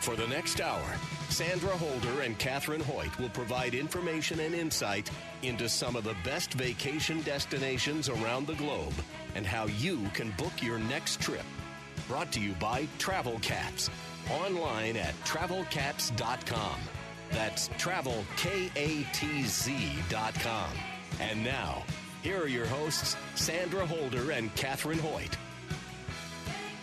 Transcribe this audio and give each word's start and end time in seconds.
For 0.00 0.14
the 0.14 0.26
next 0.28 0.60
hour, 0.60 0.86
Sandra 1.28 1.70
Holder 1.70 2.22
and 2.22 2.38
Katherine 2.38 2.82
Hoyt 2.82 3.18
will 3.18 3.28
provide 3.30 3.74
information 3.74 4.40
and 4.40 4.54
insight 4.54 5.10
into 5.42 5.68
some 5.68 5.96
of 5.96 6.04
the 6.04 6.14
best 6.24 6.54
vacation 6.54 7.22
destinations 7.22 8.08
around 8.08 8.46
the 8.46 8.54
globe 8.54 8.94
and 9.34 9.44
how 9.44 9.66
you 9.66 10.08
can 10.14 10.30
book 10.32 10.62
your 10.62 10.78
next 10.78 11.20
trip. 11.20 11.44
Brought 12.08 12.30
to 12.32 12.40
you 12.40 12.52
by 12.54 12.86
Travel 12.98 13.38
Katz. 13.42 13.90
Online 14.30 14.96
at 14.96 15.14
travelkatz.com. 15.24 16.80
That's 17.30 17.68
travel, 17.78 18.24
K 18.36 18.70
A 18.76 19.04
T 19.12 19.42
Z.com. 19.44 20.70
And 21.20 21.42
now, 21.42 21.82
here 22.22 22.40
are 22.40 22.48
your 22.48 22.66
hosts, 22.66 23.16
Sandra 23.34 23.86
Holder 23.86 24.30
and 24.30 24.54
Katherine 24.54 24.98
Hoyt. 24.98 25.36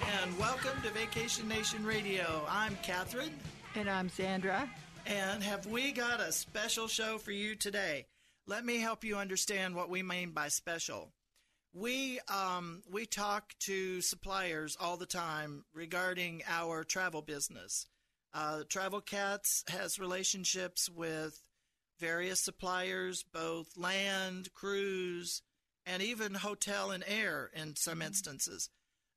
And 0.05 0.37
welcome 0.37 0.81
to 0.83 0.89
Vacation 0.89 1.47
Nation 1.47 1.85
Radio. 1.85 2.45
I'm 2.49 2.77
Catherine. 2.83 3.33
And 3.75 3.89
I'm 3.89 4.09
Sandra. 4.09 4.69
And 5.05 5.41
have 5.43 5.65
we 5.65 5.91
got 5.91 6.19
a 6.19 6.31
special 6.31 6.87
show 6.87 7.17
for 7.17 7.31
you 7.31 7.55
today? 7.55 8.05
Let 8.45 8.65
me 8.65 8.79
help 8.79 9.03
you 9.03 9.15
understand 9.17 9.75
what 9.75 9.89
we 9.89 10.03
mean 10.03 10.31
by 10.31 10.49
special. 10.49 11.11
We 11.73 12.19
um, 12.27 12.83
we 12.91 13.05
talk 13.05 13.53
to 13.61 14.01
suppliers 14.01 14.77
all 14.79 14.97
the 14.97 15.05
time 15.05 15.63
regarding 15.73 16.43
our 16.47 16.83
travel 16.83 17.21
business. 17.21 17.87
Uh, 18.33 18.63
Travel 18.67 19.01
Katz 19.01 19.63
has 19.69 19.99
relationships 19.99 20.89
with 20.89 21.41
various 21.99 22.41
suppliers, 22.41 23.23
both 23.33 23.77
land, 23.77 24.53
cruise, 24.53 25.41
and 25.85 26.01
even 26.01 26.33
hotel 26.33 26.91
and 26.91 27.03
air 27.07 27.49
in 27.53 27.75
some 27.75 28.01
instances. 28.01 28.69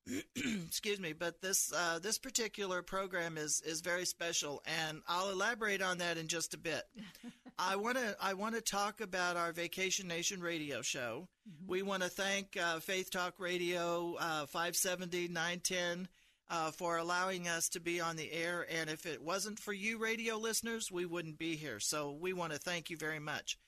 excuse 0.66 1.00
me, 1.00 1.12
but 1.12 1.40
this 1.40 1.72
uh, 1.72 1.98
this 2.00 2.18
particular 2.18 2.82
program 2.82 3.36
is 3.36 3.60
is 3.60 3.80
very 3.80 4.04
special, 4.04 4.62
and 4.64 5.02
I'll 5.08 5.30
elaborate 5.30 5.82
on 5.82 5.98
that 5.98 6.16
in 6.16 6.28
just 6.28 6.54
a 6.54 6.58
bit. 6.58 6.84
I 7.58 7.76
want 7.76 7.96
to 7.96 8.16
I 8.20 8.34
want 8.34 8.54
to 8.54 8.60
talk 8.60 9.00
about 9.00 9.36
our 9.36 9.52
Vacation 9.52 10.06
Nation 10.06 10.40
radio 10.40 10.82
show. 10.82 11.28
Mm-hmm. 11.48 11.70
We 11.70 11.82
want 11.82 12.02
to 12.02 12.08
thank 12.08 12.56
uh, 12.56 12.78
Faith 12.80 13.10
Talk 13.10 13.34
Radio 13.38 14.14
uh, 14.14 14.46
570 14.46 15.28
910 15.28 16.08
uh, 16.50 16.70
for 16.70 16.98
allowing 16.98 17.48
us 17.48 17.68
to 17.70 17.80
be 17.80 18.00
on 18.00 18.16
the 18.16 18.30
air. 18.30 18.66
And 18.70 18.88
if 18.88 19.06
it 19.06 19.22
wasn't 19.22 19.58
for 19.58 19.72
you, 19.72 19.98
radio 19.98 20.36
listeners, 20.36 20.92
we 20.92 21.06
wouldn't 21.06 21.38
be 21.38 21.56
here. 21.56 21.80
So 21.80 22.12
we 22.12 22.32
want 22.32 22.52
to 22.52 22.58
thank 22.58 22.90
you 22.90 22.96
very 22.96 23.20
much. 23.20 23.58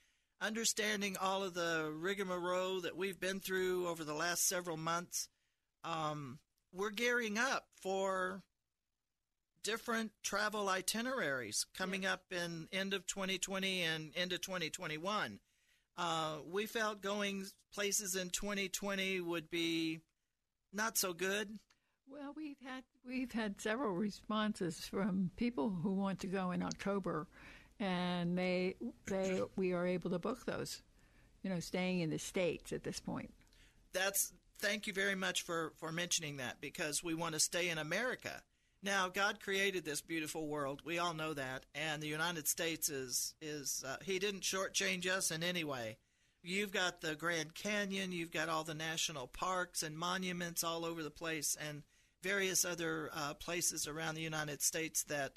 Understanding 0.40 1.16
all 1.20 1.42
of 1.42 1.54
the 1.54 1.92
rigmarole 1.92 2.82
that 2.82 2.96
we've 2.96 3.18
been 3.18 3.40
through 3.40 3.88
over 3.88 4.04
the 4.04 4.14
last 4.14 4.46
several 4.46 4.76
months 4.76 5.28
um, 5.84 6.38
we're 6.72 6.90
gearing 6.90 7.38
up 7.38 7.66
for 7.80 8.42
different 9.62 10.12
travel 10.22 10.68
itineraries 10.68 11.66
coming 11.76 12.04
yeah. 12.04 12.14
up 12.14 12.22
in 12.30 12.68
end 12.72 12.94
of 12.94 13.06
2020 13.06 13.82
and 13.82 14.14
into 14.14 14.38
2021. 14.38 15.40
Uh, 15.96 16.36
we 16.50 16.66
felt 16.66 17.02
going 17.02 17.44
places 17.74 18.14
in 18.14 18.30
2020 18.30 19.20
would 19.20 19.50
be 19.50 20.00
not 20.72 20.96
so 20.96 21.12
good. 21.12 21.58
Well, 22.10 22.32
we've 22.36 22.60
had 22.64 22.84
we've 23.06 23.32
had 23.32 23.60
several 23.60 23.92
responses 23.92 24.78
from 24.86 25.30
people 25.36 25.70
who 25.70 25.92
want 25.92 26.20
to 26.20 26.26
go 26.26 26.52
in 26.52 26.62
October, 26.62 27.26
and 27.78 28.38
they 28.38 28.76
they 29.06 29.42
we 29.56 29.72
are 29.72 29.86
able 29.86 30.10
to 30.10 30.18
book 30.18 30.46
those. 30.46 30.82
You 31.42 31.50
know, 31.50 31.60
staying 31.60 32.00
in 32.00 32.10
the 32.10 32.18
states 32.18 32.72
at 32.72 32.84
this 32.84 33.00
point. 33.00 33.32
That's 33.92 34.32
thank 34.58 34.86
you 34.86 34.92
very 34.92 35.14
much 35.14 35.42
for, 35.42 35.72
for 35.78 35.92
mentioning 35.92 36.36
that 36.38 36.60
because 36.60 37.02
we 37.02 37.14
want 37.14 37.34
to 37.34 37.41
stay 37.41 37.69
in 37.69 37.78
America. 37.78 38.42
Now, 38.82 39.08
God 39.08 39.41
created 39.41 39.84
this 39.84 40.00
beautiful 40.00 40.46
world. 40.46 40.82
We 40.84 40.98
all 40.98 41.14
know 41.14 41.34
that, 41.34 41.66
and 41.74 42.00
the 42.00 42.06
United 42.06 42.46
States 42.46 42.88
is 42.88 43.34
is 43.42 43.84
uh, 43.86 43.96
He 44.04 44.20
didn't 44.20 44.42
shortchange 44.42 45.06
us 45.08 45.32
in 45.32 45.42
any 45.42 45.64
way. 45.64 45.98
You've 46.44 46.70
got 46.70 47.00
the 47.00 47.16
Grand 47.16 47.54
Canyon, 47.54 48.12
you've 48.12 48.30
got 48.30 48.48
all 48.48 48.62
the 48.62 48.74
national 48.74 49.26
parks 49.26 49.82
and 49.82 49.98
monuments 49.98 50.62
all 50.62 50.84
over 50.84 51.02
the 51.02 51.10
place, 51.10 51.56
and 51.60 51.82
various 52.22 52.64
other 52.64 53.10
uh, 53.12 53.34
places 53.34 53.88
around 53.88 54.14
the 54.14 54.22
United 54.22 54.62
States 54.62 55.02
that 55.04 55.32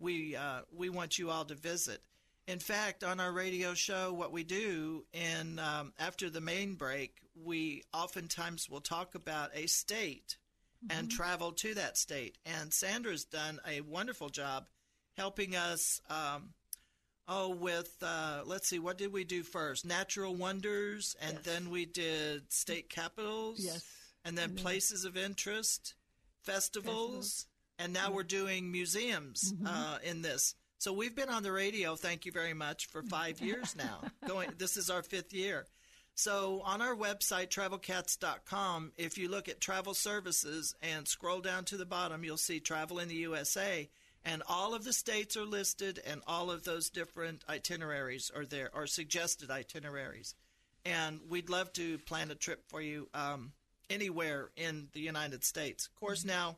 we 0.00 0.34
uh, 0.34 0.62
we 0.72 0.88
want 0.88 1.16
you 1.16 1.30
all 1.30 1.44
to 1.44 1.54
visit. 1.54 2.02
In 2.46 2.58
fact, 2.58 3.04
on 3.04 3.20
our 3.20 3.32
radio 3.32 3.74
show, 3.74 4.12
what 4.12 4.32
we 4.32 4.42
do 4.42 5.04
in 5.12 5.58
um, 5.58 5.92
after 5.98 6.28
the 6.30 6.40
main 6.40 6.74
break, 6.74 7.20
we 7.34 7.84
oftentimes 7.92 8.68
will 8.68 8.80
talk 8.80 9.14
about 9.14 9.50
a 9.54 9.66
state 9.66 10.36
mm-hmm. 10.84 10.98
and 10.98 11.10
travel 11.10 11.52
to 11.52 11.74
that 11.74 11.96
state. 11.96 12.38
And 12.44 12.72
Sandra's 12.72 13.24
done 13.24 13.60
a 13.68 13.80
wonderful 13.82 14.28
job 14.28 14.66
helping 15.16 15.54
us. 15.54 16.00
Um, 16.08 16.50
oh, 17.28 17.50
with 17.50 17.96
uh, 18.02 18.42
let's 18.44 18.68
see, 18.68 18.78
what 18.78 18.98
did 18.98 19.12
we 19.12 19.24
do 19.24 19.42
first? 19.42 19.84
Natural 19.84 20.34
wonders, 20.34 21.16
and 21.20 21.34
yes. 21.34 21.44
then 21.44 21.70
we 21.70 21.86
did 21.86 22.52
state 22.52 22.88
capitals. 22.88 23.60
Yes. 23.60 23.84
And 24.24 24.36
then 24.36 24.54
places 24.54 25.06
of 25.06 25.16
interest, 25.16 25.94
festivals, 26.42 26.84
festivals. 26.84 27.46
and 27.78 27.92
now 27.94 28.12
we're 28.12 28.22
doing 28.22 28.70
museums 28.70 29.52
mm-hmm. 29.52 29.66
uh, 29.66 29.98
in 30.04 30.20
this. 30.20 30.54
So 30.80 30.94
we've 30.94 31.14
been 31.14 31.28
on 31.28 31.42
the 31.42 31.52
radio, 31.52 31.94
thank 31.94 32.24
you 32.24 32.32
very 32.32 32.54
much, 32.54 32.86
for 32.86 33.02
five 33.02 33.38
years 33.42 33.76
now. 33.76 34.00
Going, 34.26 34.50
this 34.56 34.78
is 34.78 34.88
our 34.88 35.02
fifth 35.02 35.34
year. 35.34 35.66
So 36.14 36.62
on 36.64 36.80
our 36.80 36.96
website, 36.96 37.48
travelkatz.com, 37.48 38.92
if 38.96 39.18
you 39.18 39.28
look 39.28 39.50
at 39.50 39.60
travel 39.60 39.92
services 39.92 40.74
and 40.80 41.06
scroll 41.06 41.40
down 41.40 41.66
to 41.66 41.76
the 41.76 41.84
bottom, 41.84 42.24
you'll 42.24 42.38
see 42.38 42.60
travel 42.60 42.98
in 42.98 43.08
the 43.08 43.14
USA. 43.16 43.90
And 44.24 44.42
all 44.48 44.74
of 44.74 44.84
the 44.84 44.94
states 44.94 45.36
are 45.36 45.44
listed, 45.44 46.00
and 46.06 46.22
all 46.26 46.50
of 46.50 46.64
those 46.64 46.88
different 46.88 47.44
itineraries 47.46 48.30
are 48.34 48.46
there, 48.46 48.70
or 48.72 48.86
suggested 48.86 49.50
itineraries. 49.50 50.34
And 50.86 51.20
we'd 51.28 51.50
love 51.50 51.74
to 51.74 51.98
plan 51.98 52.30
a 52.30 52.34
trip 52.34 52.64
for 52.68 52.80
you 52.80 53.10
um, 53.12 53.52
anywhere 53.90 54.48
in 54.56 54.88
the 54.94 55.00
United 55.00 55.44
States. 55.44 55.86
Of 55.86 56.00
course, 56.00 56.24
now 56.24 56.56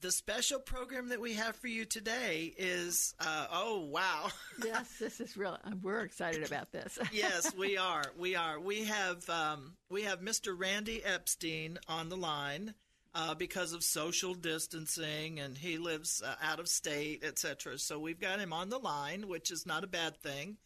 the 0.00 0.12
special 0.12 0.60
program 0.60 1.08
that 1.08 1.20
we 1.20 1.34
have 1.34 1.56
for 1.56 1.66
you 1.66 1.84
today 1.84 2.54
is 2.56 3.14
uh, 3.20 3.46
oh 3.52 3.80
wow. 3.86 4.28
Yes 4.64 4.98
this 4.98 5.20
is 5.20 5.36
real 5.36 5.58
we're 5.82 6.00
excited 6.00 6.44
about 6.44 6.72
this. 6.72 6.98
Yes 7.12 7.52
we 7.56 7.76
are 7.76 8.04
we 8.16 8.36
are. 8.36 8.60
We 8.60 8.84
have 8.84 9.28
um, 9.28 9.74
we 9.90 10.02
have 10.02 10.20
mr 10.20 10.54
randy 10.56 11.04
epstein 11.04 11.78
on 11.88 12.08
the 12.08 12.16
line 12.16 12.74
uh, 13.14 13.34
because 13.34 13.72
of 13.72 13.82
social 13.82 14.34
distancing 14.34 15.40
and 15.40 15.58
he 15.58 15.78
lives 15.78 16.22
uh, 16.24 16.34
out 16.42 16.60
of 16.60 16.68
state 16.68 17.24
etc 17.24 17.78
so 17.78 17.98
we've 17.98 18.20
got 18.20 18.40
him 18.40 18.52
on 18.52 18.68
the 18.68 18.78
line 18.78 19.26
which 19.28 19.50
is 19.50 19.66
not 19.66 19.84
a 19.84 19.88
bad 19.88 20.16
thing. 20.18 20.56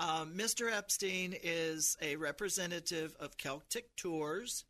Mr 0.00 0.66
um, 0.66 0.74
epstein 0.74 1.34
is 1.42 1.96
a 2.02 2.16
representative 2.16 3.16
of 3.20 3.38
celtic 3.38 3.94
tours 3.96 4.64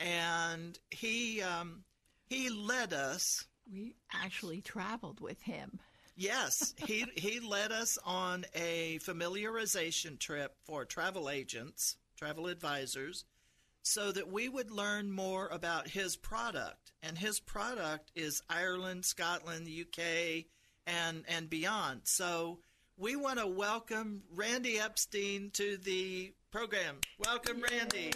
and 0.00 0.78
he 0.90 1.42
um, 1.42 1.84
he 2.26 2.50
led 2.50 2.92
us. 2.92 3.46
We 3.70 3.94
actually 4.12 4.60
traveled 4.60 5.20
with 5.20 5.40
him. 5.42 5.80
Yes, 6.16 6.74
he 6.86 7.06
he 7.16 7.40
led 7.40 7.72
us 7.72 7.98
on 8.04 8.44
a 8.54 8.98
familiarization 9.02 10.18
trip 10.18 10.54
for 10.64 10.84
travel 10.84 11.28
agents, 11.28 11.96
travel 12.16 12.46
advisors, 12.46 13.24
so 13.82 14.12
that 14.12 14.30
we 14.30 14.48
would 14.48 14.70
learn 14.70 15.10
more 15.10 15.48
about 15.48 15.88
his 15.88 16.16
product. 16.16 16.92
And 17.02 17.18
his 17.18 17.40
product 17.40 18.12
is 18.14 18.42
Ireland, 18.48 19.04
Scotland, 19.04 19.66
the 19.66 19.82
UK, 19.82 20.44
and 20.86 21.24
and 21.26 21.50
beyond. 21.50 22.02
So 22.04 22.60
we 22.96 23.16
want 23.16 23.40
to 23.40 23.46
welcome 23.46 24.22
Randy 24.32 24.78
Epstein 24.78 25.50
to 25.54 25.76
the 25.76 26.32
program. 26.52 26.98
Welcome, 27.18 27.60
Randy. 27.60 28.12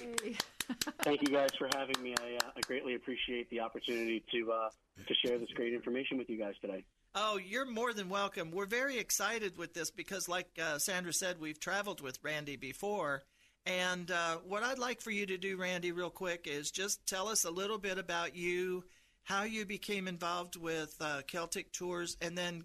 Thank 1.02 1.22
you 1.22 1.28
guys 1.28 1.50
for 1.58 1.68
having 1.74 2.02
me. 2.02 2.14
I, 2.20 2.36
uh, 2.36 2.50
I 2.56 2.60
greatly 2.60 2.94
appreciate 2.94 3.48
the 3.50 3.60
opportunity 3.60 4.24
to 4.32 4.52
uh, 4.52 4.68
to 5.06 5.14
share 5.24 5.38
this 5.38 5.48
great 5.54 5.72
information 5.72 6.18
with 6.18 6.28
you 6.28 6.38
guys 6.38 6.54
today. 6.60 6.84
Oh, 7.14 7.38
you're 7.38 7.70
more 7.70 7.92
than 7.92 8.08
welcome. 8.08 8.50
We're 8.50 8.66
very 8.66 8.98
excited 8.98 9.56
with 9.56 9.74
this 9.74 9.90
because, 9.90 10.28
like 10.28 10.48
uh, 10.62 10.78
Sandra 10.78 11.12
said, 11.12 11.40
we've 11.40 11.58
traveled 11.58 12.00
with 12.00 12.18
Randy 12.22 12.56
before. 12.56 13.22
And 13.66 14.10
uh, 14.10 14.36
what 14.46 14.62
I'd 14.62 14.78
like 14.78 15.00
for 15.00 15.10
you 15.10 15.26
to 15.26 15.36
do, 15.36 15.56
Randy, 15.56 15.92
real 15.92 16.10
quick, 16.10 16.46
is 16.46 16.70
just 16.70 17.06
tell 17.06 17.28
us 17.28 17.44
a 17.44 17.50
little 17.50 17.78
bit 17.78 17.98
about 17.98 18.34
you, 18.34 18.84
how 19.24 19.42
you 19.42 19.66
became 19.66 20.08
involved 20.08 20.56
with 20.56 20.94
uh, 21.00 21.22
Celtic 21.26 21.72
Tours, 21.72 22.16
and 22.22 22.36
then 22.36 22.64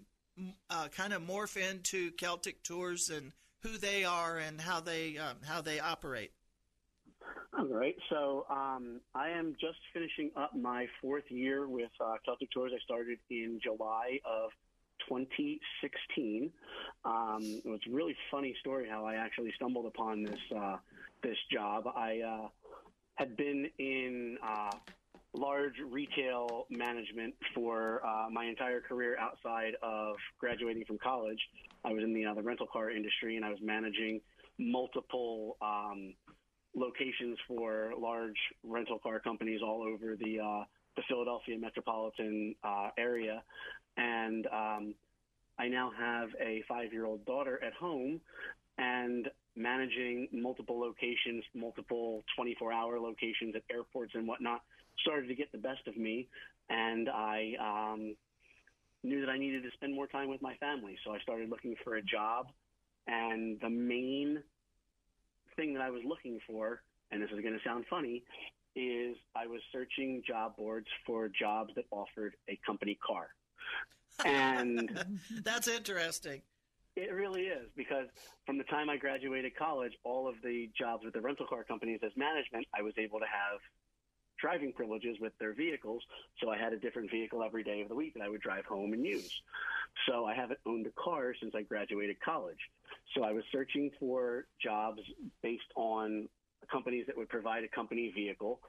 uh, 0.70 0.88
kind 0.88 1.12
of 1.12 1.22
morph 1.22 1.56
into 1.56 2.10
Celtic 2.12 2.62
Tours 2.62 3.10
and 3.10 3.32
who 3.60 3.78
they 3.78 4.04
are 4.04 4.38
and 4.38 4.60
how 4.60 4.80
they 4.80 5.18
um, 5.18 5.36
how 5.44 5.60
they 5.60 5.80
operate. 5.80 6.32
All 7.56 7.66
right. 7.66 7.94
So 8.10 8.46
um, 8.50 9.00
I 9.14 9.28
am 9.28 9.54
just 9.60 9.78
finishing 9.92 10.32
up 10.36 10.56
my 10.56 10.86
fourth 11.00 11.24
year 11.28 11.68
with 11.68 11.90
uh, 12.00 12.14
Celtic 12.24 12.50
Tours. 12.50 12.72
I 12.74 12.80
started 12.82 13.18
in 13.30 13.60
July 13.62 14.18
of 14.24 14.50
2016. 15.08 16.50
Um, 17.04 17.38
it's 17.64 17.86
a 17.86 17.90
really 17.90 18.16
funny 18.30 18.56
story 18.58 18.88
how 18.90 19.04
I 19.06 19.14
actually 19.14 19.52
stumbled 19.54 19.86
upon 19.86 20.24
this 20.24 20.38
uh, 20.56 20.78
this 21.22 21.36
job. 21.52 21.84
I 21.86 22.20
uh, 22.26 22.48
had 23.14 23.36
been 23.36 23.70
in 23.78 24.36
uh, 24.42 24.72
large 25.32 25.74
retail 25.88 26.66
management 26.70 27.34
for 27.54 28.04
uh, 28.04 28.30
my 28.32 28.46
entire 28.46 28.80
career 28.80 29.16
outside 29.18 29.74
of 29.80 30.16
graduating 30.40 30.84
from 30.86 30.98
college. 30.98 31.38
I 31.84 31.92
was 31.92 32.02
in 32.02 32.14
the, 32.14 32.24
uh, 32.24 32.34
the 32.34 32.42
rental 32.42 32.66
car 32.66 32.90
industry 32.90 33.36
and 33.36 33.44
I 33.44 33.50
was 33.50 33.60
managing 33.62 34.20
multiple 34.58 35.56
um, 35.62 36.14
locations 36.74 37.38
for 37.46 37.92
large 37.98 38.38
rental 38.62 38.98
car 38.98 39.20
companies 39.20 39.60
all 39.62 39.82
over 39.82 40.16
the 40.16 40.40
uh, 40.40 40.64
the 40.96 41.02
Philadelphia 41.08 41.58
metropolitan 41.58 42.54
uh, 42.62 42.90
area, 42.96 43.42
and 43.96 44.46
um, 44.46 44.94
I 45.58 45.68
now 45.68 45.90
have 45.98 46.28
a 46.40 46.62
five 46.68 46.92
year 46.92 47.06
old 47.06 47.24
daughter 47.26 47.60
at 47.64 47.72
home, 47.74 48.20
and 48.78 49.28
managing 49.56 50.28
multiple 50.32 50.80
locations, 50.80 51.44
multiple 51.54 52.24
24 52.36 52.72
hour 52.72 52.98
locations 52.98 53.54
at 53.54 53.62
airports 53.70 54.12
and 54.14 54.26
whatnot 54.26 54.62
started 55.00 55.28
to 55.28 55.34
get 55.34 55.50
the 55.52 55.58
best 55.58 55.86
of 55.86 55.96
me, 55.96 56.28
and 56.70 57.08
I 57.08 57.54
um, 57.60 58.16
knew 59.02 59.20
that 59.20 59.28
I 59.28 59.38
needed 59.38 59.62
to 59.62 59.70
spend 59.74 59.94
more 59.94 60.06
time 60.06 60.28
with 60.28 60.42
my 60.42 60.54
family. 60.56 60.96
So 61.04 61.12
I 61.12 61.18
started 61.20 61.50
looking 61.50 61.74
for 61.84 61.96
a 61.96 62.02
job, 62.02 62.46
and 63.06 63.60
the 63.60 63.70
main 63.70 64.42
thing 65.56 65.74
that 65.74 65.82
I 65.82 65.90
was 65.90 66.02
looking 66.06 66.38
for, 66.46 66.82
and 67.10 67.22
this 67.22 67.30
is 67.30 67.40
going 67.40 67.54
to 67.54 67.64
sound 67.64 67.84
funny, 67.88 68.24
is 68.76 69.16
I 69.36 69.46
was 69.46 69.60
searching 69.72 70.22
job 70.26 70.56
boards 70.56 70.86
for 71.06 71.28
jobs 71.28 71.72
that 71.76 71.84
offered 71.90 72.34
a 72.48 72.58
company 72.66 72.98
car. 73.06 73.28
And 74.24 74.96
that's 75.42 75.66
interesting. 75.66 76.42
It 76.94 77.12
really 77.12 77.42
is 77.42 77.68
because 77.76 78.06
from 78.46 78.58
the 78.58 78.64
time 78.64 78.88
I 78.88 78.96
graduated 78.96 79.56
college, 79.56 79.92
all 80.04 80.28
of 80.28 80.36
the 80.44 80.70
jobs 80.78 81.04
with 81.04 81.14
the 81.14 81.20
rental 81.20 81.46
car 81.48 81.64
companies 81.64 81.98
as 82.04 82.12
management, 82.16 82.68
I 82.72 82.82
was 82.82 82.94
able 82.96 83.18
to 83.18 83.26
have 83.26 83.58
driving 84.40 84.72
privileges 84.72 85.16
with 85.20 85.32
their 85.38 85.52
vehicles. 85.52 86.02
So 86.40 86.50
I 86.50 86.58
had 86.58 86.72
a 86.72 86.78
different 86.78 87.10
vehicle 87.10 87.42
every 87.42 87.64
day 87.64 87.80
of 87.80 87.88
the 87.88 87.94
week 87.94 88.14
that 88.14 88.22
I 88.22 88.28
would 88.28 88.40
drive 88.40 88.64
home 88.66 88.92
and 88.92 89.04
use. 89.04 89.42
So 90.06 90.24
I 90.24 90.34
haven't 90.34 90.60
owned 90.66 90.86
a 90.86 91.02
car 91.02 91.34
since 91.40 91.54
I 91.54 91.62
graduated 91.62 92.16
college. 92.24 92.58
So 93.14 93.22
I 93.22 93.32
was 93.32 93.44
searching 93.52 93.90
for 93.98 94.46
jobs 94.62 95.00
based 95.42 95.62
on 95.76 96.28
companies 96.70 97.04
that 97.06 97.16
would 97.16 97.28
provide 97.28 97.64
a 97.64 97.68
company 97.68 98.12
vehicle. 98.14 98.60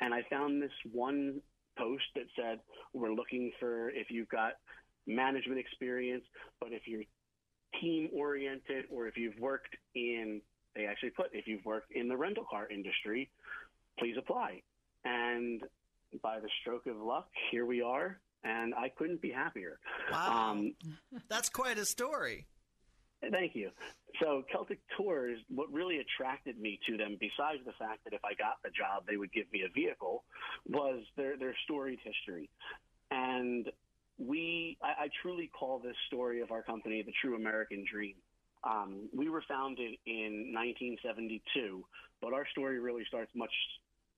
And 0.00 0.12
I 0.12 0.22
found 0.28 0.60
this 0.60 0.72
one 0.92 1.40
post 1.78 2.04
that 2.14 2.24
said, 2.36 2.60
we're 2.92 3.12
looking 3.12 3.52
for 3.60 3.90
if 3.90 4.10
you've 4.10 4.28
got 4.28 4.54
management 5.06 5.58
experience, 5.58 6.24
but 6.60 6.72
if 6.72 6.82
you're 6.86 7.02
team 7.80 8.08
oriented 8.14 8.84
or 8.90 9.06
if 9.06 9.16
you've 9.16 9.38
worked 9.38 9.74
in, 9.94 10.40
they 10.74 10.86
actually 10.86 11.10
put, 11.10 11.26
if 11.32 11.46
you've 11.46 11.64
worked 11.64 11.92
in 11.92 12.08
the 12.08 12.16
rental 12.16 12.44
car 12.48 12.68
industry, 12.70 13.30
please 13.98 14.16
apply. 14.18 14.62
And 15.04 15.62
by 16.22 16.40
the 16.40 16.48
stroke 16.60 16.86
of 16.86 16.96
luck, 16.96 17.28
here 17.50 17.66
we 17.66 17.82
are. 17.82 18.18
And 18.44 18.74
I 18.74 18.88
couldn't 18.88 19.20
be 19.20 19.30
happier. 19.30 19.78
Wow. 20.10 20.50
Um, 20.50 20.74
That's 21.28 21.48
quite 21.48 21.78
a 21.78 21.84
story. 21.84 22.46
Thank 23.30 23.54
you. 23.54 23.70
So 24.20 24.42
Celtic 24.50 24.80
Tours, 24.96 25.38
what 25.48 25.72
really 25.72 25.98
attracted 25.98 26.58
me 26.58 26.80
to 26.88 26.96
them, 26.96 27.16
besides 27.20 27.60
the 27.64 27.72
fact 27.78 28.04
that 28.04 28.12
if 28.12 28.24
I 28.24 28.34
got 28.34 28.58
the 28.64 28.70
job, 28.70 29.04
they 29.08 29.16
would 29.16 29.32
give 29.32 29.46
me 29.52 29.62
a 29.62 29.72
vehicle, 29.72 30.24
was 30.68 31.02
their 31.16 31.38
their 31.38 31.54
storied 31.64 32.00
history. 32.02 32.50
And 33.10 33.70
we, 34.18 34.76
I, 34.82 35.04
I 35.04 35.08
truly 35.22 35.50
call 35.56 35.78
this 35.78 35.96
story 36.06 36.40
of 36.40 36.50
our 36.50 36.62
company 36.62 37.02
the 37.02 37.12
true 37.20 37.36
American 37.36 37.84
dream. 37.90 38.14
Um, 38.64 39.08
we 39.14 39.28
were 39.28 39.42
founded 39.48 39.96
in 40.06 40.52
1972, 40.54 41.84
but 42.20 42.32
our 42.32 42.46
story 42.52 42.78
really 42.78 43.04
starts 43.08 43.30
much 43.34 43.52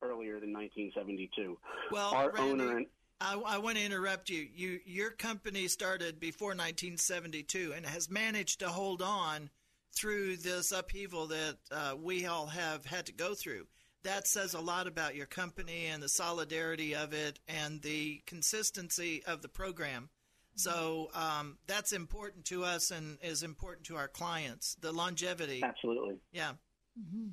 earlier 0.03 0.39
than 0.41 0.53
1972. 0.53 1.57
Well, 1.91 2.15
our 2.15 2.31
Randy, 2.31 2.51
owner 2.51 2.77
and 2.77 2.87
I, 3.25 3.41
I, 3.55 3.59
want 3.59 3.79
to 3.79 3.85
interrupt 3.85 4.29
you. 4.29 4.47
You 4.55 4.81
your 4.85 5.11
company 5.11 5.69
started 5.69 6.21
before 6.21 6.49
1972 6.49 7.73
and 7.75 7.87
has 7.87 8.11
managed 8.11 8.61
to 8.61 8.69
hold 8.69 9.01
on 9.01 9.51
through 9.97 10.37
this 10.37 10.73
upheaval 10.73 11.29
that 11.29 11.57
uh, 11.71 11.95
we 12.01 12.27
all 12.27 12.47
have 12.47 12.85
had 12.85 13.07
to 13.07 13.13
go 13.13 13.35
through. 13.35 13.67
That 14.03 14.27
says 14.27 14.53
a 14.53 14.61
lot 14.61 14.87
about 14.87 15.15
your 15.15 15.27
company 15.27 15.87
and 15.87 16.03
the 16.03 16.09
solidarity 16.09 16.95
of 16.95 17.15
it 17.15 17.41
and 17.49 17.81
the 17.81 18.21
consistency 18.27 19.23
of 19.27 19.41
the 19.41 19.49
program. 19.49 20.11
So 20.57 21.11
um, 21.15 21.59
that's 21.67 21.93
important 21.93 22.45
to 22.47 22.65
us 22.65 22.91
and 22.91 23.19
is 23.23 23.43
important 23.43 23.87
to 23.87 23.97
our 23.97 24.09
clients. 24.09 24.77
The 24.81 24.93
longevity. 24.93 25.63
Absolutely. 25.65 26.17
Yeah. 26.33 26.53
Mm-hmm. 26.99 27.31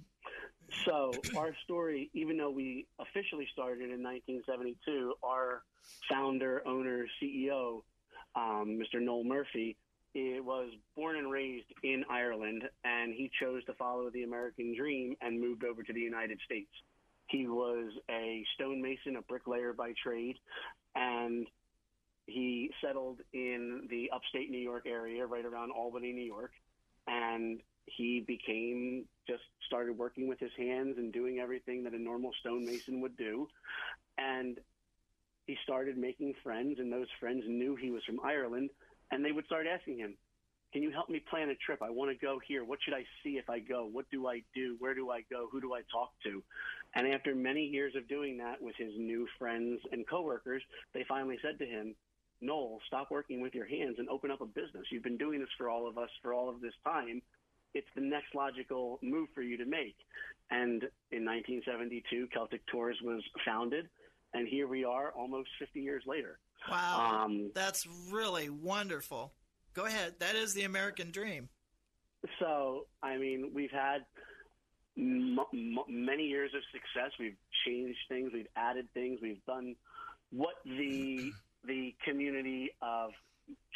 So 0.85 1.11
our 1.37 1.53
story, 1.63 2.09
even 2.13 2.37
though 2.37 2.49
we 2.49 2.87
officially 2.99 3.47
started 3.53 3.91
in 3.91 4.03
1972, 4.03 5.13
our 5.23 5.63
founder, 6.09 6.61
owner, 6.65 7.05
CEO, 7.21 7.83
um, 8.35 8.79
Mr. 8.79 9.01
Noel 9.01 9.23
Murphy, 9.23 9.77
it 10.13 10.43
was 10.43 10.71
born 10.95 11.17
and 11.17 11.31
raised 11.31 11.67
in 11.83 12.03
Ireland, 12.09 12.63
and 12.83 13.13
he 13.13 13.31
chose 13.39 13.63
to 13.65 13.73
follow 13.73 14.09
the 14.09 14.23
American 14.23 14.75
dream 14.75 15.15
and 15.21 15.39
moved 15.39 15.63
over 15.63 15.83
to 15.83 15.93
the 15.93 16.01
United 16.01 16.39
States. 16.43 16.71
He 17.27 17.47
was 17.47 17.91
a 18.09 18.43
stonemason, 18.55 19.15
a 19.15 19.21
bricklayer 19.21 19.73
by 19.73 19.93
trade, 20.03 20.37
and 20.95 21.47
he 22.25 22.71
settled 22.83 23.19
in 23.33 23.87
the 23.89 24.09
upstate 24.13 24.49
New 24.49 24.59
York 24.59 24.85
area, 24.85 25.25
right 25.25 25.45
around 25.45 25.71
Albany, 25.71 26.11
New 26.11 26.25
York, 26.25 26.51
and 27.07 27.61
he 27.95 28.19
became 28.19 29.05
just 29.27 29.43
started 29.65 29.97
working 29.97 30.27
with 30.27 30.39
his 30.39 30.51
hands 30.57 30.97
and 30.97 31.13
doing 31.13 31.39
everything 31.39 31.83
that 31.83 31.93
a 31.93 32.01
normal 32.01 32.31
stonemason 32.39 33.01
would 33.01 33.15
do, 33.17 33.47
and 34.17 34.59
he 35.47 35.57
started 35.63 35.97
making 35.97 36.33
friends, 36.43 36.79
and 36.79 36.91
those 36.91 37.07
friends 37.19 37.43
knew 37.47 37.75
he 37.75 37.91
was 37.91 38.03
from 38.05 38.19
Ireland 38.23 38.69
and 39.11 39.25
they 39.25 39.31
would 39.31 39.45
start 39.45 39.67
asking 39.67 39.97
him, 39.97 40.17
"Can 40.71 40.83
you 40.83 40.91
help 40.91 41.09
me 41.09 41.19
plan 41.19 41.49
a 41.49 41.55
trip? 41.55 41.81
I 41.81 41.89
want 41.89 42.11
to 42.11 42.25
go 42.25 42.39
here. 42.39 42.63
What 42.63 42.79
should 42.81 42.93
I 42.93 43.05
see 43.21 43.37
if 43.37 43.49
I 43.49 43.59
go? 43.59 43.85
What 43.85 44.09
do 44.09 44.27
I 44.27 44.41
do? 44.53 44.77
Where 44.79 44.93
do 44.93 45.09
I 45.09 45.21
go? 45.29 45.49
Who 45.51 45.59
do 45.59 45.73
I 45.73 45.81
talk 45.91 46.13
to?" 46.23 46.41
And 46.95 47.07
after 47.07 47.35
many 47.35 47.65
years 47.65 47.95
of 47.95 48.07
doing 48.07 48.37
that 48.37 48.61
with 48.61 48.75
his 48.77 48.97
new 48.97 49.27
friends 49.37 49.81
and 49.91 50.07
coworkers, 50.07 50.63
they 50.93 51.03
finally 51.03 51.39
said 51.41 51.59
to 51.59 51.65
him, 51.65 51.95
"Noel, 52.39 52.79
stop 52.87 53.11
working 53.11 53.41
with 53.41 53.53
your 53.53 53.65
hands 53.65 53.99
and 53.99 54.07
open 54.07 54.31
up 54.31 54.41
a 54.41 54.45
business. 54.45 54.89
You've 54.91 55.03
been 55.03 55.17
doing 55.17 55.41
this 55.41 55.51
for 55.57 55.69
all 55.69 55.87
of 55.87 55.97
us 55.97 56.09
for 56.21 56.33
all 56.33 56.47
of 56.47 56.61
this 56.61 56.75
time." 56.85 57.21
It's 57.73 57.87
the 57.95 58.01
next 58.01 58.35
logical 58.35 58.99
move 59.01 59.29
for 59.33 59.41
you 59.41 59.57
to 59.57 59.65
make. 59.65 59.95
And 60.49 60.83
in 61.11 61.23
1972, 61.25 62.27
Celtic 62.33 62.65
Tours 62.67 62.97
was 63.03 63.23
founded, 63.45 63.87
and 64.33 64.47
here 64.47 64.67
we 64.67 64.83
are 64.83 65.11
almost 65.11 65.49
50 65.59 65.79
years 65.79 66.03
later. 66.05 66.39
Wow. 66.69 67.23
Um, 67.25 67.51
That's 67.55 67.87
really 68.11 68.49
wonderful. 68.49 69.33
Go 69.73 69.85
ahead. 69.85 70.15
That 70.19 70.35
is 70.35 70.53
the 70.53 70.63
American 70.63 71.11
dream. 71.11 71.47
So, 72.39 72.85
I 73.01 73.17
mean, 73.17 73.51
we've 73.53 73.71
had 73.71 74.05
m- 74.97 75.39
m- 75.53 75.77
many 75.87 76.23
years 76.23 76.51
of 76.53 76.61
success. 76.71 77.11
We've 77.19 77.37
changed 77.65 77.97
things. 78.09 78.31
We've 78.33 78.47
added 78.55 78.87
things. 78.93 79.19
We've 79.21 79.43
done 79.45 79.75
what 80.31 80.55
the 80.65 81.31
the 81.65 81.95
community 82.03 82.71
of 82.81 83.11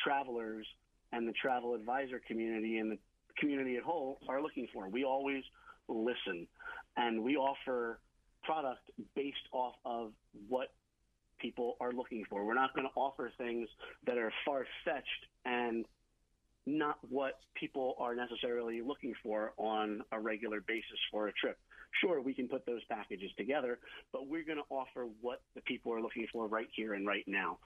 travelers 0.03 0.65
and 1.11 1.27
the 1.27 1.33
travel 1.33 1.73
advisor 1.75 2.19
community 2.27 2.79
and 2.79 2.91
the 2.91 2.97
community 3.37 3.77
at 3.77 3.83
whole 3.83 4.19
are 4.27 4.41
looking 4.41 4.67
for. 4.73 4.89
We 4.89 5.03
always 5.03 5.43
listen, 5.87 6.47
and 6.97 7.23
we 7.23 7.35
offer 7.35 7.99
product 8.43 8.89
based 9.15 9.37
off 9.51 9.75
of 9.85 10.11
what 10.47 10.71
people 11.39 11.75
are 11.79 11.91
looking 11.91 12.25
for. 12.29 12.45
We're 12.45 12.53
not 12.53 12.73
going 12.75 12.87
to 12.87 12.93
offer 12.95 13.31
things 13.37 13.67
that 14.05 14.17
are 14.17 14.31
far 14.45 14.65
fetched 14.83 15.25
and 15.45 15.85
not 16.65 16.97
what 17.09 17.39
people 17.53 17.95
are 17.99 18.15
necessarily 18.15 18.81
looking 18.81 19.13
for 19.21 19.53
on 19.57 20.01
a 20.11 20.19
regular 20.19 20.61
basis 20.61 20.99
for 21.11 21.27
a 21.27 21.33
trip. 21.33 21.57
Sure, 22.01 22.21
we 22.21 22.33
can 22.33 22.47
put 22.47 22.65
those 22.65 22.83
packages 22.85 23.31
together, 23.37 23.79
but 24.11 24.27
we're 24.27 24.43
going 24.43 24.57
to 24.57 24.65
offer 24.69 25.07
what 25.21 25.41
the 25.55 25.61
people 25.61 25.93
are 25.93 26.01
looking 26.01 26.27
for 26.31 26.47
right 26.47 26.67
here 26.75 26.93
and 26.93 27.07
right 27.07 27.23
now. 27.27 27.57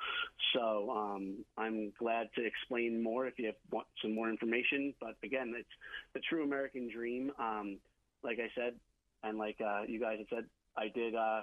So 0.54 0.92
um, 0.92 1.38
I'm 1.58 1.92
glad 1.98 2.30
to 2.36 2.46
explain 2.46 3.02
more 3.02 3.26
if 3.28 3.40
you 3.40 3.48
have, 3.48 3.56
want 3.72 3.88
some 4.02 4.14
more 4.14 4.30
information. 4.30 4.94
But 5.00 5.16
again, 5.24 5.54
it's 5.58 5.70
the 6.14 6.20
true 6.20 6.44
American 6.44 6.90
dream. 6.94 7.32
Um, 7.40 7.78
like 8.24 8.38
I 8.40 8.50
said, 8.56 8.76
and 9.24 9.38
like 9.38 9.58
uh, 9.66 9.84
you 9.88 10.00
guys 10.00 10.18
have 10.20 10.28
said, 10.30 10.46
I 10.78 10.90
did 10.94 11.16
uh, 11.16 11.42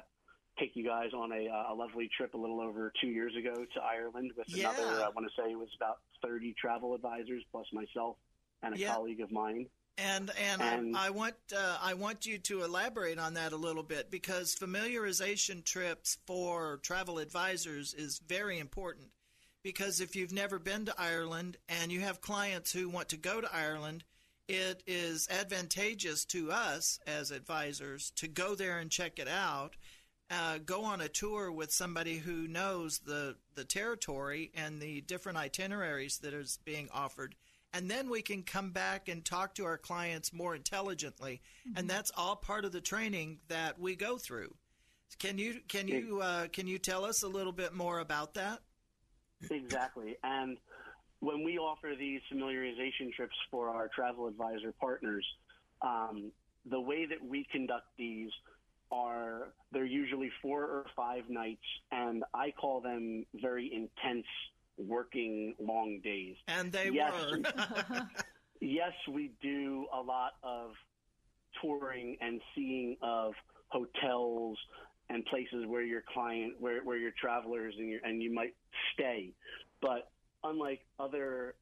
take 0.58 0.76
you 0.76 0.84
guys 0.84 1.10
on 1.12 1.32
a, 1.32 1.48
uh, 1.48 1.72
a 1.72 1.74
lovely 1.74 2.08
trip 2.16 2.34
a 2.34 2.38
little 2.38 2.60
over 2.60 2.92
two 3.00 3.08
years 3.08 3.34
ago 3.36 3.54
to 3.74 3.80
Ireland 3.82 4.32
with 4.36 4.46
Yeah. 4.48 4.70
another, 4.70 5.02
I 5.02 5.08
want 5.08 5.28
to 5.28 5.42
say 5.42 5.50
it 5.50 5.58
was 5.58 5.68
about 5.76 5.98
30 6.22 6.54
travel 6.60 6.94
advisors 6.94 7.42
plus 7.50 7.66
myself 7.72 8.16
and 8.62 8.74
a 8.74 8.78
Yeah. 8.78 8.94
colleague 8.94 9.20
of 9.20 9.32
mine. 9.32 9.66
And 9.98 10.30
and, 10.38 10.60
And- 10.60 10.96
I, 10.96 11.10
want 11.10 11.36
uh, 11.56 11.78
I 11.80 11.94
want 11.94 12.26
you 12.26 12.38
to 12.38 12.64
elaborate 12.64 13.18
on 13.18 13.34
that 13.34 13.52
a 13.52 13.56
little 13.56 13.82
bit 13.82 14.10
because 14.10 14.54
familiarization 14.54 15.64
trips 15.64 16.18
for 16.26 16.78
travel 16.82 17.18
advisors 17.18 17.94
is 17.94 18.18
very 18.18 18.58
important. 18.58 19.08
Because 19.62 20.00
if 20.00 20.14
you've 20.14 20.32
never 20.32 20.58
been 20.60 20.84
to 20.86 20.94
Ireland 20.96 21.56
and 21.68 21.90
you 21.90 22.00
have 22.00 22.20
clients 22.20 22.72
who 22.72 22.88
want 22.88 23.08
to 23.08 23.16
go 23.16 23.40
to 23.40 23.52
Ireland, 23.52 24.04
it 24.48 24.82
is 24.86 25.26
advantageous 25.28 26.24
to 26.26 26.52
us 26.52 27.00
as 27.04 27.32
advisors 27.32 28.12
to 28.16 28.28
go 28.28 28.54
there 28.54 28.78
and 28.78 28.90
check 28.90 29.18
it 29.18 29.26
out. 29.26 29.74
Uh, 30.30 30.58
go 30.58 30.84
on 30.84 31.00
a 31.00 31.08
tour 31.08 31.50
with 31.50 31.72
somebody 31.72 32.18
who 32.18 32.46
knows 32.46 32.98
the, 32.98 33.36
the 33.54 33.64
territory 33.64 34.52
and 34.54 34.80
the 34.80 35.00
different 35.00 35.38
itineraries 35.38 36.18
that 36.18 36.34
is 36.34 36.58
being 36.64 36.88
offered 36.92 37.34
and 37.76 37.90
then 37.90 38.08
we 38.08 38.22
can 38.22 38.42
come 38.42 38.70
back 38.70 39.08
and 39.08 39.22
talk 39.22 39.54
to 39.54 39.64
our 39.66 39.76
clients 39.76 40.32
more 40.32 40.56
intelligently. 40.56 41.42
And 41.76 41.90
that's 41.90 42.10
all 42.16 42.34
part 42.34 42.64
of 42.64 42.72
the 42.72 42.80
training 42.80 43.40
that 43.48 43.78
we 43.78 43.94
go 43.96 44.16
through. 44.16 44.54
Can 45.18 45.36
you 45.36 45.60
can 45.68 45.86
you 45.86 46.20
uh, 46.22 46.48
can 46.48 46.66
you 46.66 46.78
tell 46.78 47.04
us 47.04 47.22
a 47.22 47.28
little 47.28 47.52
bit 47.52 47.74
more 47.74 47.98
about 47.98 48.32
that? 48.34 48.60
Exactly. 49.50 50.16
And 50.24 50.56
when 51.20 51.44
we 51.44 51.58
offer 51.58 51.92
these 51.98 52.22
familiarization 52.32 53.12
trips 53.14 53.36
for 53.50 53.68
our 53.68 53.88
travel 53.94 54.26
advisor 54.26 54.72
partners, 54.80 55.26
um, 55.82 56.32
the 56.64 56.80
way 56.80 57.04
that 57.04 57.22
we 57.22 57.46
conduct 57.52 57.86
these 57.98 58.30
are 58.90 59.48
they're 59.70 59.84
usually 59.84 60.30
four 60.40 60.62
or 60.62 60.86
five 60.96 61.24
nights, 61.28 61.64
and 61.92 62.24
I 62.32 62.52
call 62.52 62.80
them 62.80 63.26
very 63.34 63.70
intense 63.70 64.26
working 64.78 65.54
long 65.60 66.00
days. 66.02 66.36
and 66.48 66.70
they 66.72 66.90
Yes. 66.90 67.12
were 67.32 68.06
yes, 68.60 68.92
we 69.10 69.32
do 69.42 69.86
a 69.92 70.00
lot 70.00 70.32
of 70.42 70.72
touring 71.62 72.16
and 72.20 72.40
seeing 72.54 72.96
of 73.02 73.32
hotels 73.68 74.58
and 75.08 75.24
places 75.26 75.64
where 75.66 75.82
your 75.82 76.02
client, 76.12 76.54
where, 76.58 76.82
where 76.84 76.96
your 76.96 77.12
travelers 77.20 77.74
and, 77.78 77.88
your, 77.88 78.00
and 78.04 78.22
you 78.22 78.32
might 78.32 78.54
stay. 78.92 79.32
But 79.80 80.10
unlike 80.44 80.80
other 80.98 81.54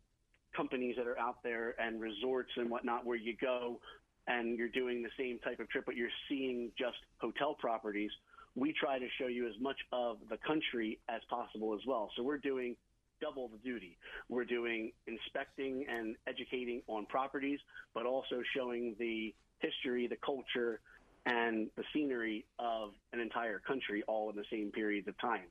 companies 0.56 0.96
that 0.96 1.06
are 1.06 1.18
out 1.18 1.42
there 1.42 1.74
and 1.80 2.00
resorts 2.00 2.50
and 2.56 2.70
whatnot, 2.70 3.04
where 3.04 3.16
you 3.16 3.36
go 3.40 3.80
and 4.26 4.56
you're 4.56 4.68
doing 4.68 5.02
the 5.02 5.10
same 5.18 5.38
type 5.40 5.60
of 5.60 5.68
trip, 5.68 5.84
but 5.84 5.94
you're 5.96 6.08
seeing 6.28 6.70
just 6.78 6.96
hotel 7.18 7.54
properties, 7.54 8.10
we 8.56 8.72
try 8.72 8.98
to 8.98 9.06
show 9.20 9.26
you 9.26 9.46
as 9.46 9.54
much 9.60 9.76
of 9.92 10.18
the 10.30 10.38
country 10.38 10.98
as 11.08 11.20
possible 11.28 11.74
as 11.74 11.80
well. 11.86 12.10
So 12.16 12.22
we're 12.22 12.38
doing 12.38 12.76
double 13.20 13.48
the 13.48 13.58
duty. 13.58 13.96
We're 14.28 14.44
doing 14.44 14.92
inspecting 15.06 15.86
and 15.88 16.16
educating 16.26 16.82
on 16.86 17.06
properties, 17.06 17.60
but 17.94 18.06
also 18.06 18.42
showing 18.56 18.96
the 18.98 19.34
history, 19.58 20.06
the 20.06 20.16
culture, 20.16 20.80
and 21.26 21.68
the 21.76 21.84
scenery 21.92 22.44
of 22.58 22.90
an 23.12 23.20
entire 23.20 23.58
country 23.58 24.02
all 24.06 24.30
in 24.30 24.36
the 24.36 24.44
same 24.50 24.70
periods 24.70 25.08
of 25.08 25.18
time. 25.18 25.46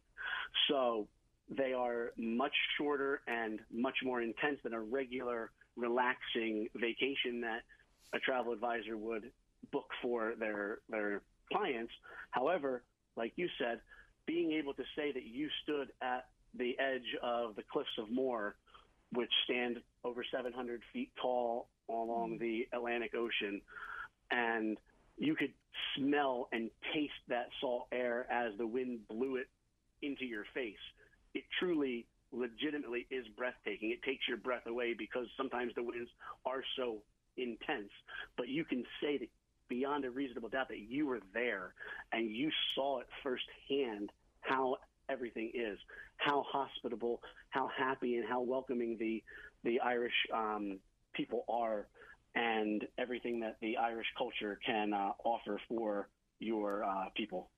So 0.69 1.07
they 1.49 1.73
are 1.73 2.11
much 2.17 2.53
shorter 2.77 3.21
and 3.27 3.59
much 3.71 3.97
more 4.03 4.21
intense 4.21 4.59
than 4.63 4.73
a 4.73 4.79
regular, 4.79 5.51
relaxing 5.75 6.69
vacation 6.75 7.41
that 7.41 7.61
a 8.13 8.19
travel 8.19 8.53
advisor 8.53 8.97
would 8.97 9.31
book 9.71 9.87
for 10.01 10.33
their 10.39 10.79
their 10.89 11.21
clients. 11.51 11.91
However, 12.31 12.83
like 13.15 13.33
you 13.35 13.47
said, 13.57 13.79
being 14.25 14.51
able 14.53 14.73
to 14.73 14.83
say 14.95 15.11
that 15.11 15.23
you 15.23 15.49
stood 15.63 15.89
at 16.01 16.25
the 16.57 16.77
edge 16.79 17.15
of 17.21 17.55
the 17.55 17.63
cliffs 17.71 17.97
of 17.97 18.09
Moher, 18.11 18.55
which 19.11 19.31
stand 19.45 19.77
over 20.03 20.23
700 20.31 20.81
feet 20.91 21.11
tall 21.21 21.67
along 21.89 22.35
mm. 22.35 22.39
the 22.39 22.67
Atlantic 22.73 23.13
Ocean, 23.15 23.61
and 24.31 24.77
you 25.17 25.35
could 25.35 25.53
smell 25.95 26.47
and 26.51 26.69
taste 26.93 27.11
that 27.29 27.47
salt 27.61 27.87
air 27.91 28.25
as 28.31 28.57
the 28.57 28.65
wind 28.65 28.99
blew 29.07 29.35
it 29.35 29.47
into 30.01 30.25
your 30.25 30.45
face. 30.53 30.75
It 31.33 31.43
truly, 31.59 32.05
legitimately 32.31 33.07
is 33.11 33.25
breathtaking. 33.37 33.91
It 33.91 34.01
takes 34.03 34.27
your 34.27 34.37
breath 34.37 34.65
away 34.67 34.95
because 34.97 35.27
sometimes 35.37 35.73
the 35.75 35.83
winds 35.83 36.09
are 36.45 36.63
so 36.77 37.03
intense, 37.37 37.91
but 38.37 38.47
you 38.47 38.65
can 38.65 38.83
say 39.01 39.17
that 39.17 39.29
beyond 39.69 40.05
a 40.05 40.11
reasonable 40.11 40.49
doubt 40.49 40.69
that 40.69 40.79
you 40.79 41.07
were 41.07 41.21
there 41.33 41.73
and 42.11 42.29
you 42.29 42.51
saw 42.75 42.99
it 42.99 43.07
firsthand 43.23 44.11
how 44.41 44.75
everything 45.09 45.51
is, 45.53 45.77
how 46.17 46.43
hospitable, 46.47 47.21
how 47.49 47.69
happy, 47.77 48.17
and 48.17 48.27
how 48.27 48.41
welcoming 48.41 48.97
the 48.99 49.23
the 49.63 49.79
Irish 49.79 50.13
um, 50.33 50.79
people 51.13 51.45
are, 51.47 51.87
and 52.35 52.85
everything 52.97 53.39
that 53.41 53.57
the 53.61 53.77
Irish 53.77 54.07
culture 54.17 54.59
can 54.65 54.93
uh, 54.93 55.11
offer 55.23 55.59
for 55.67 56.09
your 56.39 56.83
uh, 56.83 57.05
people. 57.15 57.49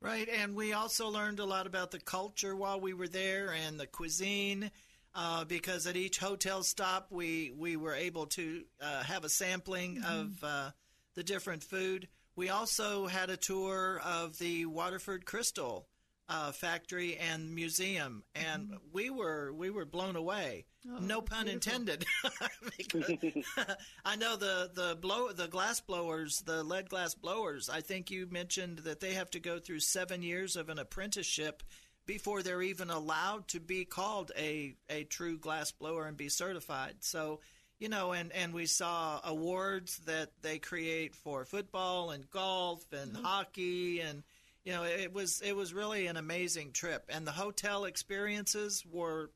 Right, 0.00 0.28
and 0.28 0.54
we 0.54 0.72
also 0.72 1.08
learned 1.08 1.38
a 1.38 1.44
lot 1.44 1.66
about 1.66 1.90
the 1.90 2.00
culture 2.00 2.54
while 2.54 2.80
we 2.80 2.92
were 2.92 3.08
there 3.08 3.52
and 3.52 3.78
the 3.78 3.86
cuisine. 3.86 4.70
Uh, 5.16 5.44
because 5.44 5.86
at 5.86 5.96
each 5.96 6.18
hotel 6.18 6.64
stop, 6.64 7.06
we 7.10 7.52
we 7.56 7.76
were 7.76 7.94
able 7.94 8.26
to 8.26 8.64
uh, 8.80 9.02
have 9.04 9.24
a 9.24 9.28
sampling 9.28 10.02
of 10.02 10.42
uh, 10.42 10.70
the 11.14 11.22
different 11.22 11.62
food. 11.62 12.08
We 12.36 12.48
also 12.48 13.06
had 13.06 13.30
a 13.30 13.36
tour 13.36 14.00
of 14.04 14.38
the 14.38 14.66
Waterford 14.66 15.24
Crystal 15.24 15.86
uh, 16.28 16.52
factory 16.52 17.16
and 17.16 17.54
museum, 17.54 18.22
and 18.34 18.74
we 18.92 19.10
were 19.10 19.52
we 19.52 19.70
were 19.70 19.84
blown 19.84 20.16
away. 20.16 20.64
no 20.84 21.20
pun 21.20 21.48
intended. 21.48 22.04
I 24.04 24.16
know 24.16 24.36
the 24.36 24.70
the 24.72 24.96
blow 25.00 25.32
the 25.32 25.48
glass 25.48 25.80
blowers, 25.80 26.40
the 26.42 26.62
lead 26.62 26.88
glass 26.88 27.14
blowers. 27.14 27.68
I 27.68 27.80
think 27.82 28.10
you 28.10 28.26
mentioned 28.30 28.78
that 28.78 29.00
they 29.00 29.14
have 29.14 29.30
to 29.30 29.40
go 29.40 29.58
through 29.58 29.80
seven 29.80 30.22
years 30.22 30.56
of 30.56 30.68
an 30.68 30.78
apprenticeship 30.78 31.62
before 32.06 32.42
they're 32.42 32.62
even 32.62 32.90
allowed 32.90 33.48
to 33.48 33.60
be 33.60 33.84
called 33.84 34.32
a 34.38 34.76
a 34.88 35.04
true 35.04 35.38
glass 35.38 35.72
blower 35.72 36.06
and 36.06 36.16
be 36.16 36.28
certified. 36.28 36.96
So. 37.00 37.40
You 37.80 37.88
know, 37.88 38.12
and, 38.12 38.30
and 38.32 38.54
we 38.54 38.66
saw 38.66 39.20
awards 39.24 39.98
that 40.06 40.30
they 40.42 40.60
create 40.60 41.12
for 41.12 41.44
football 41.44 42.12
and 42.12 42.30
golf 42.30 42.84
and 42.92 43.16
hockey 43.16 44.00
and 44.00 44.22
you 44.64 44.72
know 44.72 44.84
it 44.84 45.12
was 45.12 45.40
it 45.42 45.54
was 45.54 45.72
really 45.72 46.06
an 46.06 46.16
amazing 46.16 46.72
trip. 46.72 47.04
And 47.08 47.26
the 47.26 47.32
hotel 47.32 47.84
experiences 47.84 48.84
were 48.90 49.30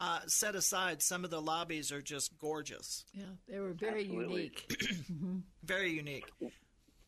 uh, 0.00 0.20
set 0.26 0.54
aside 0.54 1.02
some 1.02 1.24
of 1.24 1.30
the 1.30 1.40
lobbies 1.40 1.90
are 1.90 2.02
just 2.02 2.36
gorgeous. 2.38 3.04
Yeah, 3.12 3.24
they 3.48 3.58
were 3.58 3.72
very 3.72 4.02
Absolutely. 4.02 4.42
unique. 4.42 5.42
very 5.64 5.90
unique. 5.90 6.30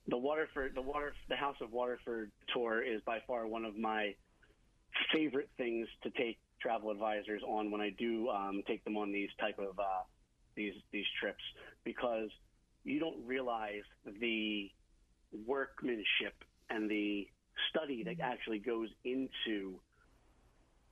The 0.08 0.16
Waterford, 0.16 0.74
the 0.74 0.82
water, 0.82 1.12
the 1.28 1.36
House 1.36 1.56
of 1.60 1.70
Waterford 1.70 2.30
tour 2.54 2.82
is 2.82 3.02
by 3.04 3.18
far 3.26 3.46
one 3.46 3.66
of 3.66 3.76
my 3.76 4.14
favorite 5.12 5.50
things 5.58 5.86
to 6.02 6.10
take 6.10 6.38
travel 6.62 6.90
advisors 6.90 7.42
on 7.46 7.70
when 7.70 7.82
I 7.82 7.90
do 7.90 8.30
um, 8.30 8.62
take 8.66 8.82
them 8.84 8.96
on 8.96 9.12
these 9.12 9.28
type 9.38 9.58
of 9.58 9.78
uh, 9.78 10.02
these 10.56 10.72
these 10.92 11.06
trips. 11.20 11.42
Because 11.84 12.30
you 12.84 12.98
don't 12.98 13.26
realize 13.26 13.82
the 14.18 14.70
workmanship 15.46 16.42
and 16.70 16.90
the 16.90 17.28
study 17.70 18.02
that 18.04 18.20
actually 18.20 18.58
goes 18.58 18.88
into 19.04 19.80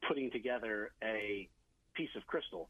putting 0.07 0.31
together 0.31 0.93
a 1.03 1.49
piece 1.95 2.11
of 2.17 2.27
crystal. 2.27 2.69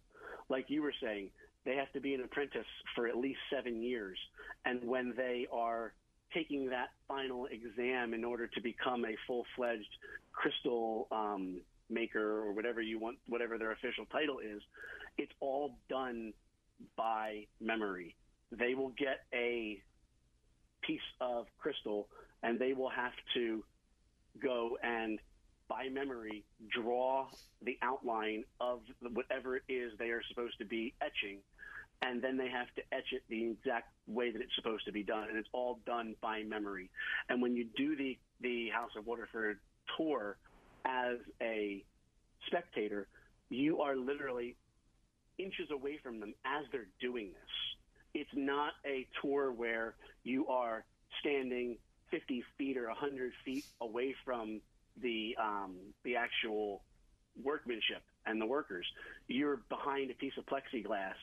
Like 0.49 0.67
you 0.69 0.83
were 0.83 0.95
saying, 1.03 1.31
they 1.65 1.75
have 1.76 1.93
to 1.93 2.00
be 2.00 2.15
an 2.15 2.23
apprentice 2.23 2.67
for 2.95 3.09
at 3.09 3.17
least 3.17 3.41
seven 3.53 3.83
years. 3.83 4.19
And 4.65 4.85
when 4.85 5.15
they 5.17 5.47
are 5.53 5.93
taking 6.33 6.71
that 6.71 6.88
final 7.09 7.47
exam 7.47 8.15
in 8.15 8.25
order 8.25 8.47
to 8.47 8.61
become 8.61 9.05
a 9.05 9.17
full 9.26 9.45
fledged 9.57 9.88
crystal 10.33 11.09
um, 11.11 11.61
maker 11.91 12.41
or 12.41 12.53
whatever 12.53 12.81
you 12.81 12.99
want, 12.99 13.19
whatever 13.29 13.59
their 13.59 13.73
official 13.73 14.07
title 14.07 14.38
is, 14.38 14.62
it's 15.19 15.33
all 15.41 15.76
done 15.88 16.33
by 16.97 17.47
memory. 17.61 18.15
They 18.53 18.75
will 18.75 18.91
get 18.91 19.21
a 19.35 19.81
piece 20.83 21.00
of 21.21 21.47
crystal 21.59 22.09
and 22.43 22.59
they 22.59 22.73
will 22.73 22.91
have 22.91 23.12
to 23.35 23.65
go 24.37 24.78
and 24.83 25.19
by 25.69 25.88
memory 25.88 26.45
draw 26.71 27.26
the 27.62 27.76
outline 27.83 28.45
of 28.61 28.81
whatever 29.12 29.57
it 29.57 29.62
is 29.69 29.93
they 29.99 30.11
are 30.11 30.23
supposed 30.28 30.59
to 30.59 30.64
be 30.64 30.95
etching 31.02 31.38
and 32.02 32.23
then 32.23 32.37
they 32.37 32.49
have 32.49 32.66
to 32.76 32.83
etch 32.93 33.12
it 33.12 33.23
the 33.28 33.50
exact 33.50 33.88
way 34.07 34.31
that 34.31 34.40
it's 34.40 34.55
supposed 34.55 34.85
to 34.85 34.93
be 34.93 35.02
done, 35.02 35.28
and 35.28 35.37
it's 35.38 35.49
all 35.52 35.81
done 35.87 36.14
by 36.21 36.43
memory. 36.43 36.90
And 37.28 37.40
when 37.40 37.57
you 37.57 37.66
do 37.76 37.97
the 37.97 38.19
the 38.40 38.69
House 38.69 38.90
of 38.99 39.07
Waterford 39.07 39.59
tour 39.97 40.37
as 40.85 41.16
a 41.40 41.83
spectator, 42.47 43.09
you 43.49 43.81
are 43.81 43.97
literally 43.97 44.57
inches 45.38 45.71
away 45.71 45.99
from 46.02 46.21
them 46.21 46.35
as 46.45 46.66
they're 46.71 46.88
doing 47.00 47.28
this. 47.28 48.21
It's 48.23 48.31
not 48.35 48.73
a 48.85 49.07
tour 49.23 49.52
where 49.52 49.95
you 50.23 50.47
are 50.49 50.85
standing 51.21 51.78
50 52.11 52.45
feet 52.59 52.77
or 52.77 52.87
100 52.89 53.33
feet 53.45 53.65
away 53.81 54.15
from 54.25 54.61
the 55.01 55.37
um, 55.41 55.77
the 56.05 56.17
actual 56.17 56.83
workmanship 57.43 58.03
and 58.25 58.41
the 58.41 58.47
workers. 58.47 58.87
You're 59.29 59.61
behind 59.69 60.11
a 60.11 60.15
piece 60.15 60.33
of 60.39 60.45
plexiglass 60.47 61.15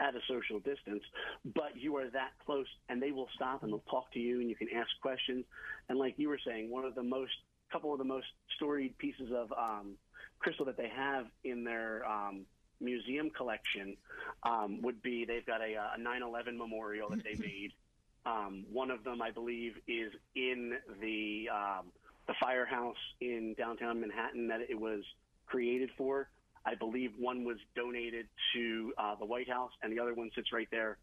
at 0.00 0.14
a 0.14 0.20
social 0.28 0.60
distance, 0.60 1.02
but 1.44 1.76
you 1.76 1.96
are 1.96 2.08
that 2.10 2.30
close, 2.44 2.66
and 2.88 3.02
they 3.02 3.10
will 3.10 3.28
stop 3.34 3.62
and 3.62 3.72
they'll 3.72 3.82
talk 3.90 4.12
to 4.12 4.20
you, 4.20 4.40
and 4.40 4.48
you 4.48 4.56
can 4.56 4.68
ask 4.74 4.88
questions. 5.02 5.44
And 5.88 5.98
like 5.98 6.14
you 6.16 6.28
were 6.28 6.38
saying, 6.46 6.70
one 6.70 6.84
of 6.84 6.94
the 6.94 7.02
most 7.02 7.32
couple 7.72 7.92
of 7.92 7.98
the 7.98 8.04
most 8.04 8.26
storied 8.56 8.96
pieces 8.98 9.30
of 9.34 9.52
um, 9.52 9.96
crystal 10.38 10.64
that 10.66 10.76
they 10.76 10.88
have 10.88 11.26
in 11.44 11.64
their 11.64 12.04
um, 12.06 12.46
museum 12.80 13.30
collection 13.30 13.96
um, 14.42 14.80
would 14.82 15.02
be 15.02 15.24
they've 15.24 15.46
got 15.46 15.60
a, 15.60 15.74
a 15.74 15.96
9/11 16.00 16.56
memorial 16.56 17.10
that 17.10 17.22
they 17.24 17.34
made. 17.38 17.72
Um, 18.28 18.64
one 18.70 18.90
of 18.90 19.04
them, 19.04 19.22
I 19.22 19.30
believe, 19.30 19.72
is 19.86 20.12
in 20.34 20.74
the 21.00 21.48
um, 21.54 21.86
the 22.26 22.34
firehouse 22.40 22.96
in 23.20 23.54
downtown 23.56 24.00
Manhattan 24.00 24.48
that 24.48 24.60
it 24.68 24.78
was 24.78 25.02
created 25.46 25.90
for. 25.96 26.28
I 26.66 26.74
believe 26.74 27.12
one 27.18 27.44
was 27.44 27.56
donated 27.74 28.26
to 28.54 28.92
uh, 28.98 29.14
the 29.14 29.24
White 29.24 29.48
House, 29.48 29.70
and 29.82 29.90
the 29.92 30.00
other 30.00 30.14
one 30.14 30.30
sits 30.34 30.52
right 30.52 30.68
there 30.70 30.98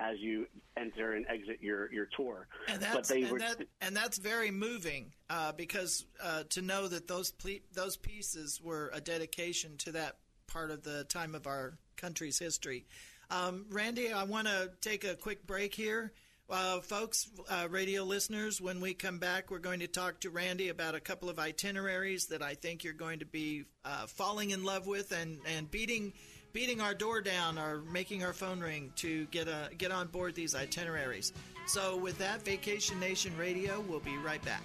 as 0.00 0.18
you 0.18 0.46
enter 0.76 1.12
and 1.12 1.24
exit 1.28 1.58
your, 1.60 1.92
your 1.92 2.08
tour. 2.16 2.48
And 2.66 2.80
that's, 2.80 3.10
and, 3.10 3.30
were, 3.30 3.38
that, 3.38 3.62
and 3.80 3.96
that's 3.96 4.18
very 4.18 4.50
moving 4.50 5.12
uh, 5.30 5.52
because 5.52 6.04
uh, 6.20 6.42
to 6.50 6.62
know 6.62 6.88
that 6.88 7.06
those 7.06 7.30
ple- 7.30 7.62
those 7.72 7.96
pieces 7.96 8.60
were 8.60 8.90
a 8.92 9.00
dedication 9.00 9.76
to 9.78 9.92
that 9.92 10.16
part 10.48 10.72
of 10.72 10.82
the 10.82 11.04
time 11.04 11.36
of 11.36 11.46
our 11.46 11.78
country's 11.96 12.38
history. 12.40 12.86
Um, 13.30 13.66
Randy, 13.70 14.12
I 14.12 14.24
want 14.24 14.48
to 14.48 14.72
take 14.80 15.04
a 15.04 15.14
quick 15.14 15.46
break 15.46 15.74
here. 15.74 16.12
Uh, 16.50 16.80
folks, 16.80 17.30
uh, 17.48 17.66
radio 17.70 18.04
listeners, 18.04 18.60
when 18.60 18.80
we 18.80 18.92
come 18.92 19.18
back, 19.18 19.50
we're 19.50 19.58
going 19.58 19.80
to 19.80 19.86
talk 19.86 20.20
to 20.20 20.30
Randy 20.30 20.68
about 20.68 20.94
a 20.94 21.00
couple 21.00 21.30
of 21.30 21.38
itineraries 21.38 22.26
that 22.26 22.42
I 22.42 22.54
think 22.54 22.84
you're 22.84 22.92
going 22.92 23.20
to 23.20 23.24
be 23.24 23.64
uh, 23.84 24.06
falling 24.06 24.50
in 24.50 24.62
love 24.62 24.86
with 24.86 25.12
and, 25.12 25.38
and 25.46 25.70
beating 25.70 26.12
beating 26.52 26.80
our 26.80 26.94
door 26.94 27.20
down 27.20 27.58
or 27.58 27.80
making 27.90 28.22
our 28.22 28.32
phone 28.32 28.60
ring 28.60 28.92
to 28.94 29.24
get 29.26 29.48
a, 29.48 29.70
get 29.76 29.90
on 29.90 30.06
board 30.06 30.34
these 30.36 30.54
itineraries. 30.54 31.32
So, 31.66 31.96
with 31.96 32.18
that, 32.18 32.44
Vacation 32.44 33.00
Nation 33.00 33.32
Radio, 33.36 33.82
we'll 33.88 33.98
be 33.98 34.16
right 34.18 34.42
back. 34.44 34.62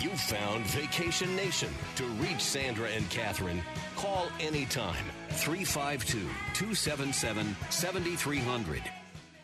You 0.00 0.10
found 0.10 0.64
Vacation 0.66 1.34
Nation. 1.34 1.68
To 1.96 2.04
reach 2.04 2.40
Sandra 2.40 2.88
and 2.88 3.10
Catherine, 3.10 3.60
call 3.96 4.28
anytime 4.40 5.04
352 5.30 6.20
277 6.54 7.56
7300. 7.68 8.82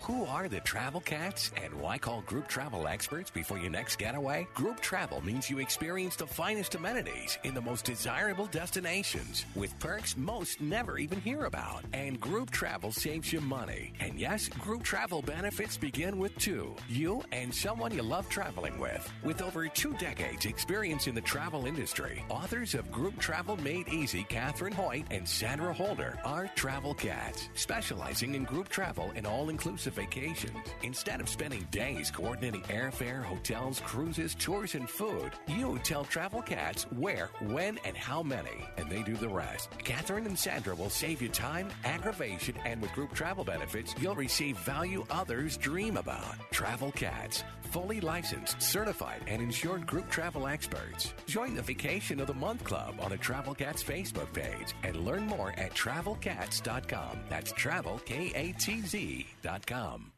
Who 0.04 0.26
are 0.26 0.50
the 0.50 0.60
travel 0.60 1.00
cats 1.00 1.50
and 1.62 1.72
why 1.80 1.96
call 1.96 2.20
group 2.26 2.46
travel 2.46 2.86
experts 2.86 3.30
before 3.30 3.56
your 3.56 3.70
next 3.70 3.96
getaway? 3.96 4.46
Group 4.52 4.80
travel 4.80 5.22
means 5.24 5.48
you 5.48 5.60
experience 5.60 6.14
the 6.14 6.26
finest 6.26 6.74
amenities 6.74 7.38
in 7.42 7.54
the 7.54 7.62
most 7.62 7.86
desirable 7.86 8.44
destinations 8.44 9.46
with 9.54 9.78
perks 9.78 10.14
most 10.14 10.60
never 10.60 10.98
even 10.98 11.22
hear 11.22 11.46
about. 11.46 11.86
And 11.94 12.20
group 12.20 12.50
travel 12.50 12.92
saves 12.92 13.32
you 13.32 13.40
money. 13.40 13.94
And 13.98 14.20
yes, 14.20 14.46
group 14.48 14.82
travel 14.82 15.22
benefits 15.22 15.78
begin 15.78 16.18
with 16.18 16.36
two 16.36 16.76
you 16.86 17.22
and 17.32 17.54
someone 17.54 17.94
you 17.94 18.02
love 18.02 18.28
traveling 18.28 18.78
with. 18.78 19.10
With 19.22 19.40
over 19.40 19.68
two 19.68 19.94
decades 19.94 20.44
experience 20.44 21.06
in 21.06 21.14
the 21.14 21.22
travel 21.22 21.64
industry, 21.64 22.26
authors 22.28 22.74
of 22.74 22.92
Group 22.92 23.18
Travel 23.18 23.56
Made 23.56 23.88
Easy, 23.88 24.26
Catherine 24.28 24.74
Hoyt 24.74 25.06
and 25.10 25.26
Sandra 25.26 25.72
Holder 25.72 26.18
are 26.26 26.50
travel 26.56 26.92
cats, 26.92 27.48
specializing 27.54 28.34
in 28.34 28.44
group 28.44 28.68
travel 28.68 29.10
and 29.16 29.26
all 29.26 29.48
inclusive 29.48 29.93
vacations. 29.94 30.56
Instead 30.82 31.20
of 31.20 31.28
spending 31.28 31.66
days 31.70 32.10
coordinating 32.10 32.62
airfare, 32.62 33.22
hotels, 33.22 33.80
cruises, 33.80 34.34
tours, 34.34 34.74
and 34.74 34.88
food, 34.88 35.32
you 35.48 35.78
tell 35.82 36.04
Travel 36.04 36.42
Katz 36.42 36.84
where, 36.92 37.30
when, 37.40 37.78
and 37.84 37.96
how 37.96 38.22
many, 38.22 38.64
and 38.76 38.90
they 38.90 39.02
do 39.02 39.14
the 39.14 39.28
rest. 39.28 39.70
Catherine 39.78 40.26
and 40.26 40.38
Sandra 40.38 40.74
will 40.74 40.90
save 40.90 41.22
you 41.22 41.28
time, 41.28 41.68
aggravation, 41.84 42.54
and 42.64 42.82
with 42.82 42.92
group 42.92 43.12
travel 43.14 43.44
benefits, 43.44 43.94
you'll 44.00 44.14
receive 44.14 44.58
value 44.58 45.04
others 45.10 45.56
dream 45.56 45.96
about. 45.96 46.34
Travel 46.50 46.92
Katz, 46.92 47.44
fully 47.74 48.00
licensed, 48.00 48.62
certified, 48.62 49.20
and 49.26 49.42
insured 49.42 49.84
group 49.84 50.08
travel 50.08 50.46
experts. 50.46 51.12
Join 51.26 51.56
the 51.56 51.62
Vacation 51.62 52.20
of 52.20 52.28
the 52.28 52.34
Month 52.34 52.62
Club 52.62 52.94
on 53.00 53.10
the 53.10 53.16
Travel 53.16 53.52
Katz 53.52 53.82
Facebook 53.82 54.32
page 54.32 54.76
and 54.84 55.04
learn 55.04 55.26
more 55.26 55.52
at 55.56 55.74
travelkatz.com. 55.74 57.18
That's 57.28 57.50
travel, 57.50 58.00
K 58.04 58.30
A 58.36 58.52
T 58.60 58.80
Z.com. 58.80 60.12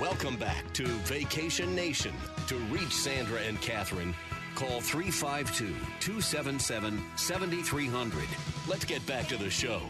Welcome 0.00 0.36
back 0.36 0.72
to 0.72 0.86
Vacation 0.86 1.74
Nation. 1.74 2.14
To 2.46 2.56
reach 2.72 2.94
Sandra 2.94 3.40
and 3.40 3.60
Catherine, 3.60 4.14
call 4.54 4.80
352 4.80 5.66
277 6.00 7.02
7300. 7.16 8.24
Let's 8.66 8.86
get 8.86 9.04
back 9.06 9.28
to 9.28 9.36
the 9.36 9.50
show. 9.50 9.82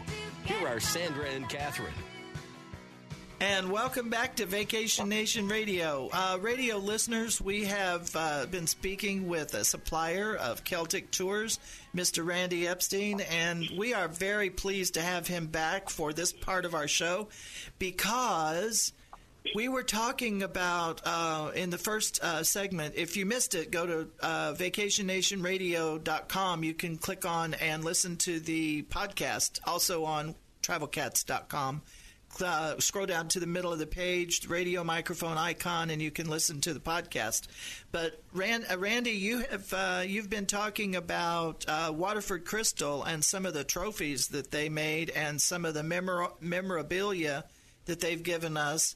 Here 0.43 0.67
are 0.67 0.81
Sandra 0.81 1.29
and 1.29 1.47
Catherine. 1.47 1.93
And 3.39 3.71
welcome 3.71 4.09
back 4.09 4.37
to 4.37 4.47
Vacation 4.47 5.09
Nation 5.09 5.47
Radio. 5.47 6.09
Uh, 6.11 6.39
radio 6.41 6.77
listeners, 6.77 7.39
we 7.39 7.65
have 7.65 8.09
uh, 8.15 8.47
been 8.47 8.65
speaking 8.65 9.27
with 9.27 9.53
a 9.53 9.63
supplier 9.63 10.35
of 10.35 10.63
Celtic 10.63 11.11
Tours, 11.11 11.59
Mr. 11.95 12.25
Randy 12.25 12.67
Epstein, 12.67 13.21
and 13.21 13.69
we 13.77 13.93
are 13.93 14.07
very 14.07 14.49
pleased 14.49 14.95
to 14.95 15.03
have 15.03 15.27
him 15.27 15.45
back 15.45 15.91
for 15.91 16.13
this 16.13 16.33
part 16.33 16.65
of 16.65 16.73
our 16.73 16.87
show 16.87 17.27
because 17.77 18.91
we 19.53 19.69
were 19.69 19.83
talking 19.83 20.41
about 20.41 21.01
uh, 21.05 21.51
in 21.53 21.69
the 21.69 21.77
first 21.77 22.19
uh, 22.23 22.41
segment. 22.41 22.95
If 22.97 23.17
you 23.17 23.27
missed 23.27 23.53
it, 23.53 23.69
go 23.69 23.85
to 23.85 24.07
uh, 24.19 24.53
vacationnationradio.com. 24.53 26.63
You 26.63 26.73
can 26.73 26.97
click 26.97 27.23
on 27.23 27.53
and 27.53 27.85
listen 27.85 28.17
to 28.17 28.39
the 28.39 28.81
podcast, 28.81 29.59
also 29.63 30.05
on 30.05 30.33
travelkatz.com 30.63 31.83
uh, 32.41 32.79
scroll 32.79 33.05
down 33.05 33.27
to 33.29 33.39
the 33.39 33.47
middle 33.47 33.73
of 33.73 33.79
the 33.79 33.87
page, 33.87 34.47
radio 34.47 34.83
microphone 34.83 35.37
icon, 35.37 35.89
and 35.89 36.01
you 36.01 36.11
can 36.11 36.29
listen 36.29 36.61
to 36.61 36.73
the 36.73 36.79
podcast. 36.79 37.47
But 37.91 38.21
Rand, 38.33 38.65
uh, 38.71 38.77
Randy, 38.77 39.11
you 39.11 39.39
have 39.49 39.73
uh, 39.73 40.03
you've 40.05 40.29
been 40.29 40.45
talking 40.45 40.95
about 40.95 41.65
uh, 41.67 41.91
Waterford 41.95 42.45
Crystal 42.45 43.03
and 43.03 43.23
some 43.23 43.45
of 43.45 43.53
the 43.53 43.63
trophies 43.63 44.27
that 44.29 44.51
they 44.51 44.69
made 44.69 45.09
and 45.09 45.41
some 45.41 45.65
of 45.65 45.73
the 45.73 45.83
memor- 45.83 46.31
memorabilia 46.39 47.45
that 47.85 47.99
they've 47.99 48.21
given 48.21 48.57
us. 48.57 48.95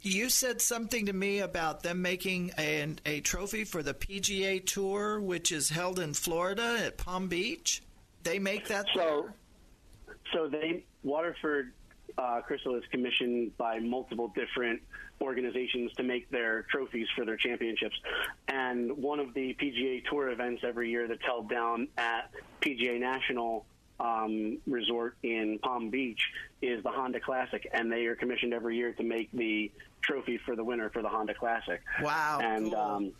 You 0.00 0.28
said 0.28 0.60
something 0.60 1.06
to 1.06 1.12
me 1.12 1.40
about 1.40 1.82
them 1.82 2.02
making 2.02 2.52
a, 2.56 2.94
a 3.04 3.20
trophy 3.20 3.64
for 3.64 3.82
the 3.82 3.94
PGA 3.94 4.64
Tour, 4.64 5.20
which 5.20 5.50
is 5.50 5.70
held 5.70 5.98
in 5.98 6.14
Florida 6.14 6.78
at 6.84 6.98
Palm 6.98 7.28
Beach. 7.28 7.82
They 8.22 8.38
make 8.38 8.68
that. 8.68 8.86
So, 8.94 9.28
so 10.32 10.46
they 10.46 10.84
Waterford 11.02 11.72
uh, 12.16 12.40
Crystal 12.40 12.74
is 12.76 12.84
commissioned 12.90 13.56
by 13.56 13.78
multiple 13.78 14.32
different 14.34 14.80
organizations 15.20 15.92
to 15.94 16.02
make 16.02 16.30
their 16.30 16.62
trophies 16.70 17.06
for 17.16 17.24
their 17.24 17.36
championships. 17.36 17.96
And 18.46 18.96
one 18.96 19.20
of 19.20 19.34
the 19.34 19.54
PGA 19.54 20.04
Tour 20.08 20.30
events 20.30 20.62
every 20.64 20.90
year 20.90 21.08
that's 21.08 21.24
held 21.24 21.50
down 21.50 21.88
at 21.96 22.30
PGA 22.60 23.00
National 23.00 23.66
um, 24.00 24.58
Resort 24.66 25.16
in 25.22 25.58
Palm 25.62 25.90
Beach 25.90 26.20
is 26.62 26.82
the 26.82 26.90
Honda 26.90 27.20
Classic, 27.20 27.68
and 27.72 27.90
they 27.90 28.06
are 28.06 28.14
commissioned 28.14 28.54
every 28.54 28.76
year 28.76 28.92
to 28.92 29.02
make 29.02 29.30
the 29.32 29.70
trophy 30.02 30.38
for 30.38 30.54
the 30.54 30.64
winner 30.64 30.88
for 30.90 31.02
the 31.02 31.08
Honda 31.08 31.34
Classic. 31.34 31.80
Wow! 32.02 32.38
And 32.40 32.72
cool. 32.72 32.80
um, 32.80 33.12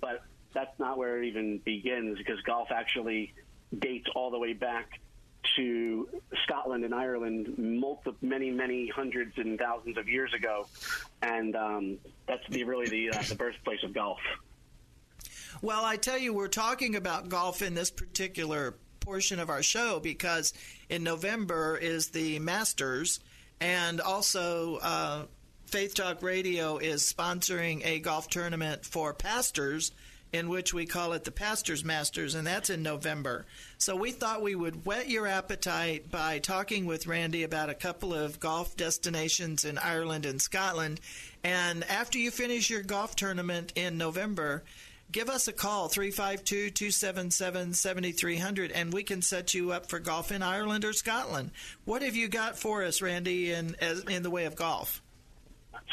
but 0.00 0.22
that's 0.52 0.78
not 0.78 0.98
where 0.98 1.22
it 1.22 1.28
even 1.28 1.58
begins 1.58 2.18
because 2.18 2.40
golf 2.42 2.68
actually 2.70 3.32
dates 3.78 4.08
all 4.14 4.30
the 4.30 4.38
way 4.38 4.52
back 4.52 5.00
to 5.56 6.08
Scotland 6.44 6.84
and 6.84 6.94
Ireland 6.94 7.54
multi- 7.58 8.14
many, 8.20 8.50
many 8.50 8.88
hundreds 8.88 9.36
and 9.36 9.58
thousands 9.58 9.96
of 9.96 10.08
years 10.08 10.32
ago, 10.34 10.66
and 11.22 11.56
um, 11.56 11.98
that's 12.26 12.42
the, 12.50 12.64
really 12.64 12.88
the 12.88 13.10
uh, 13.16 13.22
the 13.22 13.34
birthplace 13.34 13.82
of 13.82 13.92
golf. 13.92 14.18
Well, 15.62 15.84
I 15.84 15.96
tell 15.96 16.18
you, 16.18 16.32
we're 16.32 16.48
talking 16.48 16.96
about 16.96 17.28
golf 17.28 17.62
in 17.62 17.74
this 17.74 17.90
particular 17.90 18.76
portion 19.00 19.40
of 19.40 19.48
our 19.48 19.62
show 19.62 20.00
because 20.00 20.52
in 20.88 21.02
November 21.02 21.76
is 21.76 22.10
the 22.10 22.38
Masters, 22.38 23.20
and 23.60 24.00
also 24.00 24.76
uh, 24.76 25.22
Faith 25.66 25.94
Talk 25.94 26.22
Radio 26.22 26.78
is 26.78 27.02
sponsoring 27.02 27.84
a 27.84 28.00
golf 28.00 28.28
tournament 28.28 28.84
for 28.84 29.14
pastors 29.14 29.92
in 30.32 30.48
which 30.48 30.74
we 30.74 30.84
call 30.86 31.12
it 31.12 31.24
the 31.24 31.30
Pastors 31.30 31.84
Masters, 31.84 32.34
and 32.34 32.46
that's 32.46 32.70
in 32.70 32.82
November. 32.82 33.46
So 33.78 33.96
we 33.96 34.10
thought 34.10 34.42
we 34.42 34.54
would 34.54 34.84
whet 34.84 35.08
your 35.08 35.26
appetite 35.26 36.10
by 36.10 36.38
talking 36.38 36.84
with 36.84 37.06
Randy 37.06 37.42
about 37.42 37.70
a 37.70 37.74
couple 37.74 38.12
of 38.12 38.38
golf 38.38 38.76
destinations 38.76 39.64
in 39.64 39.78
Ireland 39.78 40.26
and 40.26 40.40
Scotland. 40.40 41.00
And 41.42 41.84
after 41.84 42.18
you 42.18 42.30
finish 42.30 42.68
your 42.68 42.82
golf 42.82 43.16
tournament 43.16 43.72
in 43.74 43.96
November, 43.96 44.64
give 45.10 45.30
us 45.30 45.48
a 45.48 45.52
call 45.52 45.88
352 45.88 46.70
277 46.70 47.72
7300 47.72 48.72
and 48.72 48.92
we 48.92 49.02
can 49.02 49.22
set 49.22 49.54
you 49.54 49.72
up 49.72 49.88
for 49.88 49.98
golf 49.98 50.30
in 50.30 50.42
Ireland 50.42 50.84
or 50.84 50.92
Scotland. 50.92 51.52
What 51.84 52.02
have 52.02 52.16
you 52.16 52.28
got 52.28 52.58
for 52.58 52.84
us, 52.84 53.00
Randy, 53.00 53.52
in, 53.52 53.76
in 54.08 54.22
the 54.22 54.30
way 54.30 54.44
of 54.44 54.56
golf? 54.56 55.02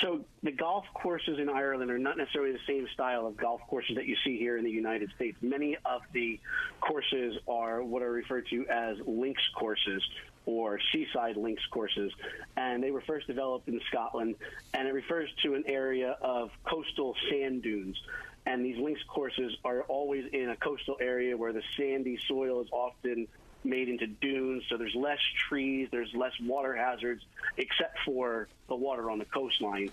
So 0.02 0.26
the 0.44 0.52
golf 0.52 0.86
courses 0.94 1.40
in 1.40 1.50
Ireland 1.50 1.90
are 1.92 1.98
not 1.98 2.18
necessarily 2.18 2.52
the 2.52 2.60
same 2.68 2.88
style 2.94 3.26
of 3.26 3.38
golf 3.38 3.62
courses 3.68 3.96
that 3.96 4.06
you 4.06 4.16
see 4.24 4.38
here 4.38 4.58
in 4.58 4.64
the 4.64 4.72
United 4.72 5.12
States. 5.16 5.38
Many 5.42 5.78
of 5.86 6.02
the 6.14 6.40
courses 6.82 7.38
are 7.48 7.84
what 7.84 8.02
are 8.02 8.12
referred 8.12 8.48
to 8.50 8.68
as 8.68 8.98
links 9.06 9.44
courses 9.56 10.04
or 10.46 10.80
seaside 10.92 11.38
links 11.38 11.64
courses, 11.72 12.12
and 12.56 12.84
they 12.84 12.92
were 12.92 13.02
first 13.02 13.26
developed 13.26 13.68
in 13.68 13.82
Scotland, 13.88 14.36
and 14.74 14.88
it 14.88 14.94
refers 14.94 15.30
to 15.44 15.56
an 15.56 15.64
area 15.66 16.18
of 16.22 16.52
coastal 16.66 17.16
sand 17.30 17.64
dunes. 17.64 18.00
And 18.46 18.64
these 18.64 18.78
links 18.78 19.02
courses 19.08 19.58
are 19.64 19.82
always 19.84 20.26
in 20.32 20.50
a 20.50 20.56
coastal 20.56 20.98
area 21.02 21.36
where 21.36 21.52
the 21.52 21.64
sandy 21.76 22.20
soil 22.28 22.62
is 22.62 22.68
often 22.72 23.28
made 23.66 23.90
into 23.90 24.08
dunes, 24.08 24.64
so 24.70 24.78
there's 24.78 24.96
less 24.96 25.20
trees, 25.48 25.88
there's 25.92 26.14
less 26.14 26.34
water 26.42 26.76
hazards, 26.76 27.24
except 27.58 27.98
for 28.06 28.48
the 28.68 28.76
water 28.76 29.10
on 29.10 29.20
the 29.20 29.26
coastline. 29.26 29.90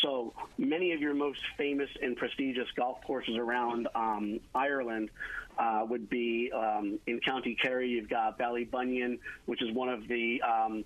So 0.00 0.32
many 0.58 0.92
of 0.92 1.00
your 1.00 1.14
most 1.14 1.40
famous 1.56 1.90
and 2.02 2.16
prestigious 2.16 2.68
golf 2.76 2.98
courses 3.04 3.36
around 3.36 3.88
um, 3.94 4.40
Ireland 4.54 5.10
uh, 5.58 5.84
would 5.88 6.08
be 6.08 6.50
um, 6.52 6.98
in 7.06 7.20
County 7.20 7.56
Kerry. 7.60 7.88
You've 7.90 8.08
got 8.08 8.38
Ballybunion, 8.38 9.18
which 9.46 9.62
is 9.62 9.72
one 9.72 9.88
of 9.88 10.06
the 10.08 10.42
um, 10.42 10.84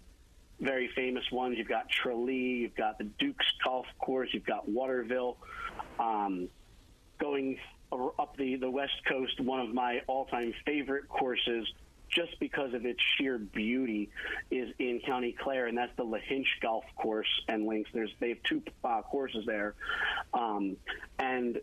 very 0.61 0.88
famous 0.94 1.24
ones. 1.31 1.59
You've 1.59 1.68
got 1.68 1.88
Tralee, 1.88 2.61
you've 2.62 2.76
got 2.76 2.98
the 2.98 3.05
Dooks 3.05 3.46
Golf 3.64 3.87
Course, 3.98 4.29
you've 4.33 4.46
got 4.46 4.68
Waterville. 4.68 5.37
Um, 5.98 6.48
going 7.18 7.59
up 7.92 8.37
the, 8.37 8.57
the 8.57 8.70
west 8.70 9.05
coast, 9.09 9.40
one 9.40 9.61
of 9.61 9.74
my 9.74 10.00
all-time 10.07 10.55
favorite 10.64 11.09
courses 11.09 11.66
just 12.11 12.38
because 12.40 12.75
of 12.75 12.85
its 12.85 13.01
sheer 13.16 13.38
beauty, 13.38 14.11
is 14.51 14.70
in 14.79 15.01
County 15.07 15.35
Clare, 15.38 15.66
and 15.66 15.79
that's 15.79 15.94
the 15.96 16.05
Lahinch 16.05 16.46
Golf 16.61 16.85
Course 16.96 17.29
and 17.49 17.66
links. 17.66 17.90
There's 17.92 18.11
they 18.20 18.31
have 18.31 18.42
two 18.42 18.62
uh, 18.85 19.03
courses 19.03 19.44
there, 19.46 19.75
um, 20.35 20.77
and 21.18 21.61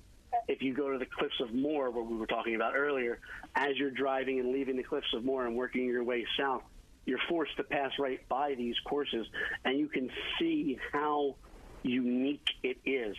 if 0.48 0.62
you 0.62 0.74
go 0.74 0.92
to 0.92 0.98
the 0.98 1.06
Cliffs 1.06 1.40
of 1.42 1.54
Moher, 1.54 1.92
where 1.92 2.04
we 2.04 2.16
were 2.16 2.28
talking 2.28 2.56
about 2.56 2.76
earlier, 2.76 3.20
as 3.56 3.78
you're 3.78 3.92
driving 3.92 4.40
and 4.40 4.52
leaving 4.52 4.78
the 4.78 4.84
Cliffs 4.84 5.14
of 5.14 5.24
Moher 5.26 5.46
and 5.46 5.56
working 5.56 5.86
your 5.86 6.04
way 6.04 6.26
south, 6.38 6.64
you're 7.06 7.20
forced 7.30 7.56
to 7.58 7.64
pass 7.64 7.92
right 8.00 8.28
by 8.30 8.56
these 8.56 8.76
courses, 8.86 9.28
and 9.66 9.80
you 9.80 9.88
can 9.88 10.10
see 10.40 10.78
how 10.92 11.36
unique 11.84 12.48
it 12.64 12.78
is. 12.86 13.16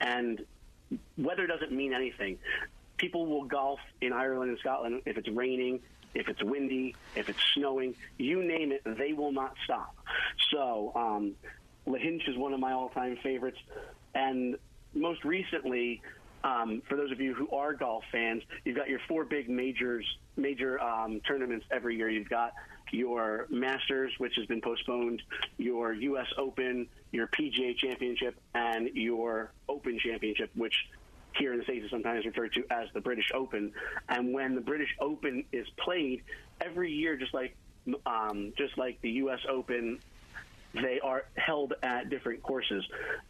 And 0.00 0.44
weather 1.18 1.46
doesn't 1.46 1.72
mean 1.72 1.92
anything. 1.92 2.38
People 2.96 3.26
will 3.26 3.44
golf 3.44 3.80
in 4.00 4.12
Ireland 4.12 4.50
and 4.50 4.58
Scotland 4.60 5.02
if 5.04 5.18
it's 5.18 5.28
raining, 5.28 5.80
if 6.14 6.28
it's 6.28 6.42
windy, 6.42 6.94
if 7.16 7.28
it's 7.28 7.42
snowing, 7.54 7.94
you 8.18 8.42
name 8.42 8.72
it, 8.72 8.82
they 8.84 9.12
will 9.12 9.32
not 9.32 9.54
stop. 9.64 9.96
So, 10.50 10.92
um, 10.94 11.32
Lahinch 11.86 12.28
is 12.28 12.36
one 12.36 12.52
of 12.52 12.60
my 12.60 12.72
all-time 12.72 13.18
favorites, 13.22 13.58
and 14.14 14.56
most 14.94 15.24
recently, 15.24 16.00
um, 16.44 16.82
for 16.88 16.96
those 16.96 17.10
of 17.10 17.20
you 17.20 17.34
who 17.34 17.50
are 17.50 17.72
golf 17.72 18.04
fans, 18.12 18.42
you've 18.64 18.76
got 18.76 18.88
your 18.88 19.00
four 19.08 19.24
big 19.24 19.48
majors, 19.48 20.06
major 20.36 20.80
um, 20.80 21.20
tournaments 21.26 21.66
every 21.70 21.96
year. 21.96 22.08
You've 22.08 22.28
got 22.28 22.52
your 22.92 23.46
Masters, 23.50 24.12
which 24.18 24.34
has 24.36 24.46
been 24.46 24.60
postponed, 24.60 25.22
your 25.58 25.92
U.S. 25.92 26.26
Open, 26.38 26.86
your 27.12 27.26
PGA 27.28 27.76
Championship, 27.76 28.36
and 28.54 28.88
your 28.94 29.52
Open 29.68 29.98
Championship, 29.98 30.50
which 30.54 30.74
here 31.38 31.52
in 31.52 31.58
the 31.58 31.64
States 31.64 31.84
is 31.84 31.90
sometimes 31.90 32.24
referred 32.24 32.52
to 32.54 32.64
as 32.70 32.88
the 32.94 33.00
British 33.00 33.30
Open. 33.34 33.72
And 34.08 34.32
when 34.32 34.54
the 34.54 34.60
British 34.60 34.94
Open 35.00 35.44
is 35.52 35.66
played, 35.78 36.22
every 36.60 36.92
year, 36.92 37.16
just 37.16 37.34
like 37.34 37.56
um, 38.06 38.52
just 38.56 38.78
like 38.78 39.00
the 39.02 39.10
U.S. 39.10 39.40
Open, 39.48 39.98
they 40.74 41.00
are 41.00 41.24
held 41.36 41.74
at 41.82 42.08
different 42.10 42.42
courses. 42.42 42.84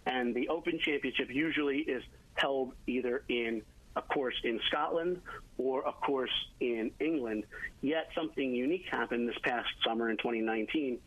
And 0.06 0.34
the 0.34 0.48
Open 0.48 0.78
Championship 0.78 1.28
usually 1.30 1.78
is 1.78 2.02
held 2.34 2.72
either 2.86 3.22
in 3.28 3.62
a 3.96 4.02
course 4.02 4.34
in 4.42 4.60
Scotland 4.68 5.20
or 5.58 5.82
a 5.82 5.92
course 5.92 6.32
in 6.60 6.90
England. 7.00 7.44
Yet 7.80 8.08
something 8.14 8.54
unique 8.54 8.86
happened 8.90 9.28
this 9.28 9.38
past 9.42 9.68
summer 9.86 10.10
in 10.10 10.16
2019 10.16 10.98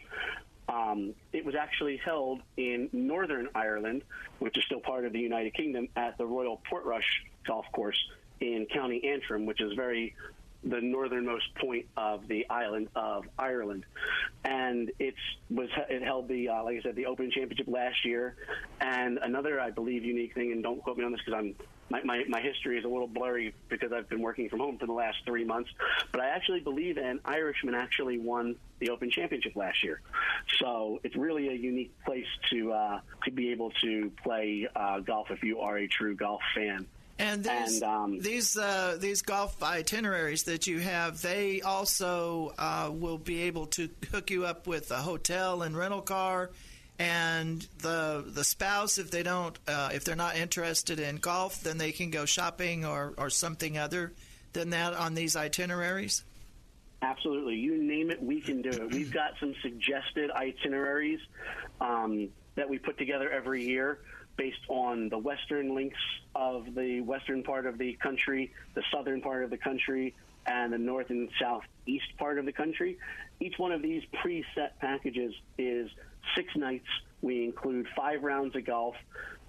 um, 0.69 1.13
it 1.31 1.45
was 1.45 1.55
actually 1.55 1.97
held 1.97 2.41
in 2.57 2.89
Northern 2.91 3.49
Ireland, 3.55 4.03
which 4.39 4.57
is 4.57 4.65
still 4.65 4.81
part 4.81 5.05
of 5.05 5.13
the 5.13 5.19
United 5.19 5.53
Kingdom, 5.53 5.87
at 5.95 6.17
the 6.17 6.25
Royal 6.25 6.61
Portrush 6.69 7.23
Golf 7.45 7.65
Course 7.71 7.97
in 8.39 8.67
County 8.71 9.01
Antrim, 9.07 9.45
which 9.45 9.61
is 9.61 9.73
very 9.73 10.15
the 10.63 10.81
northernmost 10.81 11.53
point 11.55 11.85
of 11.95 12.27
the 12.27 12.49
island 12.49 12.89
of 12.95 13.25
Ireland, 13.37 13.85
and 14.43 14.91
it's 14.99 15.17
was 15.49 15.69
it 15.89 16.01
held 16.01 16.27
the 16.27 16.49
uh, 16.49 16.63
like 16.63 16.79
I 16.79 16.81
said 16.81 16.95
the 16.95 17.05
Open 17.05 17.31
Championship 17.31 17.67
last 17.67 18.03
year, 18.03 18.35
and 18.81 19.19
another 19.19 19.59
I 19.59 19.71
believe 19.71 20.03
unique 20.03 20.33
thing, 20.33 20.51
and 20.51 20.63
don't 20.63 20.81
quote 20.81 20.97
me 20.97 21.05
on 21.05 21.11
this 21.11 21.21
because 21.25 21.39
I'm 21.39 21.55
my, 21.89 22.03
my, 22.03 22.23
my 22.27 22.41
history 22.41 22.77
is 22.77 22.85
a 22.85 22.87
little 22.87 23.07
blurry 23.07 23.53
because 23.69 23.91
I've 23.91 24.09
been 24.09 24.21
working 24.21 24.49
from 24.49 24.59
home 24.59 24.77
for 24.77 24.85
the 24.85 24.93
last 24.93 25.17
three 25.25 25.45
months. 25.45 25.69
But 26.11 26.21
I 26.21 26.29
actually 26.29 26.59
believe 26.59 26.97
an 26.97 27.19
Irishman 27.25 27.75
actually 27.75 28.17
won 28.17 28.55
the 28.79 28.89
Open 28.89 29.09
Championship 29.09 29.55
last 29.55 29.83
year. 29.83 30.01
So 30.59 30.99
it's 31.03 31.15
really 31.15 31.47
a 31.49 31.53
unique 31.53 31.93
place 32.05 32.27
to 32.51 32.71
uh, 32.71 32.99
to 33.25 33.31
be 33.31 33.51
able 33.51 33.71
to 33.81 34.11
play 34.23 34.67
uh, 34.75 34.99
golf 34.99 35.31
if 35.31 35.43
you 35.43 35.59
are 35.59 35.77
a 35.77 35.87
true 35.87 36.15
golf 36.15 36.41
fan. 36.53 36.85
And, 37.19 37.47
and 37.47 37.83
um, 37.83 38.19
these 38.19 38.57
uh, 38.57 38.97
these 38.99 39.23
golf 39.23 39.63
itineraries 39.63 40.43
that 40.43 40.67
you 40.67 40.79
have, 40.79 41.21
they 41.21 41.61
also 41.61 42.53
uh, 42.59 42.91
will 42.93 43.17
be 43.17 43.43
able 43.43 43.65
to 43.67 43.89
hook 44.11 44.29
you 44.29 44.45
up 44.45 44.67
with 44.67 44.91
a 44.91 44.97
hotel 44.97 45.63
and 45.63 45.75
rental 45.75 46.01
car 46.01 46.51
and 46.99 47.67
the 47.79 48.23
the 48.27 48.43
spouse 48.43 48.97
if 48.97 49.11
they 49.11 49.23
don't 49.23 49.57
uh, 49.67 49.89
if 49.93 50.03
they're 50.03 50.15
not 50.15 50.35
interested 50.35 50.99
in 50.99 51.17
golf 51.17 51.61
then 51.61 51.77
they 51.77 51.91
can 51.91 52.09
go 52.09 52.25
shopping 52.25 52.85
or 52.85 53.13
or 53.17 53.29
something 53.29 53.77
other 53.77 54.13
than 54.53 54.71
that 54.71 54.93
on 54.93 55.13
these 55.13 55.35
itineraries? 55.35 56.23
Absolutely. 57.01 57.55
You 57.55 57.77
name 57.77 58.09
it 58.09 58.21
we 58.21 58.41
can 58.41 58.61
do 58.61 58.69
it. 58.69 58.91
We've 58.91 59.13
got 59.13 59.33
some 59.39 59.53
suggested 59.61 60.31
itineraries 60.31 61.19
um, 61.79 62.29
that 62.55 62.67
we 62.67 62.79
put 62.79 62.97
together 62.97 63.29
every 63.29 63.63
year 63.63 63.99
based 64.35 64.57
on 64.67 65.09
the 65.09 65.17
western 65.17 65.75
links 65.75 65.99
of 66.35 66.73
the 66.75 67.01
western 67.01 67.43
part 67.43 67.65
of 67.65 67.77
the 67.77 67.93
country 67.93 68.51
the 68.75 68.83
southern 68.91 69.21
part 69.21 69.43
of 69.43 69.49
the 69.49 69.57
country 69.57 70.13
and 70.47 70.71
the 70.71 70.77
north 70.77 71.09
and 71.09 71.29
southeast 71.39 72.05
part 72.17 72.39
of 72.39 72.45
the 72.45 72.53
country 72.53 72.97
each 73.39 73.55
one 73.57 73.71
of 73.71 73.81
these 73.81 74.01
preset 74.23 74.77
packages 74.79 75.33
is 75.57 75.89
six 76.35 76.49
nights. 76.55 76.87
We 77.21 77.45
include 77.45 77.87
five 77.95 78.23
rounds 78.23 78.55
of 78.55 78.65
golf. 78.65 78.95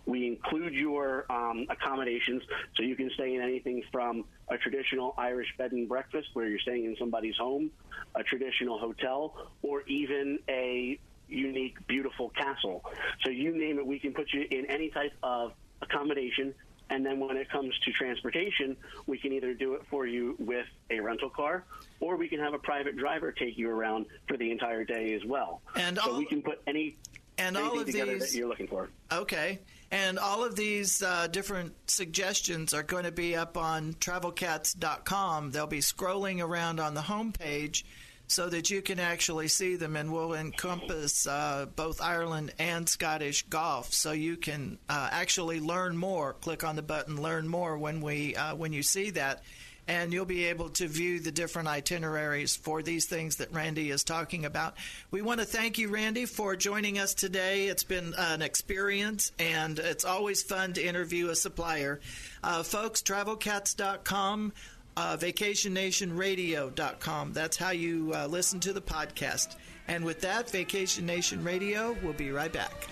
We 0.06 0.26
include 0.26 0.72
your 0.72 1.30
um, 1.30 1.66
accommodations, 1.68 2.42
so 2.76 2.82
you 2.82 2.96
can 2.96 3.10
stay 3.14 3.34
in 3.34 3.42
anything 3.42 3.82
from 3.92 4.24
a 4.48 4.56
traditional 4.56 5.14
Irish 5.18 5.48
bed 5.58 5.72
and 5.72 5.86
breakfast, 5.86 6.28
where 6.32 6.48
you're 6.48 6.58
staying 6.60 6.86
in 6.86 6.96
somebody's 6.98 7.36
home, 7.36 7.70
a 8.14 8.22
traditional 8.22 8.78
hotel, 8.78 9.34
or 9.62 9.82
even 9.82 10.38
a 10.48 10.98
unique, 11.28 11.76
beautiful 11.86 12.30
castle. 12.30 12.82
So 13.22 13.30
you 13.30 13.56
name 13.56 13.78
it, 13.78 13.86
we 13.86 13.98
can 13.98 14.14
put 14.14 14.32
you 14.32 14.46
in 14.50 14.64
any 14.70 14.88
type 14.88 15.12
of 15.22 15.52
accommodation. 15.82 16.54
And 16.90 17.04
then 17.04 17.20
when 17.20 17.36
it 17.36 17.50
comes 17.50 17.78
to 17.84 17.92
transportation, 17.92 18.76
we 19.06 19.18
can 19.18 19.32
either 19.32 19.54
do 19.54 19.74
it 19.74 19.82
for 19.90 20.06
you 20.06 20.36
with 20.38 20.66
a 20.90 21.00
rental 21.00 21.30
car 21.30 21.64
or 22.00 22.16
we 22.16 22.28
can 22.28 22.40
have 22.40 22.54
a 22.54 22.58
private 22.58 22.96
driver 22.96 23.32
take 23.32 23.58
you 23.58 23.70
around 23.70 24.06
for 24.26 24.36
the 24.36 24.50
entire 24.50 24.84
day 24.84 25.14
as 25.14 25.24
well. 25.24 25.60
And 25.76 25.98
so 25.98 26.12
all, 26.12 26.18
we 26.18 26.26
can 26.26 26.42
put 26.42 26.60
any 26.66 26.96
and 27.36 27.56
all 27.56 27.78
of 27.78 27.86
together 27.86 28.14
these, 28.14 28.32
that 28.32 28.38
you're 28.38 28.48
looking 28.48 28.66
for. 28.66 28.90
Okay. 29.12 29.60
And 29.90 30.18
all 30.18 30.44
of 30.44 30.54
these 30.54 31.02
uh, 31.02 31.28
different 31.28 31.74
suggestions 31.90 32.74
are 32.74 32.82
going 32.82 33.04
to 33.04 33.12
be 33.12 33.36
up 33.36 33.56
on 33.56 33.94
travelkatz.com. 33.94 35.50
They'll 35.50 35.66
be 35.66 35.80
scrolling 35.80 36.42
around 36.42 36.80
on 36.80 36.94
the 36.94 37.00
homepage 37.00 37.84
so 38.28 38.48
that 38.48 38.70
you 38.70 38.80
can 38.82 39.00
actually 39.00 39.48
see 39.48 39.74
them 39.76 39.96
and 39.96 40.12
will 40.12 40.34
encompass 40.34 41.26
uh, 41.26 41.66
both 41.74 42.00
Ireland 42.00 42.52
and 42.58 42.88
Scottish 42.88 43.42
golf. 43.44 43.92
So 43.92 44.12
you 44.12 44.36
can 44.36 44.78
uh, 44.88 45.08
actually 45.10 45.58
learn 45.60 45.96
more. 45.96 46.34
Click 46.34 46.62
on 46.62 46.76
the 46.76 46.82
button 46.82 47.20
"Learn 47.20 47.48
More" 47.48 47.76
when 47.78 48.00
we 48.00 48.36
uh, 48.36 48.54
when 48.54 48.72
you 48.72 48.82
see 48.84 49.10
that. 49.10 49.42
and 49.88 50.12
you'll 50.12 50.26
be 50.26 50.44
able 50.44 50.68
to 50.68 50.86
view 50.86 51.18
the 51.18 51.32
different 51.32 51.66
itineraries 51.66 52.54
for 52.54 52.82
these 52.82 53.06
things 53.06 53.36
that 53.36 53.50
Randy 53.52 53.90
is 53.90 54.04
talking 54.04 54.44
about. 54.44 54.76
We 55.10 55.22
want 55.22 55.40
to 55.40 55.46
thank 55.46 55.78
you, 55.78 55.88
Randy, 55.88 56.26
for 56.26 56.54
joining 56.56 56.98
us 56.98 57.14
today. 57.14 57.68
It's 57.68 57.84
been 57.84 58.12
an 58.18 58.42
experience, 58.42 59.32
and 59.38 59.78
it's 59.78 60.04
always 60.04 60.42
fun 60.42 60.74
to 60.74 60.84
interview 60.84 61.30
a 61.30 61.34
supplier. 61.34 62.00
Uh, 62.44 62.62
folks, 62.64 63.00
travelkatz.com. 63.00 64.52
Uh, 64.98 65.16
vacationnationradio.com. 65.16 67.32
That's 67.32 67.56
how 67.56 67.70
you 67.70 68.12
uh, 68.16 68.26
listen 68.26 68.58
to 68.58 68.72
the 68.72 68.80
podcast. 68.80 69.54
And 69.86 70.04
with 70.04 70.20
that, 70.22 70.50
Vacation 70.50 71.06
Nation 71.06 71.44
Radio, 71.44 71.96
we'll 72.02 72.14
be 72.14 72.32
right 72.32 72.52
back. 72.52 72.88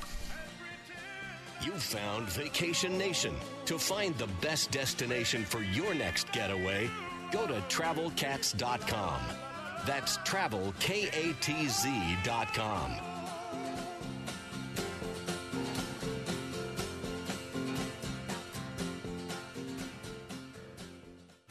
You 1.64 1.73
found 1.73 2.29
Vacation 2.29 2.97
Nation. 2.97 3.35
To 3.64 3.77
find 3.77 4.16
the 4.19 4.29
best 4.40 4.71
destination 4.71 5.45
for 5.45 5.62
your 5.62 5.95
next 5.95 6.31
getaway, 6.31 6.88
go 7.33 7.45
to 7.45 7.55
travelkatz.com. 7.55 9.21
That's 9.85 10.19
travelkatz.com. 10.19 13.15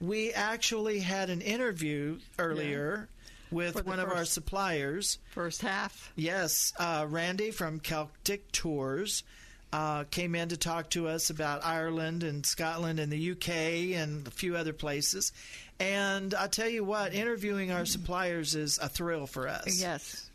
We 0.00 0.32
actually 0.32 1.00
had 1.00 1.28
an 1.28 1.40
interview 1.40 2.20
earlier 2.38 3.08
with 3.50 3.84
one 3.84 3.98
of 3.98 4.08
our 4.08 4.24
suppliers. 4.24 5.18
First 5.32 5.62
half. 5.62 6.12
Yes, 6.14 6.72
uh, 6.78 7.04
Randy 7.08 7.50
from 7.50 7.80
Celtic 7.80 8.52
Tours 8.52 9.24
uh, 9.72 10.04
came 10.04 10.36
in 10.36 10.50
to 10.50 10.56
talk 10.56 10.90
to 10.90 11.08
us 11.08 11.30
about 11.30 11.64
Ireland 11.64 12.22
and 12.22 12.46
Scotland 12.46 13.00
and 13.00 13.10
the 13.10 13.32
UK 13.32 13.96
and 14.00 14.26
a 14.28 14.30
few 14.30 14.56
other 14.56 14.72
places. 14.72 15.32
And 15.80 16.32
I 16.32 16.46
tell 16.46 16.68
you 16.68 16.84
what, 16.84 17.12
interviewing 17.12 17.72
our 17.72 17.86
suppliers 17.86 18.54
is 18.54 18.78
a 18.78 18.88
thrill 18.88 19.26
for 19.26 19.48
us. 19.48 19.80
Yes, 19.80 20.30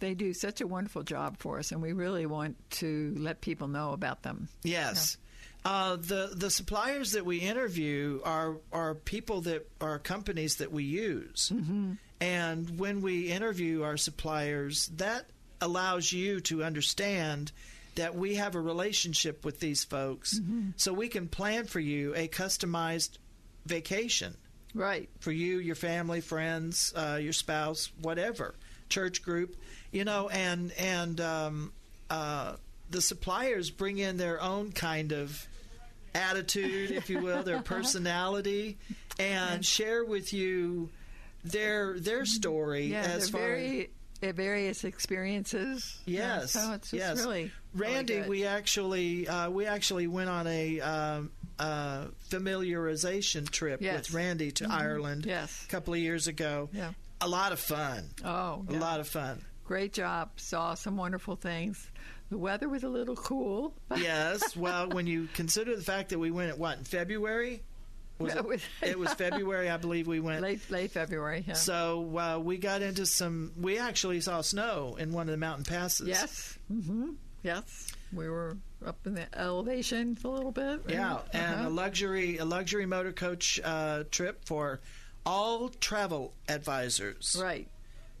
they, 0.00 0.14
do 0.14 0.34
such 0.34 0.60
a 0.60 0.66
wonderful 0.66 1.02
job 1.02 1.36
for 1.38 1.58
us, 1.58 1.72
and 1.72 1.80
we 1.80 1.92
really 1.92 2.26
want 2.26 2.56
to 2.70 3.14
let 3.16 3.40
people 3.40 3.68
know 3.68 3.92
about 3.92 4.22
them. 4.22 4.48
Yes. 4.62 5.16
Uh, 5.64 5.96
the 5.96 6.32
the 6.34 6.50
suppliers 6.50 7.12
that 7.12 7.24
we 7.24 7.38
interview 7.38 8.20
are 8.24 8.56
are 8.72 8.94
people 8.94 9.42
that 9.42 9.68
are 9.80 9.98
companies 9.98 10.56
that 10.56 10.72
we 10.72 10.84
use, 10.84 11.52
mm-hmm. 11.54 11.92
and 12.18 12.78
when 12.78 13.02
we 13.02 13.30
interview 13.30 13.82
our 13.82 13.98
suppliers, 13.98 14.86
that 14.96 15.26
allows 15.60 16.10
you 16.12 16.40
to 16.40 16.64
understand 16.64 17.52
that 17.96 18.14
we 18.14 18.36
have 18.36 18.54
a 18.54 18.60
relationship 18.60 19.44
with 19.44 19.60
these 19.60 19.84
folks, 19.84 20.40
so 20.76 20.94
we 20.94 21.08
can 21.08 21.28
plan 21.28 21.66
for 21.66 21.80
you 21.80 22.14
a 22.14 22.26
customized 22.26 23.18
vacation 23.66 24.34
Right. 24.74 25.08
for 25.20 25.32
you, 25.32 25.58
your 25.58 25.74
family, 25.74 26.20
friends, 26.20 26.92
uh, 26.94 27.18
your 27.20 27.32
spouse, 27.32 27.90
whatever, 28.00 28.54
church 28.90 29.22
group, 29.22 29.56
you 29.90 30.04
know, 30.04 30.28
and 30.28 30.72
and 30.72 31.20
um, 31.20 31.72
uh, 32.10 32.56
the 32.90 33.00
suppliers 33.00 33.70
bring 33.70 33.96
in 33.98 34.18
their 34.18 34.40
own 34.42 34.72
kind 34.72 35.12
of 35.12 35.46
attitude, 36.14 36.90
if 36.90 37.08
you 37.08 37.20
will, 37.20 37.42
their 37.42 37.60
personality, 37.62 38.76
and 39.18 39.64
share 39.64 40.04
with 40.04 40.32
you 40.32 40.90
their 41.44 41.98
their 41.98 42.26
story 42.26 42.86
Yeah, 42.86 43.02
as 43.02 43.30
far 43.30 43.40
very 43.40 43.90
uh, 44.22 44.32
various 44.32 44.84
experiences. 44.84 45.98
Yeah, 46.04 46.40
Yes, 46.40 46.50
so 46.52 46.72
it's, 46.72 46.92
yes. 46.92 47.18
really 47.18 47.50
Randy, 47.74 48.16
really 48.16 48.28
we 48.28 48.44
actually 48.44 49.26
uh, 49.28 49.48
we 49.50 49.64
actually 49.66 50.06
went 50.08 50.28
on 50.28 50.46
a 50.46 50.80
um, 50.80 51.30
uh, 51.58 52.06
familiarization 52.30 53.48
trip 53.48 53.80
Yes. 53.80 53.96
with 54.08 54.14
Randy 54.14 54.50
to 54.52 54.66
Ireland 54.70 55.24
Yes. 55.26 55.64
a 55.64 55.68
couple 55.70 55.94
of 55.94 56.00
years 56.00 56.26
ago. 56.26 56.68
Yeah. 56.72 56.90
A 57.20 57.28
lot 57.28 57.52
of 57.52 57.60
fun. 57.60 58.10
Oh, 58.24 58.64
A 58.68 58.72
lot 58.74 59.00
of 59.00 59.08
fun. 59.08 59.42
Great 59.64 59.92
job. 59.92 60.30
Saw 60.36 60.74
some 60.74 60.96
wonderful 60.96 61.36
things. 61.36 61.90
The 62.30 62.38
weather 62.38 62.68
was 62.68 62.82
a 62.82 62.88
little 62.88 63.16
cool. 63.16 63.74
Yes. 63.96 64.56
Well, 64.56 64.88
when 64.88 65.06
you 65.06 65.28
consider 65.34 65.76
the 65.76 65.82
fact 65.82 66.10
that 66.10 66.18
we 66.18 66.30
went 66.30 66.50
at 66.50 66.58
what 66.58 66.78
in 66.78 66.84
February, 66.84 67.62
was 68.18 68.34
It 68.34 68.44
was- 68.44 68.62
it 68.82 68.98
was 68.98 69.12
February, 69.26 69.68
I 69.70 69.76
believe 69.76 70.06
we 70.06 70.20
went. 70.20 70.42
late 70.42 70.70
late 70.70 70.90
February. 70.92 71.44
Yeah. 71.46 71.54
So 71.54 72.18
uh, 72.18 72.38
we 72.38 72.58
got 72.58 72.82
into 72.82 73.06
some. 73.06 73.52
We 73.60 73.78
actually 73.78 74.20
saw 74.20 74.40
snow 74.42 74.96
in 74.98 75.12
one 75.12 75.28
of 75.28 75.32
the 75.32 75.38
mountain 75.38 75.64
passes. 75.64 76.08
yes. 76.08 76.58
hmm 76.68 77.10
Yes. 77.42 77.88
We 78.12 78.28
were 78.28 78.56
up 78.84 78.98
in 79.06 79.14
the 79.14 79.26
elevation 79.38 80.18
a 80.24 80.28
little 80.28 80.52
bit. 80.52 80.80
right? 80.84 80.90
Yeah, 80.94 81.18
and 81.32 81.54
Uh-huh. 81.54 81.68
a 81.68 81.70
luxury 81.70 82.38
a 82.38 82.44
luxury 82.44 82.86
motor 82.86 83.12
coach 83.12 83.60
uh, 83.64 84.04
trip 84.10 84.44
for 84.44 84.80
all 85.26 85.68
travel 85.68 86.32
advisors. 86.48 87.36
right. 87.40 87.68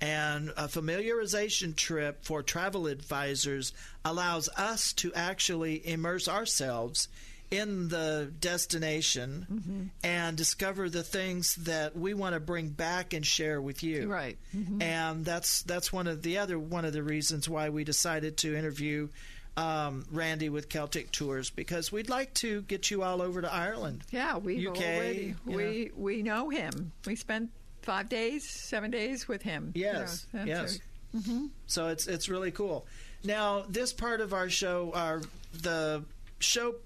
And 0.02 0.48
a 0.56 0.66
familiarization 0.66 1.76
trip 1.76 2.24
for 2.24 2.42
travel 2.42 2.86
advisors 2.86 3.74
allows 4.02 4.48
us 4.56 4.94
to 4.94 5.12
actually 5.12 5.86
immerse 5.86 6.26
ourselves 6.26 7.08
in 7.50 7.88
the 7.88 8.32
destination 8.40 9.46
Mm-hmm. 9.52 9.82
and 10.04 10.36
discover 10.36 10.88
the 10.88 11.02
things 11.02 11.54
that 11.56 11.96
we 11.96 12.14
want 12.14 12.34
to 12.34 12.40
bring 12.40 12.68
back 12.68 13.12
and 13.12 13.26
share 13.26 13.60
with 13.60 13.82
you. 13.82 14.10
Right. 14.10 14.38
Mm-hmm. 14.56 14.80
And 14.80 15.24
that's 15.24 15.62
that's 15.62 15.92
one 15.92 16.06
of 16.06 16.22
the 16.22 16.38
other 16.38 16.58
one 16.58 16.84
of 16.84 16.92
the 16.92 17.02
reasons 17.02 17.48
why 17.48 17.68
we 17.68 17.84
decided 17.84 18.36
to 18.38 18.56
interview 18.56 19.08
um, 19.56 20.04
Randy 20.10 20.48
with 20.48 20.68
Celtic 20.68 21.10
Tours 21.12 21.50
because 21.50 21.90
we'd 21.92 22.08
like 22.08 22.32
to 22.34 22.62
get 22.62 22.90
you 22.90 23.02
all 23.02 23.20
over 23.20 23.42
to 23.42 23.52
Ireland. 23.52 24.04
Yeah, 24.10 24.36
we've 24.38 24.66
UK, 24.68 24.76
already 24.78 25.34
you 25.46 25.56
we 25.56 25.90
we 25.96 26.22
know 26.22 26.48
him. 26.50 26.92
We 27.06 27.16
spent 27.16 27.50
five 27.82 28.08
days, 28.08 28.48
seven 28.48 28.90
days 28.90 29.26
with 29.28 29.42
him. 29.42 29.72
you 29.74 29.82
Yes, 29.82 30.26
know, 30.32 30.44
that's 30.44 30.48
yes. 30.48 30.78
right. 31.24 31.50
So 31.66 31.88
it's 31.88 32.06
it's 32.06 32.28
really 32.28 32.50
cool. 32.52 32.86
Now 33.24 33.64
this 33.68 33.92
part 33.92 34.20
of 34.20 34.32
our 34.32 34.48
show, 34.48 34.92
our 34.94 35.22
the 35.52 36.04
show 36.38 36.76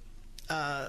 uh, 0.48 0.88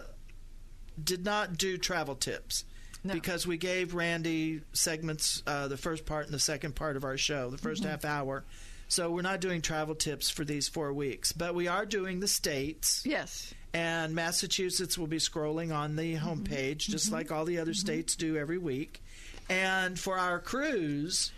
did 1.03 1.25
not 1.25 1.57
do 1.57 1.77
travel 1.77 2.15
tips 2.15 2.63
No. 3.03 3.13
because 3.13 3.45
we 3.45 3.57
gave 3.57 3.93
Randy 3.93 4.61
segments, 4.73 5.43
uh, 5.45 5.67
the 5.67 5.77
first 5.77 6.05
part 6.05 6.25
and 6.25 6.33
the 6.33 6.39
second 6.39 6.75
part 6.75 6.95
of 6.95 7.03
our 7.03 7.17
show, 7.17 7.49
the 7.49 7.57
1st 7.57 7.83
half 7.83 8.05
hour. 8.05 8.43
So 8.87 9.09
we're 9.09 9.23
not 9.23 9.41
doing 9.41 9.61
travel 9.61 9.95
tips 9.95 10.29
for 10.29 10.45
these 10.45 10.67
four 10.67 10.93
weeks, 10.93 11.31
but 11.31 11.55
we 11.55 11.67
are 11.67 11.85
doing 11.85 12.19
the 12.19 12.27
states. 12.27 13.01
Yes. 13.05 13.53
And 13.73 14.13
Massachusetts 14.15 14.97
will 14.97 15.07
be 15.07 15.17
scrolling 15.17 15.75
on 15.75 15.95
the 15.95 16.15
mm-hmm. 16.15 16.27
homepage, 16.27 16.79
just 16.79 17.07
mm-hmm. 17.07 17.15
like 17.15 17.31
all 17.31 17.45
the 17.45 17.57
other 17.59 17.71
mm-hmm. 17.71 17.87
states 17.87 18.15
do 18.15 18.37
every 18.37 18.57
week. 18.57 19.01
And 19.49 19.99
for 19.99 20.17
our 20.17 20.39
cruise, 20.39 21.31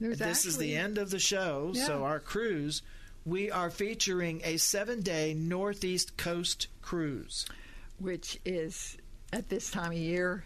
There's 0.00 0.18
this 0.18 0.44
is 0.44 0.58
the 0.58 0.76
end 0.76 0.98
of 0.98 1.10
the 1.10 1.18
show. 1.18 1.72
So 1.72 2.04
our 2.04 2.20
cruise, 2.20 2.82
we 3.24 3.50
are 3.50 3.70
featuring 3.70 4.42
a 4.44 4.56
seven-day 4.58 5.34
Northeast 5.34 6.16
Coast 6.16 6.66
cruise. 6.82 7.46
which 7.98 8.38
is 8.44 8.96
at 9.32 9.48
this 9.48 9.70
time 9.70 9.92
of 9.92 9.98
year 9.98 10.44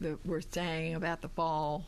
that 0.00 0.18
we're 0.24 0.40
saying 0.40 0.94
about 0.94 1.20
the 1.20 1.28
fall. 1.28 1.84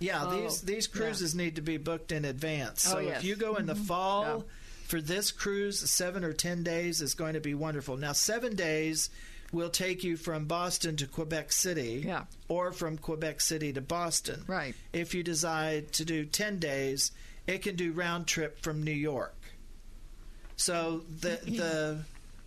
Yeah, 0.00 0.24
Oh, 0.26 0.30
these 0.42 0.62
these 0.62 0.88
yeah. 0.92 0.98
cruises 1.00 1.34
need 1.34 1.56
to 1.56 1.62
be 1.62 1.76
booked 1.76 2.10
in 2.10 2.24
advance. 2.24 2.86
Oh, 2.88 2.92
so 2.92 2.96
Oh, 2.98 3.00
if 3.08 3.22
you 3.24 3.36
go 3.36 3.54
in 3.56 3.66
the 3.66 3.74
mm-hmm. 3.74 3.84
fall, 3.84 4.44
for 4.88 5.00
this 5.00 5.30
cruise, 5.30 5.78
seven 5.88 6.24
or 6.24 6.32
ten 6.32 6.62
days 6.64 7.00
is 7.00 7.14
going 7.14 7.34
to 7.34 7.40
be 7.40 7.54
wonderful. 7.54 7.96
Now, 7.96 8.12
seven 8.12 8.56
days 8.56 9.10
will 9.52 9.70
take 9.70 10.02
you 10.04 10.16
from 10.16 10.46
Boston 10.46 10.96
to 10.96 11.06
Quebec 11.06 11.52
City, 11.52 12.02
Yeah. 12.06 12.24
or 12.48 12.72
from 12.72 12.96
Quebec 12.98 13.40
City 13.40 13.72
to 13.72 13.80
Boston. 13.80 14.42
Right. 14.46 14.74
If 14.92 15.14
you 15.14 15.22
decide 15.22 15.92
to 15.94 16.04
do 16.04 16.24
ten 16.24 16.58
days, 16.58 17.12
it 17.46 17.62
can 17.62 17.76
do 17.76 17.92
round 17.92 18.26
trip 18.26 18.58
from 18.62 18.82
New 18.82 18.90
York. 18.92 19.34
So 20.56 21.02
the 21.20 21.38
the 21.44 21.98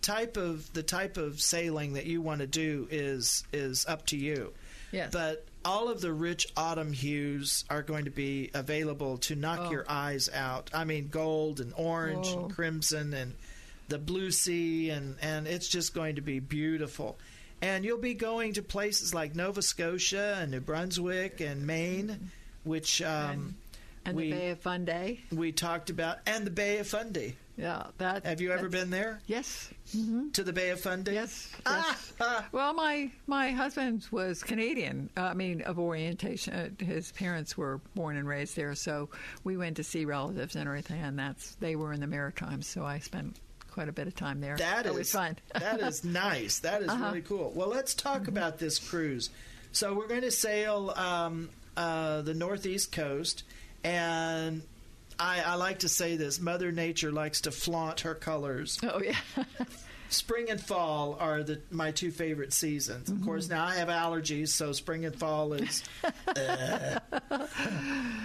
type 0.02 0.36
of 0.36 0.72
the 0.72 0.82
type 0.82 1.16
of 1.16 1.40
sailing 1.40 1.94
that 1.94 2.06
you 2.06 2.20
want 2.20 2.40
to 2.40 2.46
do 2.46 2.88
is 2.90 3.44
is 3.52 3.86
up 3.86 4.06
to 4.06 4.16
you. 4.16 4.52
Yes. 4.92 5.10
But 5.12 5.46
all 5.64 5.88
of 5.88 6.00
the 6.00 6.12
rich 6.12 6.46
autumn 6.56 6.92
hues 6.92 7.64
are 7.70 7.82
going 7.82 8.04
to 8.04 8.10
be 8.10 8.50
available 8.54 9.18
to 9.18 9.34
knock 9.34 9.60
Oh. 9.64 9.70
your 9.70 9.84
eyes 9.88 10.28
out. 10.32 10.70
I 10.74 10.84
mean, 10.84 11.08
gold 11.08 11.60
and 11.60 11.72
orange 11.76 12.26
Oh. 12.28 12.44
and 12.44 12.54
crimson 12.54 13.14
and 13.14 13.34
the 13.88 13.98
blue 13.98 14.30
sea, 14.30 14.90
and, 14.90 15.16
and 15.20 15.46
it's 15.46 15.68
just 15.68 15.94
going 15.94 16.16
to 16.16 16.22
be 16.22 16.38
beautiful. 16.40 17.16
And 17.62 17.84
you'll 17.84 17.98
be 17.98 18.14
going 18.14 18.54
to 18.54 18.62
places 18.62 19.14
like 19.14 19.34
Nova 19.34 19.62
Scotia 19.62 20.38
and 20.40 20.50
New 20.50 20.60
Brunswick 20.60 21.40
and 21.40 21.66
Maine, 21.66 22.30
which 22.64 23.00
um, 23.02 23.54
and 24.04 24.16
we 24.16 24.30
the 24.30 24.36
Bay 24.36 24.50
of 24.50 24.58
Fundy. 24.60 25.20
we 25.32 25.52
talked 25.52 25.88
about, 25.90 26.18
and 26.26 26.46
the 26.46 26.50
Bay 26.50 26.78
of 26.78 26.86
Fundy. 26.88 27.36
Yeah, 27.56 27.84
that. 27.98 28.26
Have 28.26 28.40
you 28.40 28.50
ever 28.52 28.68
been 28.68 28.90
there 28.90 29.20
Yes. 29.26 29.70
to 30.32 30.42
the 30.42 30.52
Bay 30.52 30.70
of 30.70 30.80
Fundy? 30.80 31.12
Yes. 31.12 31.50
Ah, 31.64 31.96
yes. 32.20 32.42
Well, 32.52 32.74
my 32.74 33.12
my 33.28 33.52
husband 33.52 34.06
was 34.10 34.42
Canadian. 34.42 35.08
Uh, 35.16 35.20
I 35.22 35.34
mean, 35.34 35.62
of 35.62 35.78
orientation. 35.78 36.76
His 36.80 37.12
parents 37.12 37.56
were 37.56 37.80
born 37.94 38.16
and 38.16 38.26
raised 38.26 38.56
there, 38.56 38.74
so 38.74 39.08
we 39.44 39.56
went 39.56 39.76
to 39.76 39.84
see 39.84 40.04
relatives 40.04 40.56
and 40.56 40.66
everything. 40.66 41.00
And 41.00 41.16
that's 41.18 41.54
they 41.56 41.76
were 41.76 41.92
in 41.92 42.00
the 42.00 42.08
Maritimes, 42.08 42.66
so 42.66 42.84
I 42.84 42.98
spent 42.98 43.36
quite 43.70 43.88
a 43.88 43.92
bit 43.92 44.08
of 44.08 44.14
time 44.16 44.40
there. 44.40 44.56
That 44.56 44.86
it 44.86 44.94
is 44.96 45.12
fun. 45.12 45.36
that 45.54 45.78
is 45.80 46.02
nice. 46.04 46.58
That 46.60 46.82
is 46.82 46.88
Uh-huh. 46.88 47.04
really 47.06 47.22
cool. 47.22 47.52
Well, 47.54 47.68
let's 47.68 47.94
talk 47.94 48.22
Mm-hmm. 48.22 48.30
about 48.36 48.58
this 48.58 48.78
cruise. 48.80 49.30
So 49.70 49.94
we're 49.94 50.08
going 50.08 50.22
to 50.22 50.30
sail 50.32 50.90
um, 50.96 51.50
uh, 51.76 52.22
the 52.22 52.34
northeast 52.34 52.90
coast, 52.92 53.44
and 53.82 54.62
I, 55.18 55.40
I 55.42 55.54
like 55.54 55.80
to 55.80 55.88
say 55.88 56.16
this: 56.16 56.40
Mother 56.40 56.72
Nature 56.72 57.12
likes 57.12 57.42
to 57.42 57.50
flaunt 57.50 58.00
her 58.00 58.14
colors. 58.14 58.78
oh 58.82 59.00
yeah. 59.02 59.16
Spring 60.10 60.48
and 60.50 60.60
fall 60.60 61.16
are 61.18 61.42
the 61.42 61.60
my 61.72 61.90
two 61.90 62.12
favorite 62.12 62.52
seasons. 62.52 63.10
Of 63.10 63.20
course, 63.24 63.48
now 63.48 63.64
I 63.64 63.74
have 63.76 63.88
allergies, 63.88 64.48
so 64.48 64.70
spring 64.72 65.04
and 65.06 65.16
fall 65.16 65.54
is. 65.54 65.82
uh. 66.28 66.98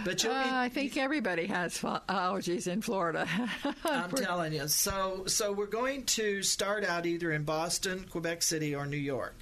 But 0.06 0.24
you'll 0.24 0.34
Uh, 0.34 0.44
be 0.44 0.50
I 0.50 0.70
think 0.70 0.98
everybody 0.98 1.46
has 1.48 1.78
allergies 1.80 2.68
in 2.68 2.82
Florida. 2.82 3.28
I'm 3.84 4.12
telling 4.12 4.54
you. 4.54 4.68
So, 4.68 5.24
so 5.26 5.52
we're 5.52 5.66
going 5.66 6.04
to 6.06 6.44
start 6.44 6.84
out 6.86 7.06
either 7.06 7.32
in 7.32 7.44
Boston, 7.44 8.06
Quebec 8.10 8.44
City, 8.44 8.76
or 8.76 8.86
New 8.86 8.98
York. 8.98 9.36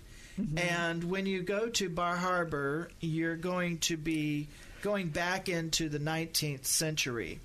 And 0.55 1.03
when 1.03 1.25
you 1.25 1.41
go 1.41 1.67
to 1.67 1.89
Bar 1.89 2.15
Harbor, 2.15 2.89
you're 3.01 3.36
going 3.36 3.79
to 3.79 3.97
be 3.97 4.47
going 4.82 5.10
back 5.10 5.50
into 5.50 5.90
the 5.90 6.00
19th 6.00 6.66
century. 6.66 7.40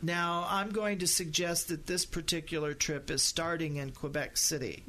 Now, 0.00 0.46
I'm 0.48 0.70
going 0.70 0.98
to 0.98 1.08
suggest 1.08 1.68
that 1.68 1.86
this 1.86 2.04
particular 2.06 2.72
trip 2.72 3.10
is 3.10 3.20
starting 3.22 3.76
in 3.76 3.90
Quebec 3.90 4.36
City 4.36 4.84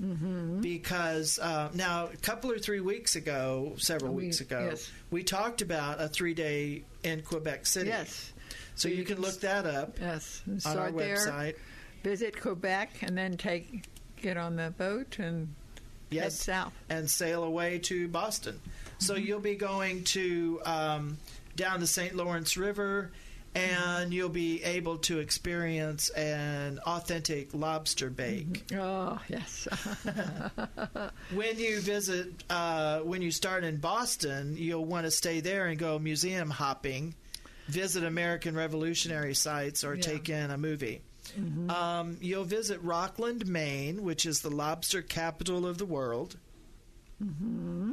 because 0.61 1.39
uh, 1.39 1.69
now 1.73 2.05
a 2.13 2.17
couple 2.17 2.51
or 2.51 2.59
three 2.59 2.79
weeks 2.79 3.15
ago, 3.15 3.73
several 3.77 4.13
We- 4.13 4.25
weeks 4.25 4.41
ago, 4.41 4.67
yes. 4.71 4.91
we 5.11 5.23
talked 5.23 5.61
about 5.61 5.99
a 6.01 6.07
three 6.07 6.33
day 6.33 6.83
in 7.03 7.21
Quebec 7.21 7.65
City. 7.65 7.89
yes. 7.89 8.31
So 8.75 8.87
you 8.87 9.03
can 9.03 9.19
look 9.19 9.41
that 9.41 9.65
up 9.65 9.97
Yes. 9.99 10.41
On 10.65 10.77
our 10.77 10.91
there. 10.91 11.17
website. 11.17 11.55
Visit 12.03 12.39
Quebec, 12.39 13.01
and 13.01 13.17
then 13.17 13.35
take 13.35 13.83
get 14.21 14.37
on 14.37 14.55
the 14.55 14.71
boat 14.77 15.17
and 15.19 15.53
head 16.11 16.31
south. 16.31 16.71
and 16.89 17.09
sail 17.09 17.43
away 17.43 17.79
to 17.79 18.07
Boston. 18.07 18.59
So 18.99 19.15
you'll 19.15 19.39
be 19.41 19.55
going 19.55 20.03
to 20.05 20.61
um, 20.65 21.17
down 21.59 21.81
the 21.81 21.87
St. 21.87 22.15
Lawrence 22.15 22.55
River, 22.57 23.11
and 23.53 24.13
you'll 24.13 24.29
be 24.29 24.63
able 24.63 24.97
to 24.99 25.19
experience 25.19 26.09
an 26.11 26.79
authentic 26.85 27.53
lobster 27.53 28.09
bake. 28.09 28.63
Oh 28.73 29.19
yes. 29.27 29.67
When 31.33 31.59
you 31.59 31.79
visit, 31.81 32.43
uh, 32.49 32.99
when 32.99 33.21
you 33.21 33.31
start 33.31 33.63
in 33.63 33.77
Boston, 33.77 34.55
you'll 34.57 34.85
want 34.85 35.05
to 35.05 35.11
stay 35.11 35.41
there 35.41 35.67
and 35.67 35.77
go 35.77 35.99
museum 35.99 36.49
hopping, 36.49 37.13
visit 37.67 38.03
American 38.03 38.55
Revolutionary 38.55 39.35
sites, 39.35 39.83
or 39.83 39.95
Yeah. 39.95 40.01
take 40.01 40.29
in 40.29 40.49
a 40.51 40.57
movie. 40.57 41.01
Um, 41.69 42.17
you'll 42.21 42.45
visit 42.45 42.81
Rockland, 42.81 43.45
Maine, 43.45 44.01
which 44.03 44.25
is 44.25 44.41
the 44.41 44.49
lobster 44.49 45.03
capital 45.03 45.67
of 45.67 45.77
the 45.77 45.85
world. 45.85 46.37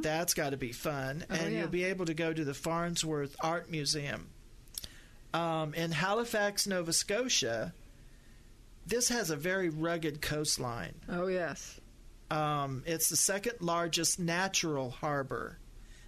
That's 0.01 0.33
got 0.33 0.51
to 0.51 0.57
be 0.57 0.71
fun. 0.71 1.25
Oh, 1.29 1.33
and 1.35 1.53
yeah. 1.53 1.59
you'll 1.59 1.67
be 1.69 1.83
able 1.85 2.05
to 2.05 2.13
go 2.13 2.31
to 2.31 2.45
the 2.45 2.53
Farnsworth 2.53 3.35
Art 3.41 3.69
Museum. 3.69 4.29
Um, 5.33 5.73
in 5.73 5.91
Halifax, 5.91 6.65
Nova 6.67 6.93
Scotia, 6.93 7.73
this 8.85 9.09
has 9.09 9.29
a 9.29 9.35
very 9.35 9.69
rugged 9.69 10.21
coastline. 10.21 10.93
oh 11.09 11.27
yes. 11.27 11.79
Um, 12.29 12.83
it's 12.85 13.07
the 13.09 13.15
second 13.17 13.53
largest 13.61 14.19
natural 14.19 14.89
harbor. 14.89 15.59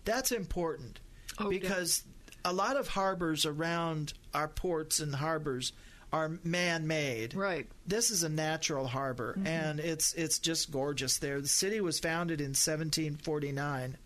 That's 0.06 0.32
important 0.32 1.00
Oh, 1.38 1.50
because 1.50 2.04
a 2.44 2.52
lot 2.52 2.76
of 2.76 2.88
harbors 2.90 3.46
around 3.46 4.14
our 4.34 4.48
ports 4.50 5.00
and 5.00 5.16
harbors 5.16 5.72
are 6.12 6.32
man-made. 6.44 7.36
Right. 7.36 7.68
This 7.86 8.10
is 8.12 8.24
a 8.24 8.30
natural 8.30 8.88
harbor, 8.88 9.38
and 9.46 9.80
it's 9.80 10.14
it's 10.14 10.40
just 10.40 10.72
gorgeous 10.72 11.18
there. 11.20 11.40
The 11.42 11.48
city 11.48 11.82
was 11.82 12.00
founded 12.00 12.42
in 12.42 12.50
1749, 12.56 13.98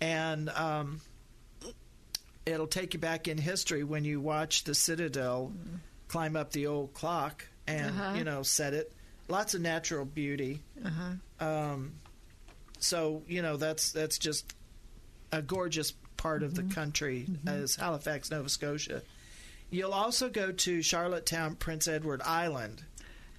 and 0.00 0.48
um, 0.50 1.00
it'll 2.44 2.66
take 2.66 2.94
you 2.94 3.00
back 3.00 3.28
in 3.28 3.38
history 3.38 3.84
when 3.84 4.04
you 4.04 4.20
watch 4.20 4.64
the 4.64 4.74
Citadel 4.74 5.52
climb 6.08 6.36
up 6.36 6.52
the 6.52 6.66
old 6.66 6.94
clock 6.94 7.46
and 7.66 7.90
Uh-huh. 7.90 8.14
you 8.16 8.24
know 8.24 8.42
set 8.42 8.74
it. 8.74 8.92
Lots 9.28 9.54
of 9.54 9.60
natural 9.60 10.04
beauty. 10.04 10.62
Uh-huh. 10.84 11.44
Um, 11.46 11.92
so 12.78 13.22
you 13.26 13.42
know 13.42 13.56
that's 13.56 13.92
that's 13.92 14.18
just 14.18 14.54
a 15.32 15.42
gorgeous 15.42 15.92
part 16.16 16.42
of 16.42 16.54
the 16.54 16.62
country 16.62 17.26
as 17.46 17.76
Halifax, 17.76 18.30
Nova 18.30 18.48
Scotia. 18.48 19.02
You'll 19.70 19.92
also 19.92 20.28
go 20.28 20.52
to 20.52 20.82
Charlottetown, 20.82 21.56
Prince 21.56 21.88
Edward 21.88 22.22
Island. 22.22 22.82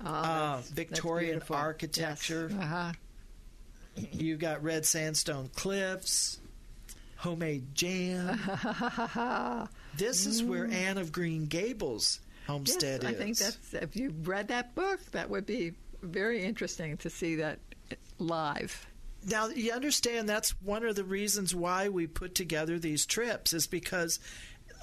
Oh, 0.04 0.08
Uh, 0.08 0.62
Victorian 0.74 1.42
architecture. 1.50 2.50
Yes. 2.52 2.60
Uh-huh. 2.62 2.92
You've 4.12 4.40
got 4.40 4.63
red 4.63 4.86
sandstone 4.86 5.50
cliffs, 5.56 6.40
homemade 7.16 7.74
jam. 7.74 8.40
this 9.98 10.28
is 10.28 10.44
where 10.44 10.68
Anne 10.68 11.00
of 11.00 11.12
Green 11.12 11.48
Gables 11.48 12.20
homestead 12.46 13.02
yes, 13.02 13.12
is. 13.12 13.18
I 13.20 13.24
think 13.24 13.38
that's 13.38 13.74
if 13.74 13.96
you 13.96 14.13
read 14.24 14.50
that 14.50 14.76
book, 14.76 15.00
that 15.12 15.30
would 15.32 15.48
be 15.48 15.74
very 16.04 16.44
interesting 16.44 16.98
to 16.98 17.10
see 17.10 17.36
that 17.38 17.58
live. 18.20 18.86
now 19.28 19.48
you 19.48 19.72
understand 19.72 20.30
that's 20.30 20.52
one 20.62 20.86
of 20.86 20.96
the 20.96 21.04
reasons 21.04 21.56
why 21.56 21.90
we 21.90 22.06
put 22.06 22.36
together 22.36 22.78
these 22.78 23.06
trips 23.06 23.52
is 23.52 23.66
because 23.66 24.20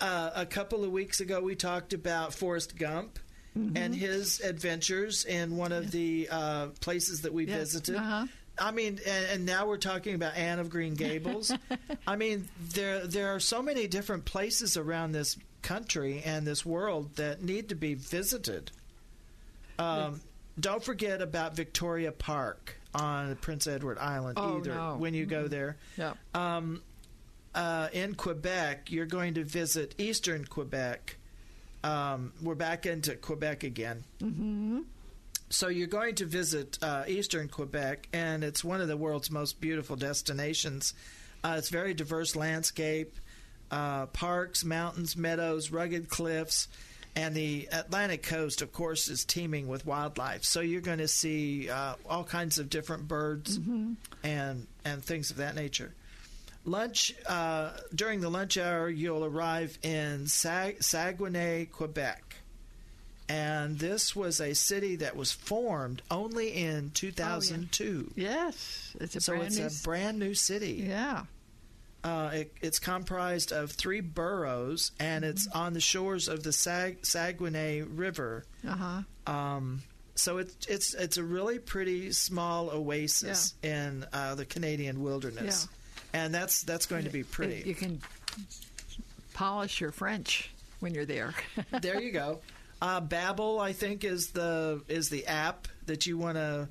uh, 0.00 0.30
a 0.34 0.46
couple 0.46 0.84
of 0.84 0.90
weeks 0.90 1.20
ago 1.20 1.40
we 1.40 1.54
talked 1.54 1.92
about 1.92 2.34
Forrest 2.34 2.76
Gump 2.76 3.18
Mm-hmm. 3.56 3.76
and 3.76 3.94
his 3.94 4.40
adventures 4.40 5.24
in 5.24 5.56
one 5.56 5.70
of 5.70 5.92
the 5.92 6.26
uh, 6.28 6.66
places 6.80 7.20
that 7.20 7.32
we 7.32 7.44
visited. 7.44 7.94
uh-huh. 7.94 8.26
I 8.58 8.72
mean, 8.72 8.98
and, 9.06 9.26
and 9.30 9.46
now 9.46 9.68
we're 9.68 9.76
talking 9.76 10.16
about 10.16 10.34
Anne 10.36 10.58
of 10.58 10.70
Green 10.70 10.94
Gables. 10.94 11.52
I 12.06 12.16
mean, 12.16 12.48
there 12.72 13.06
there 13.06 13.32
are 13.32 13.38
so 13.38 13.62
many 13.62 13.86
different 13.86 14.24
places 14.24 14.76
around 14.76 15.12
this 15.12 15.36
country 15.62 16.20
and 16.24 16.44
this 16.44 16.66
world 16.66 17.14
that 17.14 17.44
need 17.44 17.68
to 17.68 17.76
be 17.76 17.94
visited. 17.94 18.72
Um, 19.78 20.20
don't 20.58 20.82
forget 20.82 21.22
about 21.22 21.54
Victoria 21.54 22.10
Park 22.10 22.76
on 22.92 23.36
Prince 23.36 23.68
Edward 23.68 23.98
Island 23.98 24.36
Oh, 24.36 24.58
either 24.58 24.74
no. 24.74 24.96
when 24.96 25.14
you 25.14 25.26
go 25.26 25.46
there. 25.46 25.76
Yeah. 25.96 26.14
Uh, 27.54 27.88
in 27.92 28.14
Quebec, 28.14 28.90
you're 28.90 29.06
going 29.06 29.34
to 29.34 29.44
visit 29.44 29.94
eastern 29.98 30.44
Quebec. 30.44 31.16
Um, 31.84 32.32
we're 32.42 32.54
back 32.54 32.86
into 32.86 33.14
Quebec 33.14 33.62
again. 33.62 34.04
Mm-hmm. 34.20 34.80
So 35.50 35.68
you're 35.68 35.86
going 35.86 36.16
to 36.16 36.24
visit 36.24 36.78
uh, 36.82 37.04
eastern 37.06 37.48
Quebec, 37.48 38.08
and 38.12 38.42
it's 38.42 38.64
one 38.64 38.80
of 38.80 38.88
the 38.88 38.96
world's 38.96 39.30
most 39.30 39.60
beautiful 39.60 39.94
destinations. 39.94 40.94
Uh, 41.44 41.56
it's 41.58 41.68
very 41.68 41.94
diverse 41.94 42.34
landscape, 42.34 43.14
uh, 43.70 44.06
parks, 44.06 44.64
mountains, 44.64 45.16
meadows, 45.16 45.70
rugged 45.70 46.08
cliffs, 46.08 46.66
and 47.14 47.34
the 47.34 47.68
Atlantic 47.70 48.24
coast, 48.24 48.62
of 48.62 48.72
course, 48.72 49.08
is 49.08 49.24
teeming 49.24 49.68
with 49.68 49.86
wildlife. 49.86 50.42
So 50.42 50.60
you're 50.60 50.80
going 50.80 50.98
to 50.98 51.06
see 51.06 51.70
uh, 51.70 51.94
all 52.08 52.24
kinds 52.24 52.58
of 52.58 52.68
different 52.68 53.06
birds 53.06 53.56
and 54.24 54.66
and 54.84 55.04
things 55.04 55.30
of 55.30 55.36
that 55.36 55.54
nature. 55.54 55.94
Lunch 56.64 57.14
uh, 57.26 57.72
during 57.94 58.20
the 58.20 58.30
lunch 58.30 58.56
hour, 58.56 58.88
you'll 58.88 59.24
arrive 59.24 59.78
in 59.82 60.26
Sag- 60.26 60.82
Saguenay, 60.82 61.66
Quebec. 61.66 62.36
And 63.28 63.78
this 63.78 64.14
was 64.14 64.40
a 64.40 64.54
city 64.54 64.96
that 64.96 65.16
was 65.16 65.32
formed 65.32 66.02
only 66.10 66.52
in 66.54 66.90
2002. 66.94 68.12
Yes, 68.16 68.94
it's 69.00 69.16
a 69.16 69.20
so 69.20 69.32
brand 69.32 69.46
it's 69.46 69.58
new. 69.58 69.66
a 69.66 69.70
brand 69.84 70.18
new 70.18 70.34
city. 70.34 70.84
yeah. 70.86 71.24
Uh, 72.02 72.30
it, 72.34 72.52
it's 72.60 72.78
comprised 72.78 73.50
of 73.50 73.70
three 73.72 74.02
boroughs, 74.02 74.90
and 75.00 75.24
it's 75.24 75.48
Mm-hmm. 75.48 75.58
on 75.58 75.72
the 75.72 75.80
shores 75.80 76.28
of 76.28 76.42
the 76.42 76.52
Sag- 76.52 77.04
Saguenay 77.06 77.80
River. 77.80 78.44
Uh 78.66 79.02
huh. 79.26 79.32
Um, 79.32 79.82
so 80.14 80.36
it's 80.36 80.66
it's 80.66 80.92
it's 80.92 81.16
a 81.16 81.24
really 81.24 81.58
pretty 81.58 82.12
small 82.12 82.68
oasis 82.70 83.54
in 83.62 84.04
uh, 84.12 84.34
the 84.34 84.44
Canadian 84.44 85.02
wilderness, 85.02 85.66
and 86.14 86.32
that's 86.34 86.62
that's 86.62 86.86
going 86.86 87.04
to 87.04 87.10
be 87.10 87.22
pretty. 87.24 87.62
You 87.68 87.74
can 87.74 88.00
polish 89.34 89.80
your 89.80 89.90
French 89.92 90.50
when 90.80 90.94
you're 90.94 91.04
there. 91.04 91.34
there 91.82 92.00
you 92.00 92.12
go. 92.12 92.40
Uh, 92.80 93.00
Babbel, 93.00 93.60
I 93.60 93.72
think, 93.72 94.04
is 94.04 94.30
the 94.30 94.80
is 94.88 95.10
the 95.10 95.26
app 95.26 95.68
that 95.86 96.06
you 96.06 96.16
want 96.16 96.36
to 96.36 96.68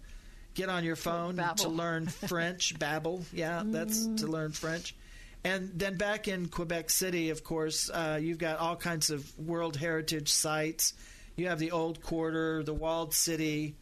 get 0.56 0.70
on 0.70 0.84
your 0.84 0.96
phone 0.96 1.38
to 1.58 1.70
learn 1.70 2.08
French. 2.28 2.78
Babbel, 2.80 3.24
yeah, 3.34 3.64
that's 3.66 4.06
to 4.06 4.28
learn 4.28 4.52
French. 4.52 4.96
And 5.46 5.72
then 5.76 5.98
back 5.98 6.30
in 6.30 6.48
Quebec 6.48 6.90
City, 6.90 7.30
of 7.30 7.44
course, 7.44 7.90
uh, 7.90 8.18
you've 8.22 8.38
got 8.38 8.60
all 8.60 8.78
kinds 8.78 9.10
of 9.10 9.38
World 9.38 9.76
Heritage 9.76 10.30
sites. 10.32 10.94
You 11.36 11.48
have 11.50 11.60
the 11.60 11.72
Old 11.72 12.02
Quarter, 12.02 12.64
the 12.64 12.74
Walled 12.74 13.14
City, 13.14 13.76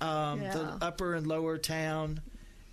um, 0.00 0.40
Yeah. 0.40 0.52
the 0.54 0.78
Upper 0.80 1.14
and 1.14 1.26
Lower 1.26 1.58
Town. 1.58 2.20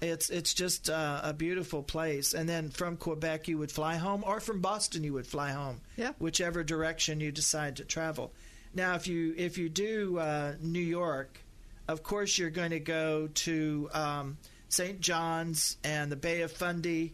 It's 0.03 0.29
it's 0.29 0.53
just 0.53 0.89
uh, 0.89 1.21
a 1.23 1.33
beautiful 1.33 1.81
place. 1.83 2.33
And 2.33 2.47
then 2.47 2.69
from 2.69 2.97
Quebec, 2.97 3.47
you 3.47 3.57
would 3.57 3.71
fly 3.71 3.95
home, 3.95 4.23
or 4.25 4.39
from 4.39 4.59
Boston, 4.61 5.03
you 5.03 5.13
would 5.13 5.27
fly 5.27 5.51
home 5.51 5.81
Yeah. 5.97 6.11
whichever 6.19 6.63
direction 6.63 7.19
you 7.19 7.31
decide 7.31 7.77
to 7.77 7.85
travel. 7.85 8.31
Now, 8.73 8.95
if 8.95 9.07
you 9.07 9.33
if 9.37 9.57
you 9.57 9.69
do 9.69 10.17
uh, 10.19 10.53
New 10.61 10.79
York, 10.81 11.39
of 11.87 12.03
course 12.03 12.37
you're 12.37 12.49
going 12.49 12.71
to 12.71 12.79
go 12.79 13.29
to 13.33 13.89
um, 13.93 14.37
St. 14.69 14.99
John's 14.99 15.77
and 15.83 16.11
the 16.11 16.15
Bay 16.15 16.41
of 16.41 16.51
Fundy 16.51 17.13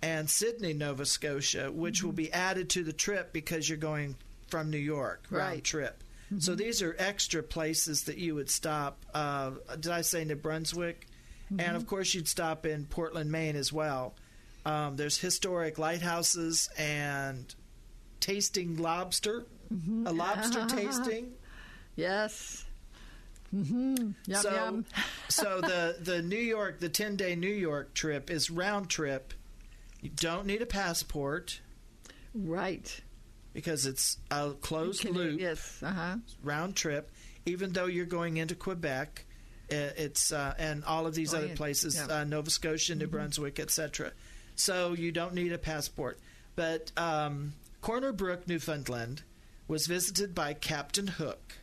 and 0.00 0.30
Sydney, 0.30 0.74
Nova 0.74 1.04
Scotia, 1.06 1.72
which 1.72 2.04
will 2.04 2.12
be 2.12 2.32
added 2.32 2.70
to 2.70 2.84
the 2.84 2.92
trip 2.92 3.32
because 3.32 3.68
you're 3.68 3.78
going 3.78 4.14
from 4.48 4.70
New 4.70 4.78
York 4.78 5.24
round 5.30 5.52
Right. 5.54 5.64
trip. 5.64 6.02
So 6.38 6.54
these 6.54 6.82
are 6.82 6.94
extra 6.98 7.42
places 7.42 8.04
that 8.04 8.18
you 8.18 8.34
would 8.34 8.50
stop. 8.50 9.02
Uh, 9.14 9.52
did 9.80 9.90
I 9.90 10.02
say 10.02 10.24
New 10.24 10.36
Brunswick? 10.36 11.07
And 11.50 11.76
of 11.76 11.86
course, 11.86 12.12
you'd 12.14 12.28
stop 12.28 12.66
in 12.66 12.84
Portland, 12.86 13.30
Maine 13.32 13.56
as 13.56 13.72
well. 13.72 14.14
Um, 14.66 14.96
there's 14.96 15.16
historic 15.18 15.78
lighthouses 15.78 16.68
and 16.76 17.54
tasting 18.20 18.76
lobster, 18.76 19.46
a 20.04 20.12
lobster 20.12 20.66
tasting. 20.68 21.32
yes. 21.96 22.64
Mm-hmm. 23.54 23.94
Yum 24.26 24.42
so, 24.42 24.54
yum. 24.54 24.84
so 25.28 25.60
the 25.62 25.96
the 26.02 26.20
New 26.20 26.36
York, 26.36 26.80
the 26.80 26.88
ten 26.90 27.16
day 27.16 27.34
New 27.34 27.48
York 27.48 27.94
trip 27.94 28.30
is 28.30 28.50
round 28.50 28.90
trip. 28.90 29.32
You 30.02 30.10
don't 30.10 30.44
need 30.46 30.60
a 30.60 30.66
passport 30.66 31.60
Right. 32.34 33.00
because 33.54 33.86
it's 33.86 34.18
a 34.30 34.50
closed 34.60 35.00
Can- 35.00 35.12
loop. 35.14 35.40
Yes. 35.40 35.82
Uh 35.82 35.90
huh. 35.92 36.16
round 36.42 36.76
trip, 36.76 37.10
even 37.46 37.72
though 37.72 37.86
you're 37.86 38.04
going 38.04 38.36
into 38.36 38.54
Quebec. 38.54 39.24
Uh, 39.70 39.90
It's 39.96 40.32
uh, 40.32 40.54
and 40.58 40.84
all 40.84 41.06
of 41.06 41.14
these 41.14 41.34
Oh, 41.34 41.38
other 41.38 41.48
yeah. 41.48 41.54
places, 41.54 41.94
Yeah. 41.96 42.02
Mm-hmm. 42.02 42.12
uh, 42.12 42.24
Nova 42.24 42.50
Scotia, 42.50 42.94
New 42.94 43.06
Brunswick, 43.06 43.58
etc. 43.60 44.12
So 44.56 44.92
you 44.94 45.12
don't 45.12 45.34
need 45.34 45.52
a 45.52 45.58
passport. 45.58 46.18
But 46.56 46.90
um, 46.96 47.52
Corner 47.80 48.12
Brook, 48.12 48.48
Newfoundland, 48.48 49.22
was 49.68 49.86
visited 49.86 50.34
by 50.34 50.54
Captain 50.54 51.06
Hook. 51.06 51.54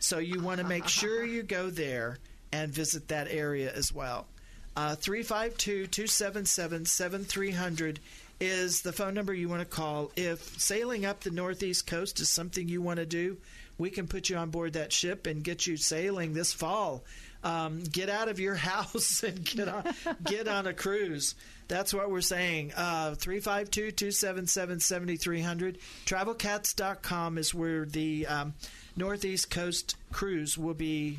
So 0.00 0.18
you 0.18 0.40
want 0.40 0.60
to 0.60 0.66
make 0.66 0.88
sure 0.88 1.24
you 1.36 1.42
go 1.42 1.70
there 1.70 2.18
and 2.52 2.72
visit 2.72 3.08
that 3.08 3.28
area 3.30 3.72
as 3.72 3.92
well. 3.92 4.26
Uh, 4.74 4.94
352 4.96 5.86
277 5.86 6.86
7300 6.86 8.00
is 8.40 8.82
the 8.82 8.92
phone 8.92 9.14
number 9.14 9.32
you 9.32 9.48
want 9.48 9.60
to 9.60 9.66
call. 9.66 10.10
If 10.16 10.58
sailing 10.60 11.04
up 11.04 11.20
the 11.20 11.30
Northeast 11.30 11.86
coast 11.86 12.18
is 12.20 12.28
something 12.28 12.68
you 12.68 12.82
want 12.82 12.98
to 12.98 13.06
do, 13.06 13.36
we 13.78 13.90
can 13.90 14.08
put 14.08 14.28
you 14.28 14.36
on 14.36 14.50
board 14.50 14.72
that 14.72 14.92
ship 14.92 15.26
and 15.26 15.44
get 15.44 15.66
you 15.66 15.76
sailing 15.76 16.32
this 16.34 16.52
fall. 16.52 17.04
Um, 17.44 17.82
get 17.84 18.08
out 18.08 18.28
of 18.28 18.38
your 18.38 18.54
house 18.70 19.22
and 19.22 19.44
get 19.44 19.68
on 19.68 19.84
get 20.24 20.46
on 20.48 20.66
a 20.66 20.72
cruise. 20.74 21.34
That's 21.68 21.92
what 21.94 22.10
we're 22.10 22.20
saying. 22.20 22.72
Uh, 22.76 23.14
352 23.14 23.90
277 23.92 24.78
7300. 24.80 25.78
Travelkatz.com 26.06 27.38
is 27.38 27.54
where 27.54 27.84
the 27.84 28.26
um, 28.26 28.54
Northeast 28.96 29.50
Coast 29.50 29.96
cruise 30.12 30.58
will 30.58 30.74
be 30.74 31.18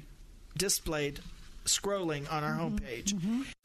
displayed 0.57 1.19
scrolling 1.65 2.31
on 2.31 2.43
our 2.43 2.53
homepage. 2.55 3.13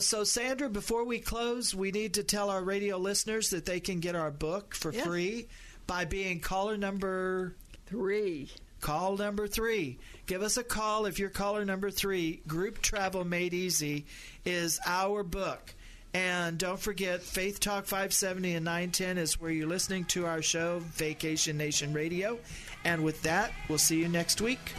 So, 0.00 0.24
Sandra, 0.24 0.68
before 0.68 1.04
we 1.04 1.18
close, 1.18 1.74
we 1.74 1.90
need 1.90 2.14
to 2.14 2.22
tell 2.22 2.48
our 2.48 2.62
radio 2.62 2.96
listeners 2.96 3.50
that 3.50 3.66
they 3.66 3.80
can 3.80 4.00
get 4.00 4.14
our 4.14 4.30
book 4.30 4.74
for 4.74 4.92
Yes. 4.92 5.04
free 5.04 5.48
by 5.86 6.04
being 6.04 6.40
caller 6.40 6.76
number 6.76 7.54
Three. 7.86 8.50
Call 8.80 9.16
number 9.16 9.46
three. 9.46 9.98
Give 10.26 10.42
us 10.42 10.56
a 10.56 10.64
call 10.64 11.06
if 11.06 11.18
you're 11.18 11.30
caller 11.30 11.64
number 11.64 11.90
three. 11.90 12.40
Group 12.46 12.80
Travel 12.80 13.24
Made 13.24 13.54
Easy 13.54 14.06
is 14.44 14.78
our 14.86 15.22
book. 15.22 15.74
And 16.14 16.58
don't 16.58 16.78
forget, 16.80 17.20
Faith 17.20 17.60
Talk 17.60 17.84
570 17.84 18.54
and 18.54 18.64
910 18.64 19.18
is 19.18 19.40
where 19.40 19.50
you're 19.50 19.68
listening 19.68 20.04
to 20.06 20.26
our 20.26 20.42
show, 20.42 20.78
Vacation 20.80 21.56
Nation 21.58 21.92
Radio. 21.92 22.38
And 22.84 23.04
with 23.04 23.22
that, 23.22 23.52
we'll 23.68 23.78
see 23.78 24.00
you 24.00 24.08
next 24.08 24.40
week. 24.40 24.72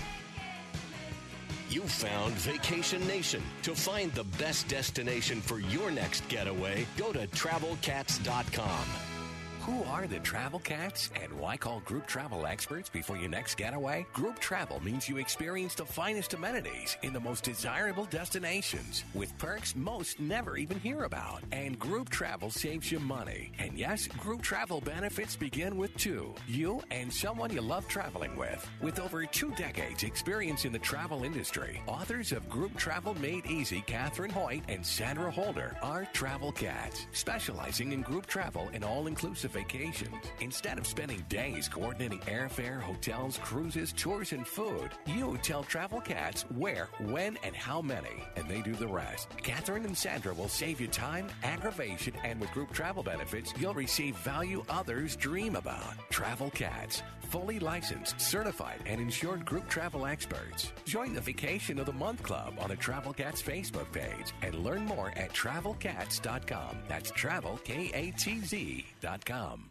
You 1.69 1.81
found 1.81 2.33
Vacation 2.33 3.05
Nation. 3.05 3.43
To 3.61 3.75
find 3.75 4.11
the 4.13 4.23
best 4.23 4.67
destination 4.67 5.39
for 5.39 5.59
your 5.59 5.91
next 5.91 6.27
getaway, 6.27 6.87
go 6.97 7.13
to 7.13 7.27
travelkatz.com. 7.27 9.18
Who 9.61 9.83
are 9.83 10.07
the 10.07 10.19
Travel 10.19 10.59
Katz 10.59 11.09
and 11.21 11.31
why 11.37 11.57
call 11.57 11.81
Group 11.81 12.07
Travel 12.07 12.45
experts 12.45 12.89
before 12.89 13.17
your 13.17 13.29
next 13.29 13.55
getaway? 13.55 14.05
Group 14.13 14.39
Travel 14.39 14.81
means 14.81 15.09
you 15.09 15.17
experience 15.17 15.75
the 15.75 15.85
finest 15.85 16.33
amenities 16.33 16.95
in 17.03 17.11
the 17.11 17.19
most 17.19 17.43
desirable 17.43 18.05
destinations 18.05 19.03
with 19.13 19.37
perks 19.37 19.75
most 19.75 20.19
never 20.19 20.57
even 20.57 20.79
hear 20.79 21.03
about. 21.03 21.41
And 21.51 21.77
Group 21.77 22.09
Travel 22.09 22.49
saves 22.49 22.89
you 22.89 22.99
money. 22.99 23.51
And 23.59 23.77
yes, 23.77 24.07
Group 24.07 24.41
Travel 24.41 24.79
benefits 24.79 25.35
begin 25.35 25.75
with 25.77 25.95
two 25.97 26.33
you 26.47 26.81
and 26.89 27.11
someone 27.11 27.51
you 27.51 27.61
love 27.61 27.87
traveling 27.87 28.37
with. 28.37 28.67
With 28.81 28.99
over 28.99 29.25
two 29.25 29.51
decades 29.51 30.03
experience 30.03 30.63
in 30.63 30.71
the 30.71 30.79
travel 30.79 31.23
industry, 31.25 31.81
authors 31.85 32.31
of 32.31 32.49
Group 32.49 32.75
Travel 32.77 33.13
Made 33.15 33.45
Easy, 33.45 33.83
Catherine 33.85 34.31
Hoyt 34.31 34.63
and 34.69 34.85
Sandra 34.85 35.29
Holder 35.29 35.75
are 35.81 36.07
Travel 36.13 36.53
Katz, 36.53 37.07
specializing 37.11 37.91
in 37.91 38.01
group 38.01 38.25
travel 38.25 38.69
and 38.73 38.85
all 38.85 39.07
inclusive 39.07 39.48
vacations. 39.49 40.15
Instead 40.39 40.77
of 40.77 40.87
spending 40.87 41.23
days 41.29 41.67
coordinating 41.67 42.19
airfare, 42.19 42.79
hotels, 42.79 43.39
cruises, 43.43 43.91
tours, 43.93 44.31
and 44.31 44.47
food, 44.47 44.89
you 45.05 45.37
tell 45.43 45.63
Travel 45.63 46.01
Katz 46.01 46.43
where, 46.55 46.87
when, 46.99 47.37
and 47.43 47.55
how 47.55 47.81
many, 47.81 48.23
and 48.35 48.47
they 48.47 48.61
do 48.61 48.73
the 48.73 48.87
rest. 48.87 49.29
Catherine 49.43 49.85
and 49.85 49.97
Sandra 49.97 50.33
will 50.33 50.47
save 50.47 50.79
you 50.79 50.87
time, 50.87 51.27
aggravation, 51.43 52.13
and 52.23 52.39
with 52.39 52.51
group 52.51 52.71
travel 52.71 53.03
benefits, 53.03 53.53
you'll 53.59 53.73
receive 53.73 54.15
value 54.17 54.63
others 54.69 55.15
dream 55.15 55.55
about. 55.55 55.93
Travel 56.09 56.49
Katz, 56.51 57.03
fully 57.29 57.59
licensed, 57.59 58.19
certified, 58.19 58.81
and 58.85 58.99
insured 58.99 59.45
group 59.45 59.67
travel 59.69 60.05
experts. 60.05 60.73
Join 60.85 61.13
the 61.13 61.21
Vacation 61.21 61.79
of 61.79 61.85
the 61.85 61.93
Month 61.93 62.23
Club 62.23 62.55
on 62.59 62.69
the 62.69 62.75
Travel 62.75 63.13
Katz 63.13 63.41
Facebook 63.41 63.91
page 63.91 64.33
and 64.41 64.55
learn 64.55 64.85
more 64.85 65.09
at 65.15 65.31
travelkatz.com. 65.33 66.77
That's 66.87 67.11
travel, 67.11 67.59
K 67.63 67.91
A 67.93 68.11
T 68.17 68.39
Z.com. 68.41 69.69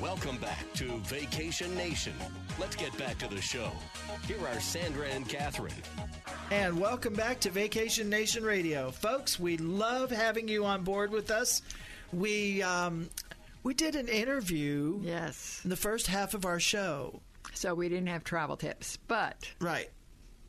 Welcome 0.00 0.38
back 0.38 0.64
to 0.74 0.98
Vacation 1.00 1.74
Nation. 1.74 2.12
Let's 2.58 2.76
get 2.76 2.96
back 2.96 3.18
to 3.18 3.28
the 3.28 3.40
show. 3.40 3.70
Here 4.26 4.38
are 4.46 4.60
Sandra 4.60 5.08
and 5.08 5.28
Catherine. 5.28 5.72
And 6.50 6.80
welcome 6.80 7.12
back 7.14 7.40
to 7.40 7.50
Vacation 7.50 8.08
Nation 8.08 8.42
Radio. 8.42 8.90
Folks, 8.90 9.38
we 9.38 9.58
love 9.58 10.10
having 10.10 10.48
you 10.48 10.64
on 10.64 10.82
board 10.82 11.10
with 11.10 11.30
us. 11.30 11.60
We, 12.12 12.62
um, 12.62 13.10
we 13.62 13.74
did 13.74 13.94
an 13.96 14.08
interview 14.08 14.98
Yes. 15.02 15.60
in 15.62 15.70
the 15.70 15.76
first 15.76 16.06
half 16.06 16.32
of 16.32 16.46
our 16.46 16.58
show. 16.58 17.20
So 17.52 17.74
we 17.74 17.88
didn't 17.88 18.06
have 18.08 18.24
travel 18.24 18.56
tips, 18.56 18.96
but 19.08 19.50
Right. 19.60 19.90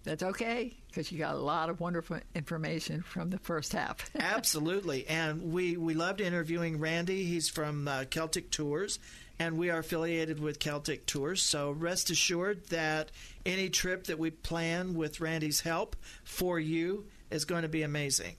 that's 0.04 0.24
okay 0.24 0.78
because 0.90 1.12
you 1.12 1.18
got 1.18 1.36
a 1.36 1.40
lot 1.40 1.70
of 1.70 1.80
wonderful 1.80 2.20
information 2.36 3.02
from 3.02 3.30
the 3.30 3.40
first 3.40 3.74
half. 3.74 4.10
Absolutely. 4.20 5.08
And 5.08 5.54
we, 5.54 5.78
we 5.78 5.94
loved 5.94 6.20
interviewing 6.20 6.80
Randy. 6.80 7.24
He's 7.24 7.48
from 7.48 7.88
uh, 7.88 8.06
Celtic 8.10 8.52
Tours, 8.52 9.00
and 9.40 9.58
we 9.58 9.70
are 9.70 9.80
affiliated 9.80 10.40
with 10.40 10.60
Celtic 10.60 11.06
Tours. 11.06 11.42
So 11.42 11.72
rest 11.72 12.10
assured 12.10 12.66
that 12.68 13.12
any 13.46 13.70
trip 13.70 14.06
that 14.06 14.20
we 14.20 14.32
plan 14.32 14.96
with 14.96 15.22
Randy's 15.22 15.62
help 15.62 15.96
for 16.24 16.60
you, 16.60 17.06
is 17.32 17.46
going 17.46 17.64
to 17.64 17.70
be 17.70 17.84
amazing. 17.84 18.36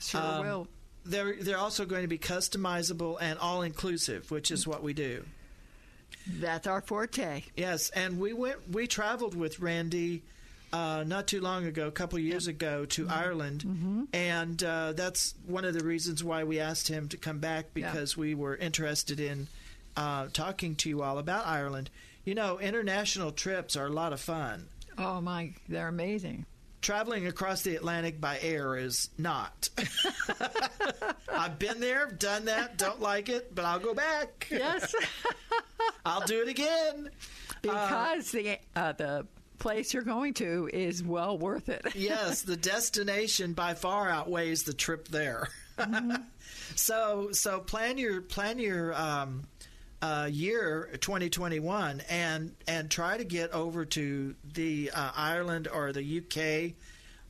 Sure 0.00 0.20
Um, 0.20 0.46
will. 0.46 0.68
They're 1.04 1.34
they're 1.34 1.58
also 1.58 1.84
going 1.84 2.02
to 2.02 2.08
be 2.08 2.18
customizable 2.18 3.18
and 3.20 3.38
all 3.38 3.62
inclusive, 3.62 4.30
which 4.30 4.50
is 4.50 4.66
what 4.66 4.82
we 4.82 4.92
do. 4.92 5.24
That's 6.26 6.66
our 6.68 6.80
forte. 6.80 7.42
Yes, 7.56 7.90
and 7.90 8.20
we 8.20 8.32
went 8.32 8.70
we 8.70 8.86
traveled 8.86 9.34
with 9.34 9.58
Randy 9.58 10.22
uh, 10.72 11.04
not 11.06 11.26
too 11.26 11.40
long 11.40 11.66
ago, 11.66 11.86
a 11.86 11.90
couple 11.92 12.18
years 12.18 12.46
ago, 12.46 12.84
to 12.86 13.04
Mm-hmm. 13.04 13.12
Ireland, 13.12 14.08
and 14.12 14.62
uh, 14.62 14.92
that's 14.92 15.34
one 15.46 15.64
of 15.64 15.74
the 15.74 15.84
reasons 15.84 16.24
why 16.24 16.44
we 16.44 16.60
asked 16.60 16.88
him 16.88 17.08
to 17.08 17.16
come 17.16 17.38
back 17.38 17.74
because 17.74 18.16
we 18.16 18.34
were 18.34 18.56
interested 18.56 19.20
in 19.20 19.48
uh, 19.96 20.28
talking 20.32 20.74
to 20.76 20.88
you 20.88 21.02
all 21.02 21.18
about 21.18 21.46
Ireland. 21.46 21.90
You 22.24 22.34
know, 22.34 22.58
international 22.58 23.32
trips 23.32 23.76
are 23.76 23.86
a 23.86 23.90
lot 23.92 24.12
of 24.12 24.20
fun. 24.20 24.66
Oh 24.96 25.20
my, 25.20 25.52
they're 25.68 25.88
amazing. 25.88 26.46
Traveling 26.80 27.26
across 27.28 27.62
the 27.62 27.76
Atlantic 27.76 28.20
by 28.20 28.38
air 28.40 28.76
is 28.76 29.08
not. 29.18 29.68
I've 31.32 31.58
been 31.58 31.80
there, 31.80 32.06
done 32.06 32.46
that, 32.46 32.76
don't 32.76 33.00
like 33.00 33.28
it, 33.28 33.54
but 33.54 33.64
I'll 33.64 33.78
go 33.78 33.94
back. 33.94 34.46
Yes, 34.50 34.94
I'll 36.04 36.26
do 36.26 36.42
it 36.42 36.48
again. 36.48 37.10
because 37.62 38.30
the 38.32 38.58
uh, 38.74 38.92
the 38.92 39.26
place 39.62 39.94
you're 39.94 40.02
going 40.02 40.34
to 40.34 40.68
is 40.72 41.04
well 41.04 41.38
worth 41.38 41.68
it. 41.68 41.86
yes, 41.94 42.42
the 42.42 42.56
destination 42.56 43.52
by 43.52 43.74
far 43.74 44.10
outweighs 44.10 44.64
the 44.64 44.74
trip 44.74 45.06
there. 45.06 45.48
so 46.74 47.28
so 47.30 47.60
plan 47.60 47.96
your 47.96 48.20
plan 48.20 48.58
your 48.58 48.92
um, 48.92 49.44
uh, 50.02 50.28
year 50.30 50.90
2021 51.00 52.02
and 52.10 52.52
and 52.66 52.90
try 52.90 53.16
to 53.16 53.24
get 53.24 53.52
over 53.52 53.84
to 53.84 54.34
the 54.52 54.90
uh, 54.92 55.12
Ireland 55.14 55.68
or 55.72 55.92
the 55.92 56.74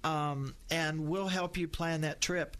UK, 0.03 0.11
um, 0.11 0.55
and 0.71 1.07
we'll 1.09 1.29
help 1.29 1.59
you 1.59 1.69
plan 1.69 2.01
that 2.01 2.23
trip. 2.23 2.57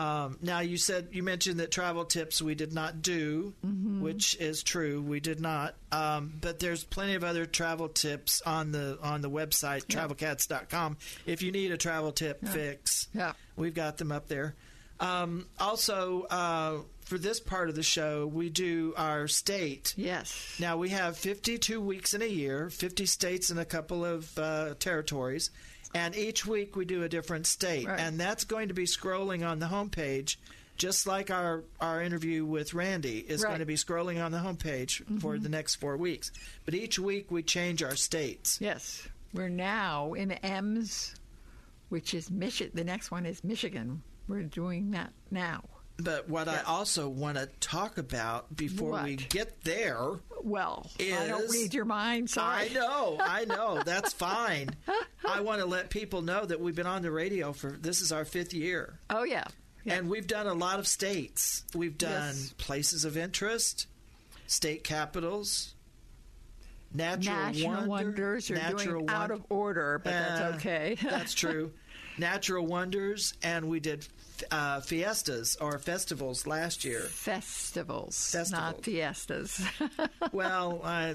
Um, 0.00 0.38
now 0.40 0.60
you 0.60 0.76
said 0.78 1.08
you 1.12 1.22
mentioned 1.22 1.60
that 1.60 1.70
travel 1.70 2.04
tips 2.04 2.40
we 2.40 2.54
did 2.54 2.72
not 2.72 3.02
do, 3.02 3.52
which 4.00 4.34
is 4.40 4.62
true. 4.62 5.02
We 5.02 5.20
did 5.20 5.40
not, 5.40 5.74
um, 5.92 6.32
but 6.40 6.58
there's 6.58 6.84
plenty 6.84 7.14
of 7.14 7.24
other 7.24 7.44
travel 7.44 7.88
tips 7.88 8.40
on 8.46 8.72
the 8.72 8.98
on 9.02 9.20
the 9.20 9.28
website 9.30 9.84
travelkatz.com. 9.86 10.96
If 11.26 11.42
you 11.42 11.52
need 11.52 11.72
a 11.72 11.76
travel 11.76 12.12
tip 12.12 12.46
fix, 12.46 13.08
Yeah. 13.14 13.32
we've 13.56 13.74
got 13.74 13.98
them 13.98 14.10
up 14.12 14.28
there. 14.28 14.54
Um, 15.00 15.46
also, 15.58 16.22
uh, 16.24 16.78
for 17.06 17.16
this 17.16 17.40
part 17.40 17.68
of 17.70 17.74
the 17.74 17.82
show, 17.82 18.26
we 18.26 18.50
do 18.50 18.92
our 18.98 19.28
state. 19.28 19.94
Yes. 19.96 20.56
Now 20.60 20.76
we 20.76 20.90
have 20.90 21.16
52 21.16 21.80
weeks 21.80 22.12
in 22.14 22.20
a 22.22 22.26
year, 22.26 22.68
50 22.68 23.06
states 23.06 23.48
and 23.50 23.58
a 23.58 23.64
couple 23.64 24.04
of 24.04 24.38
uh, 24.38 24.74
territories, 24.78 25.50
and 25.94 26.16
each 26.16 26.46
week 26.46 26.76
we 26.76 26.84
do 26.84 27.02
a 27.02 27.08
different 27.08 27.46
state, 27.46 27.86
Right. 27.86 28.00
and 28.00 28.18
that's 28.18 28.44
going 28.44 28.68
to 28.68 28.74
be 28.74 28.84
scrolling 28.84 29.46
on 29.46 29.58
the 29.58 29.66
homepage, 29.66 30.36
just 30.76 31.06
like 31.06 31.30
our 31.30 31.64
our 31.80 32.02
interview 32.02 32.44
with 32.44 32.74
Randy 32.74 33.18
is 33.18 33.42
Right. 33.42 33.50
going 33.50 33.60
to 33.60 33.66
be 33.66 33.74
scrolling 33.76 34.24
on 34.24 34.32
the 34.32 34.38
homepage 34.38 34.98
for 35.20 35.34
mm-hmm. 35.34 35.42
the 35.42 35.48
next 35.48 35.76
four 35.76 35.96
weeks. 35.96 36.30
But 36.64 36.74
each 36.74 36.98
week 36.98 37.30
we 37.30 37.42
change 37.42 37.82
our 37.82 37.96
states. 37.96 38.58
Yes. 38.60 39.06
We're 39.32 39.48
now 39.48 40.14
in 40.14 40.32
M's, 40.32 41.14
which 41.88 42.14
is 42.14 42.30
Michigan. 42.30 42.72
The 42.74 42.84
next 42.84 43.10
one 43.10 43.26
is 43.26 43.44
Michigan. 43.44 44.02
We're 44.28 44.42
doing 44.42 44.92
that 44.92 45.12
now. 45.30 45.64
But 46.02 46.28
what 46.28 46.48
I 46.48 46.60
also 46.62 47.08
want 47.08 47.36
to 47.36 47.46
talk 47.60 47.98
about 47.98 48.54
before 48.56 49.02
we 49.04 49.16
get 49.16 49.62
there 49.64 49.98
Well, 50.42 50.90
I 50.98 51.26
don't 51.28 51.50
read 51.50 51.74
your 51.74 51.84
mind. 51.84 52.30
Sorry. 52.30 52.70
I 52.70 52.72
know, 52.72 53.18
I 53.20 53.44
know. 53.44 53.82
That's 53.84 54.12
fine. 54.12 54.70
I 55.28 55.40
want 55.42 55.60
to 55.60 55.66
let 55.66 55.90
people 55.90 56.22
know 56.22 56.44
that 56.44 56.60
we've 56.60 56.74
been 56.74 56.86
on 56.86 57.02
the 57.02 57.10
radio 57.10 57.52
for 57.52 57.70
this 57.72 58.00
is 58.00 58.12
our 58.12 58.24
fifth 58.24 58.54
year. 58.54 58.98
Oh 59.10 59.24
yeah. 59.24 59.44
yeah. 59.84 59.94
And 59.94 60.08
we've 60.08 60.26
done 60.26 60.46
a 60.46 60.54
lot 60.54 60.78
of 60.78 60.86
states. 60.88 61.64
We've 61.74 61.98
done 61.98 62.10
Yes. 62.34 62.54
places 62.58 63.04
of 63.04 63.16
interest, 63.16 63.86
state 64.46 64.82
capitals, 64.84 65.74
natural, 66.94 67.36
National 67.36 67.70
wonder- 67.72 67.88
wonders. 67.88 68.48
You're 68.48 68.58
natural 68.58 69.00
doing 69.00 69.10
out 69.10 69.30
of 69.30 69.44
order, 69.48 70.00
but 70.02 70.12
Uh, 70.12 70.16
that's 70.38 70.54
okay. 70.56 70.96
that's 71.02 71.34
true. 71.34 71.72
Natural 72.18 72.66
wonders, 72.66 73.34
and 73.42 73.68
we 73.68 73.80
did 73.80 74.06
uh, 74.50 74.80
fiestas 74.80 75.56
or 75.60 75.78
festivals 75.78 76.46
last 76.46 76.84
year. 76.84 77.00
Festivals, 77.00 78.30
Festivals. 78.32 78.50
not 78.52 78.84
fiestas. 78.84 79.60
well, 80.32 80.80
uh, 80.82 81.14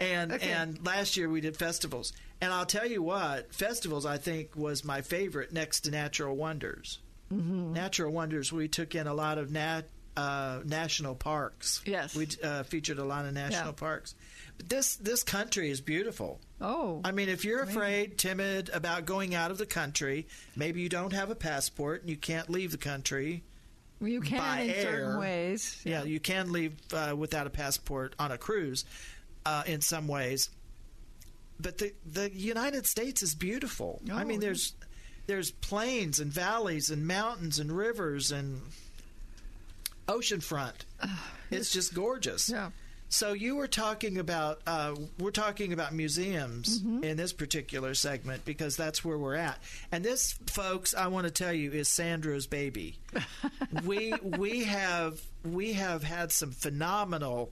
and 0.00 0.32
Okay. 0.32 0.50
and 0.50 0.84
last 0.84 1.16
year 1.16 1.28
we 1.28 1.40
did 1.40 1.56
festivals, 1.56 2.12
and 2.40 2.52
I'll 2.52 2.66
tell 2.66 2.86
you 2.86 3.02
what, 3.02 3.54
festivals 3.54 4.06
I 4.06 4.16
think 4.18 4.56
was 4.56 4.84
my 4.84 5.02
favorite 5.02 5.52
next 5.52 5.80
to 5.80 5.90
Natural 5.90 6.34
Wonders. 6.34 6.98
Mm-hmm. 7.32 7.74
Natural 7.74 8.10
Wonders, 8.10 8.52
we 8.52 8.66
took 8.68 8.94
in 8.94 9.06
a 9.06 9.14
lot 9.14 9.38
of 9.38 9.50
nat, 9.52 9.82
uh, 10.16 10.60
national 10.64 11.14
parks. 11.14 11.80
Yes. 11.84 12.14
we 12.16 12.26
uh, 12.42 12.62
featured 12.64 12.98
a 12.98 13.04
lot 13.04 13.24
of 13.26 13.34
national 13.34 13.66
Yeah. 13.66 13.72
parks. 13.72 14.14
This 14.68 14.96
this 14.96 15.22
country 15.22 15.70
is 15.70 15.80
beautiful. 15.80 16.40
oh, 16.60 17.00
I 17.04 17.12
mean, 17.12 17.28
if 17.28 17.44
you're 17.44 17.62
afraid, 17.62 18.18
timid 18.18 18.68
about 18.72 19.06
going 19.06 19.34
out 19.34 19.50
of 19.50 19.58
the 19.58 19.66
country, 19.66 20.26
maybe 20.56 20.80
you 20.82 20.88
don't 20.88 21.12
have 21.12 21.30
a 21.30 21.34
passport 21.34 22.02
and 22.02 22.10
you 22.10 22.16
can't 22.16 22.50
leave 22.50 22.70
the 22.70 22.78
country. 22.78 23.42
well, 24.00 24.10
you 24.10 24.20
can 24.20 24.60
in 24.60 24.70
air. 24.70 24.82
certain 24.82 25.18
ways. 25.18 25.80
Yeah, 25.84 26.02
you 26.04 26.20
can 26.20 26.52
leave 26.52 26.74
uh, 26.92 27.14
without 27.16 27.46
a 27.46 27.50
passport 27.50 28.14
on 28.18 28.32
a 28.32 28.38
cruise 28.38 28.84
uh, 29.46 29.62
in 29.66 29.80
some 29.80 30.06
ways. 30.08 30.50
But 31.58 31.78
the 31.78 31.92
the 32.04 32.30
United 32.30 32.86
States 32.86 33.22
is 33.22 33.34
beautiful. 33.34 34.00
I 34.12 34.22
Oh, 34.22 34.24
mean, 34.26 34.40
there's 34.40 34.74
there's 35.26 35.50
plains 35.50 36.20
and 36.20 36.30
valleys 36.32 36.90
and 36.90 37.06
mountains 37.06 37.58
and 37.58 37.70
rivers 37.72 38.30
and 38.32 38.60
oceanfront. 40.08 40.84
it's 41.50 41.70
just 41.70 41.94
gorgeous. 41.94 42.48
Yeah. 42.48 42.70
So 43.12 43.32
you 43.32 43.56
were 43.56 43.66
talking 43.66 44.18
about 44.18 44.60
uh, 44.68 44.94
we're 45.18 45.32
talking 45.32 45.72
about 45.72 45.92
museums 45.92 46.80
Mm-hmm. 46.80 47.02
in 47.04 47.16
this 47.16 47.32
particular 47.32 47.92
segment 47.94 48.44
because 48.44 48.76
that's 48.76 49.04
where 49.04 49.18
we're 49.18 49.34
at. 49.34 49.58
And 49.90 50.04
this, 50.04 50.34
folks, 50.46 50.94
I 50.94 51.08
want 51.08 51.26
to 51.26 51.30
tell 51.32 51.52
you 51.52 51.72
is 51.72 51.88
Sandra's 51.88 52.46
baby. 52.46 52.98
we 53.84 54.12
we 54.22 54.62
have 54.64 55.20
we 55.44 55.72
have 55.72 56.04
had 56.04 56.30
some 56.30 56.52
phenomenal 56.52 57.50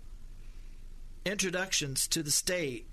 introductions 1.26 2.06
to 2.08 2.22
the 2.22 2.30
state 2.30 2.86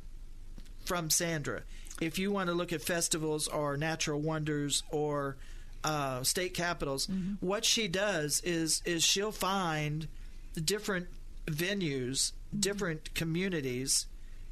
from 0.86 1.10
Sandra. 1.10 1.62
If 2.02 2.20
you 2.20 2.32
want 2.32 2.48
to 2.50 2.54
look 2.56 2.74
at 2.74 2.82
festivals 2.82 3.48
or 3.48 3.78
natural 3.78 4.20
wonders 4.20 4.84
or 4.92 5.38
uh, 5.84 6.24
state 6.24 6.54
capitals, 6.56 7.08
what 7.40 7.64
she 7.64 7.88
does 7.88 8.42
is 8.44 8.82
is 8.86 9.04
she'll 9.04 9.32
find 9.32 10.08
different 10.64 11.08
venues, 11.46 12.32
different 12.60 13.14
communities, 13.14 14.08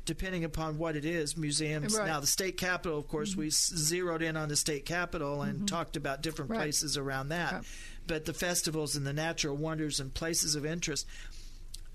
depending 0.05 0.43
upon 0.43 0.77
what 0.77 0.95
it 0.95 1.05
is. 1.05 1.37
Museums. 1.37 1.97
Right. 1.97 2.07
Now, 2.07 2.19
the 2.19 2.27
state 2.27 2.57
capitol, 2.57 2.97
of 2.97 3.07
course, 3.07 3.35
we 3.35 3.49
zeroed 3.49 4.21
in 4.21 4.37
on 4.37 4.49
the 4.49 4.55
state 4.55 4.85
capitol 4.85 5.41
and 5.41 5.67
talked 5.67 5.95
about 5.95 6.21
different 6.21 6.51
Right. 6.51 6.57
places 6.59 6.97
around 6.97 7.29
that. 7.29 7.53
Right. 7.53 7.63
But 8.05 8.25
the 8.25 8.33
festivals 8.33 8.95
and 8.95 9.05
the 9.07 9.13
natural 9.13 9.55
wonders 9.55 9.99
and 9.99 10.13
places 10.13 10.55
of 10.55 10.65
interest 10.65 11.05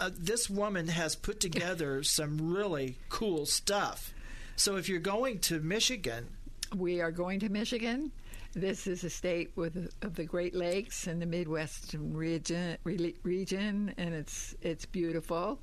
uh, 0.00 0.10
this 0.16 0.48
woman 0.48 0.86
has 0.86 1.16
put 1.16 1.40
together 1.40 2.02
some 2.04 2.52
really 2.54 2.96
cool 3.08 3.44
stuff. 3.46 4.14
So 4.54 4.76
if 4.76 4.88
you're 4.88 5.00
going 5.00 5.40
to 5.40 5.60
Michigan, 5.60 6.28
We 6.76 7.00
are 7.00 7.10
going 7.10 7.40
to 7.40 7.48
Michigan. 7.48 8.12
This 8.54 8.86
is 8.86 9.02
a 9.02 9.10
state 9.10 9.50
with 9.56 9.92
of 10.02 10.14
the 10.14 10.24
Great 10.24 10.54
Lakes 10.54 11.06
and 11.06 11.20
the 11.20 11.26
Midwest 11.26 11.94
region, 11.98 12.76
region, 12.84 13.94
and 13.96 14.14
it's 14.14 14.54
it's 14.62 14.84
beautiful. 14.86 15.58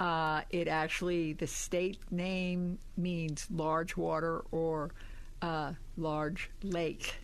Uh, 0.00 0.42
it 0.50 0.68
actually 0.68 1.32
the 1.32 1.46
state 1.46 1.98
name 2.10 2.78
means 2.96 3.46
large 3.50 3.96
water 3.96 4.42
or 4.52 4.90
uh, 5.42 5.72
large 5.96 6.50
lake. 6.62 7.14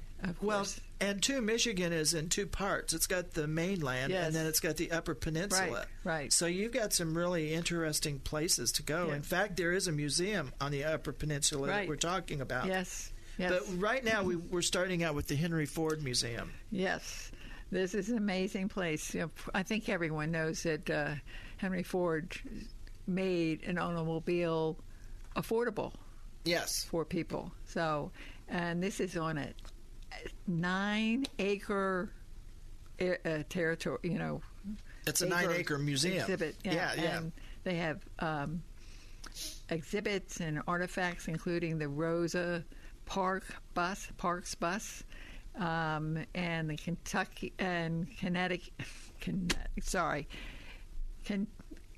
Well, 0.41 0.67
and 1.01 1.23
two, 1.23 1.43
Michigan 1.43 1.93
is 1.93 2.15
in 2.15 2.31
two 2.31 2.47
parts. 2.47 2.95
It's 2.95 3.07
got 3.07 3.35
the 3.35 3.47
mainland, 3.47 4.11
Yes. 4.11 4.27
and 4.27 4.35
then 4.35 4.47
it's 4.47 4.59
got 4.59 4.77
the 4.79 4.91
Upper 4.91 5.15
Peninsula. 5.15 5.71
Right, 5.71 5.87
right. 6.03 6.33
So 6.33 6.47
you've 6.47 6.73
got 6.73 6.95
some 6.95 7.15
really 7.17 7.53
interesting 7.53 8.21
places 8.21 8.73
to 8.73 8.83
go. 8.83 9.09
Yeah. 9.09 9.17
In 9.17 9.23
fact, 9.23 9.59
there 9.59 9.73
is 9.73 9.87
a 9.87 9.93
museum 9.93 10.53
on 10.63 10.73
the 10.73 10.85
Upper 10.85 11.13
Peninsula 11.13 11.67
that 11.69 11.89
we're 11.89 11.97
talking 11.97 12.41
about. 12.41 12.67
yes, 12.67 13.13
yes, 13.37 13.53
But 13.53 13.65
right 13.79 14.03
now, 14.03 14.23
we, 14.23 14.37
we're 14.51 14.63
starting 14.63 15.03
out 15.05 15.15
with 15.15 15.27
the 15.29 15.37
Henry 15.37 15.67
Ford 15.67 16.03
Museum. 16.03 16.51
yes. 16.71 17.31
This 17.71 17.93
is 17.95 18.09
an 18.09 18.17
amazing 18.19 18.69
place. 18.69 19.13
You 19.15 19.23
know, 19.23 19.31
I 19.53 19.63
think 19.65 19.89
everyone 19.89 20.31
knows 20.31 20.63
that 20.63 20.89
uh, 20.89 21.15
Henry 21.57 21.83
Ford 21.83 22.37
made 23.07 23.63
an 23.65 23.79
automobile 23.79 24.79
affordable. 25.37 25.93
Yes. 26.45 26.85
for 26.85 27.05
people. 27.05 27.53
So, 27.65 28.13
and 28.49 28.83
this 28.83 29.01
is 29.01 29.17
on 29.17 29.39
a 29.39 29.49
nine 30.47 31.25
acre 31.39 32.13
uh, 33.01 33.43
territory, 33.49 33.99
you 34.03 34.19
know. 34.19 34.43
It's 35.07 35.23
a 35.23 35.27
nine 35.27 35.51
acre 35.51 35.79
museum. 35.79 36.21
Exhibit. 36.21 36.57
Yeah, 36.63 36.73
yeah. 36.73 36.95
yeah. 36.97 37.17
And 37.19 37.33
they 37.65 37.77
have 37.77 38.01
um, 38.19 38.63
exhibits 39.69 40.41
and 40.41 40.63
artifacts, 40.67 41.29
including 41.29 41.79
the 41.79 41.89
Rosa 41.89 42.65
Park 43.07 43.45
bus, 43.75 44.09
Parks 44.17 44.55
bus, 44.55 45.03
um, 45.59 46.19
and 46.35 46.71
the 46.71 46.77
Kentucky 46.77 47.53
and 47.59 48.07
Connecticut. 48.19 48.73
Con, 49.21 49.49
sorry, 49.81 50.29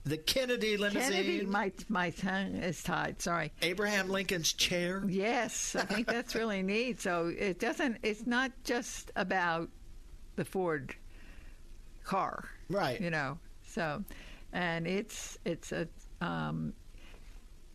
The 0.04 0.18
Kennedy 0.18 0.76
limousine. 0.76 1.02
Kennedy. 1.02 1.46
My 1.46 1.72
my 1.88 2.10
tongue 2.10 2.56
is 2.56 2.82
tied. 2.82 3.20
Sorry. 3.20 3.52
Abraham 3.62 4.08
Lincoln's 4.08 4.52
chair. 4.52 5.02
Yes, 5.08 5.74
I 5.74 5.84
think 5.84 6.06
that's 6.16 6.34
really 6.34 6.62
neat. 6.62 7.00
So 7.00 7.32
it 7.36 7.58
doesn't. 7.58 7.98
It's 8.04 8.24
not 8.24 8.52
just 8.62 9.10
about 9.16 9.68
the 10.36 10.44
Ford 10.44 10.94
car, 12.04 12.48
Right. 12.68 13.00
You 13.00 13.10
know. 13.10 13.38
So, 13.66 14.04
and 14.52 14.86
it's 14.86 15.38
it's 15.44 15.72
a 15.72 15.88
um, 16.20 16.72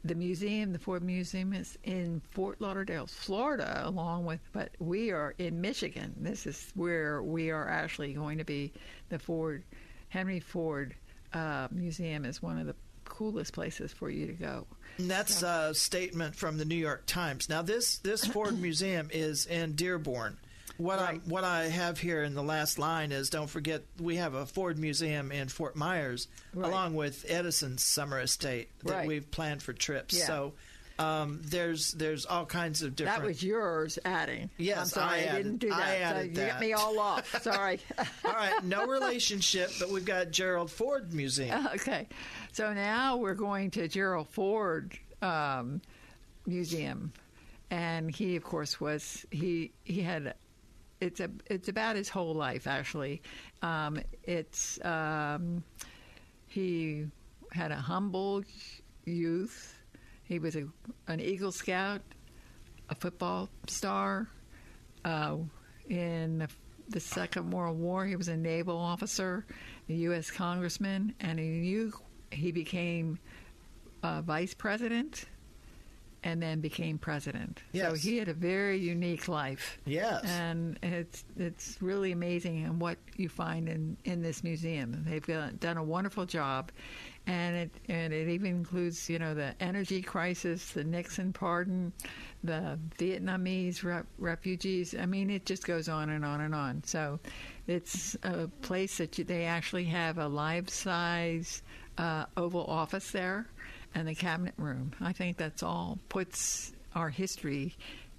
the 0.05 0.15
museum, 0.15 0.71
the 0.71 0.79
Ford 0.79 1.03
Museum, 1.03 1.53
is 1.53 1.77
in 1.83 2.21
Fort 2.31 2.61
Lauderdale, 2.61 3.07
Florida, 3.07 3.81
along 3.85 4.25
with. 4.25 4.39
But 4.53 4.71
we 4.79 5.11
are 5.11 5.35
in 5.37 5.59
Michigan. 5.59 6.15
This 6.17 6.47
is 6.47 6.71
where 6.75 7.21
we 7.21 7.51
are 7.51 7.67
actually 7.67 8.13
going 8.13 8.37
to 8.37 8.45
be. 8.45 8.71
The 9.09 9.19
Ford 9.19 9.63
Henry 10.09 10.39
Ford 10.39 10.95
uh, 11.33 11.67
Museum 11.71 12.25
is 12.25 12.41
one 12.41 12.57
of 12.57 12.67
the 12.67 12.75
coolest 13.05 13.53
places 13.53 13.91
for 13.91 14.09
you 14.09 14.27
to 14.27 14.33
go. 14.33 14.65
And 14.97 15.09
that's 15.09 15.41
a 15.43 15.73
statement 15.73 16.35
from 16.35 16.57
the 16.57 16.65
New 16.65 16.75
York 16.75 17.05
Times. 17.05 17.49
Now, 17.49 17.61
this 17.61 17.97
this 17.99 18.25
Ford 18.33 18.59
Museum 18.59 19.09
is 19.11 19.45
in 19.45 19.73
Dearborn. 19.73 20.37
What 20.77 20.99
I 20.99 21.15
what 21.25 21.43
I 21.43 21.65
have 21.65 21.99
here 21.99 22.23
in 22.23 22.33
the 22.33 22.41
last 22.43 22.79
line 22.79 23.11
is 23.11 23.29
don't 23.29 23.49
forget 23.49 23.83
we 23.99 24.15
have 24.15 24.33
a 24.33 24.45
Ford 24.45 24.79
Museum 24.79 25.31
in 25.31 25.47
Fort 25.47 25.75
Myers, 25.75 26.27
Right. 26.53 26.67
along 26.67 26.95
with 26.95 27.25
Edison's 27.29 27.83
summer 27.83 28.19
estate 28.19 28.69
that 28.83 28.91
Right. 28.93 29.07
we've 29.07 29.29
planned 29.29 29.61
for 29.61 29.73
trips. 29.73 30.17
Yeah. 30.17 30.25
So 30.25 30.53
um, 30.99 31.39
there's 31.43 31.93
there's 31.93 32.25
all 32.25 32.45
kinds 32.45 32.81
of 32.83 32.95
different. 32.95 33.21
That 33.21 33.27
was 33.27 33.41
yours 33.43 33.97
adding. 34.05 34.49
Yes, 34.57 34.77
I'm 34.79 34.85
sorry, 34.87 35.05
I 35.09 35.13
I, 35.13 35.25
added- 35.25 35.43
didn't 35.43 35.57
do 35.59 35.73
I 35.73 35.77
that. 35.77 35.87
so 35.97 36.03
added 36.03 36.27
you 36.29 36.35
get 36.35 36.59
me 36.59 36.73
all 36.73 36.99
off. 36.99 37.41
Sorry. 37.41 37.79
all 38.25 38.31
right, 38.33 38.63
no 38.63 38.85
relationship, 38.85 39.71
but 39.79 39.89
we've 39.89 40.05
got 40.05 40.31
Gerald 40.31 40.69
Ford 40.69 41.13
Museum. 41.13 41.67
okay, 41.75 42.07
so 42.51 42.73
now 42.73 43.17
we're 43.17 43.33
going 43.33 43.71
to 43.71 43.87
Gerald 43.87 44.27
Ford 44.29 44.97
um, 45.21 45.81
Museum, 46.45 47.11
and 47.71 48.13
he, 48.13 48.35
of 48.35 48.43
course, 48.43 48.79
was 48.79 49.25
he 49.31 49.71
he 49.83 50.01
had. 50.01 50.35
It's 50.99 51.19
a 51.19 51.31
it's 51.47 51.67
about 51.67 51.95
his 51.95 52.09
whole 52.09 52.35
life 52.35 52.67
actually. 52.67 53.23
Um, 53.63 53.99
it's 54.23 54.83
um, 54.85 55.63
he 56.45 57.05
had 57.51 57.71
a 57.71 57.75
humble 57.75 58.43
youth. 59.05 59.77
He 60.31 60.39
was 60.39 60.55
a, 60.55 60.65
an 61.07 61.19
Eagle 61.19 61.51
Scout, 61.51 62.01
a 62.89 62.95
football 62.95 63.49
star. 63.67 64.29
Uh, 65.03 65.37
in 65.89 66.39
the, 66.39 66.47
the 66.89 66.99
Second 66.99 67.51
World 67.51 67.77
War, 67.77 68.05
he 68.05 68.15
was 68.15 68.29
a 68.29 68.37
naval 68.37 68.77
officer, 68.77 69.45
a 69.89 69.93
U.S. 69.93 70.31
congressman, 70.31 71.13
and 71.19 71.37
he 71.37 71.47
knew 71.47 71.91
he 72.31 72.51
became 72.51 73.19
uh, 74.03 74.21
vice 74.21 74.53
president 74.53 75.25
and 76.23 76.41
then 76.41 76.61
became 76.61 76.97
president. 76.97 77.61
So 77.73 77.95
he 77.95 78.17
had 78.17 78.27
a 78.27 78.33
very 78.33 78.77
unique 78.77 79.27
life. 79.27 79.79
Yes. 79.85 80.23
And 80.25 80.77
it's 80.83 81.25
it's 81.37 81.77
really 81.81 82.11
amazing 82.11 82.63
and 82.63 82.79
what 82.79 82.97
you 83.17 83.27
find 83.27 83.67
in, 83.67 83.97
in 84.05 84.21
this 84.21 84.43
museum. 84.43 85.03
They've 85.07 85.25
done 85.59 85.77
a 85.77 85.83
wonderful 85.83 86.25
job, 86.25 86.71
and 87.27 87.55
it 87.55 87.71
and 87.87 88.13
it 88.13 88.27
even 88.27 88.47
includes 88.47 89.09
you 89.09 89.19
know 89.19 89.33
the 89.33 89.53
energy 89.59 90.01
crisis, 90.01 90.71
the 90.71 90.83
Nixon 90.83 91.33
pardon, 91.33 91.93
the 92.43 92.79
Vietnamese 92.97 93.83
re- 93.83 94.03
refugees. 94.17 94.95
I 94.97 95.05
mean, 95.05 95.29
it 95.29 95.45
just 95.45 95.65
goes 95.65 95.87
on 95.87 96.09
and 96.09 96.25
on 96.25 96.41
and 96.41 96.55
on. 96.55 96.83
So 96.85 97.19
it's 97.67 98.15
a 98.23 98.47
place 98.61 98.97
that 98.97 99.17
you, 99.17 99.23
they 99.23 99.45
actually 99.45 99.85
have 99.85 100.17
a 100.17 100.27
life 100.27 100.69
size 100.69 101.61
uh, 101.97 102.25
Oval 102.37 102.65
Office 102.65 103.11
there 103.11 103.47
and 103.93 104.07
the 104.07 104.15
cabinet 104.15 104.53
room. 104.57 104.93
I 104.99 105.13
think 105.13 105.37
that's 105.37 105.63
all 105.63 105.99
puts 106.09 106.73
our 106.95 107.09
history 107.09 107.75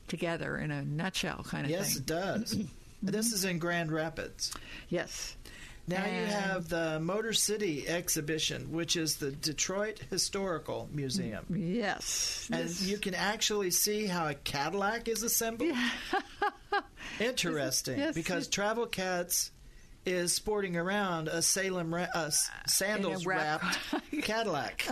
together 0.09 0.59
in 0.59 0.71
a 0.71 0.83
nutshell, 0.83 1.45
kind 1.49 1.65
of 1.65 1.71
yes, 1.71 1.95
thing. 1.95 1.95
Yes, 1.95 1.97
it 1.97 2.07
does. 2.07 2.59
this 3.03 3.33
is 3.33 3.45
in 3.45 3.59
Grand 3.59 3.91
Rapids. 3.91 4.53
Yes. 4.89 5.37
Now 5.89 6.05
you 6.07 6.25
have 6.27 6.69
the 6.69 7.01
Motor 7.01 7.33
City 7.33 7.89
exhibition, 7.89 8.71
which 8.73 8.95
is 8.97 9.17
the 9.17 9.33
Detroit 9.33 10.01
Historical 10.11 10.89
Museum. 10.93 11.45
Yes. 11.51 12.49
And 12.53 12.65
This- 12.69 12.83
you 12.83 12.99
can 12.99 13.15
actually 13.15 13.71
see 13.73 14.07
how 14.07 14.29
a 14.29 14.35
Cadillac 14.35 15.09
is 15.09 15.23
assembled. 15.25 15.73
Interesting, 17.21 17.99
Yes, 17.99 18.15
because 18.15 18.47
it- 18.47 18.53
Travel 18.53 18.87
Katz 18.87 19.51
is 20.05 20.33
sporting 20.33 20.77
around 20.77 21.29
a 21.29 21.43
Salem 21.43 21.95
ra- 21.95 22.07
uh, 22.15 22.31
sandals 22.67 23.25
wrap- 23.27 23.63
wrapped 23.63 24.13
Cadillac. 24.23 24.87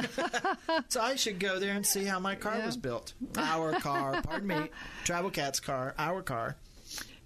so 0.88 1.01
I 1.01 1.16
should 1.16 1.41
go 1.41 1.59
there 1.59 1.74
and 1.74 1.84
see 1.84 2.05
how 2.05 2.20
my 2.20 2.34
car 2.36 2.57
Yeah. 2.59 2.66
was 2.66 2.76
built. 2.76 3.14
Our 3.36 3.72
car, 3.80 4.20
pardon 4.22 4.49
me, 4.49 4.70
Travel 5.05 5.30
Katz' 5.30 5.59
car, 5.61 5.95
our 5.99 6.22
car. 6.22 6.57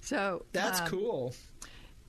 so 0.00 0.44
That's 0.52 0.80
um, 0.80 0.86
cool. 0.88 1.34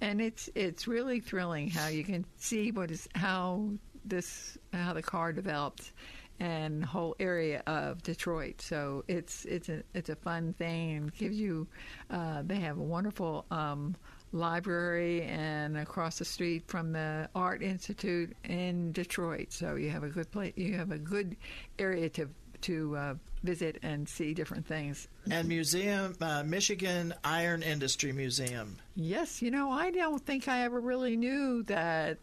And 0.02 0.22
it's 0.22 0.50
it's 0.56 0.88
really 0.88 1.20
thrilling 1.20 1.70
how 1.70 1.88
you 1.88 2.04
can 2.04 2.26
see 2.38 2.72
what 2.72 2.92
is 2.92 3.08
how 3.16 3.70
this 4.04 4.58
how 4.74 4.94
the 4.94 5.02
car 5.02 5.34
developed 5.34 5.92
and 6.40 6.84
whole 6.84 7.16
area 7.20 7.64
of 7.66 8.04
Detroit. 8.04 8.62
So 8.62 9.04
it's 9.08 9.46
it's 9.46 9.70
a 9.70 9.84
it's 9.94 10.10
a 10.10 10.16
fun 10.16 10.54
thing 10.54 10.92
and 10.98 11.14
gives 11.14 11.38
you. 11.38 11.68
Uh, 12.10 12.44
they 12.46 12.58
have 12.58 12.78
a 12.78 12.84
wonderful 12.84 13.46
um, 13.52 13.96
library 14.32 15.24
and 15.24 15.78
across 15.78 16.20
the 16.20 16.26
street 16.26 16.64
from 16.68 16.92
the 16.92 17.30
Art 17.36 17.64
Institute 17.64 18.36
in 18.44 18.92
Detroit. 18.92 19.54
So 19.54 19.76
you 19.76 19.90
have 19.90 20.04
a 20.04 20.10
good 20.10 20.30
place. 20.32 20.54
You 20.56 20.76
have 20.76 20.92
a 20.92 20.98
good 20.98 21.38
area 21.80 22.10
to 22.10 22.30
to 22.66 22.96
uh, 22.98 23.14
visit 23.44 23.78
and 23.84 24.08
see 24.08 24.34
different 24.34 24.66
things. 24.66 25.08
And 25.30 25.48
museum, 25.48 26.16
uh, 26.22 26.44
Michigan 26.46 27.14
Iron 27.24 27.64
Industry 27.64 28.12
Museum. 28.12 28.78
Yes, 28.96 29.42
you 29.42 29.52
know, 29.52 29.72
I 29.72 29.92
don't 29.92 30.24
think 30.26 30.48
I 30.48 30.64
ever 30.64 30.80
really 30.80 31.16
knew 31.18 31.64
that 31.64 32.18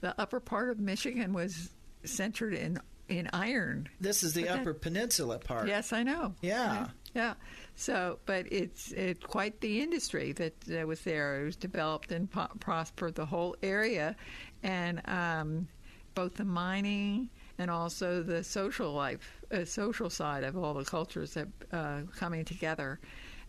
the 0.00 0.14
upper 0.20 0.40
part 0.40 0.70
of 0.70 0.78
Michigan 0.78 1.32
was 1.32 1.70
centered 2.04 2.54
in 2.54 2.80
in 3.08 3.26
iron. 3.32 3.88
This 4.00 4.22
is 4.22 4.34
the 4.34 4.42
But 4.42 4.48
that- 4.48 4.60
Upper 4.60 4.74
Peninsula 4.74 5.38
part. 5.38 5.66
Yes, 5.66 5.94
I 5.94 6.02
know. 6.02 6.34
Yeah. 6.42 6.88
Yeah. 7.14 7.34
So, 7.74 8.18
but 8.26 8.52
it's 8.52 8.92
it 8.92 9.22
quite 9.26 9.60
the 9.62 9.80
industry 9.80 10.32
that, 10.32 10.60
that 10.62 10.86
was 10.86 11.00
there. 11.00 11.40
It 11.40 11.44
was 11.46 11.56
developed 11.56 12.12
and 12.12 12.30
po- 12.30 12.50
prospered 12.60 13.14
the 13.14 13.24
whole 13.24 13.56
area, 13.62 14.14
and 14.62 15.00
um, 15.08 15.68
both 16.14 16.34
the 16.34 16.44
mining 16.44 17.30
and 17.58 17.70
also 17.70 18.22
the 18.22 18.42
social 18.44 18.92
life, 18.92 19.44
uh, 19.52 19.64
social 19.64 20.08
side 20.08 20.44
of 20.44 20.56
all 20.56 20.74
the 20.74 20.84
cultures 20.84 21.34
that 21.34 21.48
uh, 21.72 22.00
coming 22.16 22.44
together. 22.44 23.00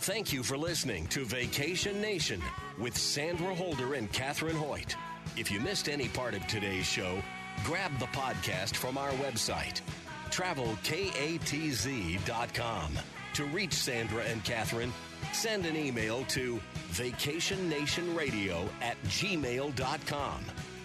Thank 0.00 0.32
you 0.32 0.44
for 0.44 0.56
listening 0.56 1.06
to 1.08 1.24
Vacation 1.24 2.00
Nation 2.00 2.40
with 2.78 2.96
Sandra 2.96 3.54
Holder 3.54 3.94
and 3.94 4.12
Catherine 4.12 4.54
Hoyt. 4.54 4.94
If 5.36 5.50
you 5.50 5.58
missed 5.58 5.88
any 5.88 6.08
part 6.08 6.34
of 6.34 6.46
today's 6.46 6.86
show, 6.86 7.20
grab 7.64 7.98
the 7.98 8.06
podcast 8.06 8.76
from 8.76 8.96
our 8.98 9.10
website, 9.12 9.80
travelkatz.com. 10.30 12.98
To 13.34 13.44
reach 13.46 13.72
Sandra 13.74 14.22
and 14.24 14.44
Catherine, 14.44 14.92
send 15.36 15.66
an 15.66 15.76
email 15.76 16.24
to 16.24 16.58
vacationnationradio 16.92 18.66
at 18.80 18.96
gmail.com 19.04 20.40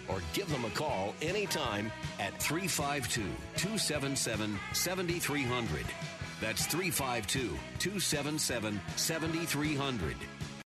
or 0.08 0.20
give 0.34 0.48
them 0.50 0.64
a 0.66 0.70
call 0.70 1.14
anytime 1.22 1.90
at 2.20 2.38
352 2.40 3.22
277 3.56 4.58
7300. 4.74 5.86
That's 6.40 6.66
352 6.66 7.56
277 7.78 8.80
7300. 8.96 10.16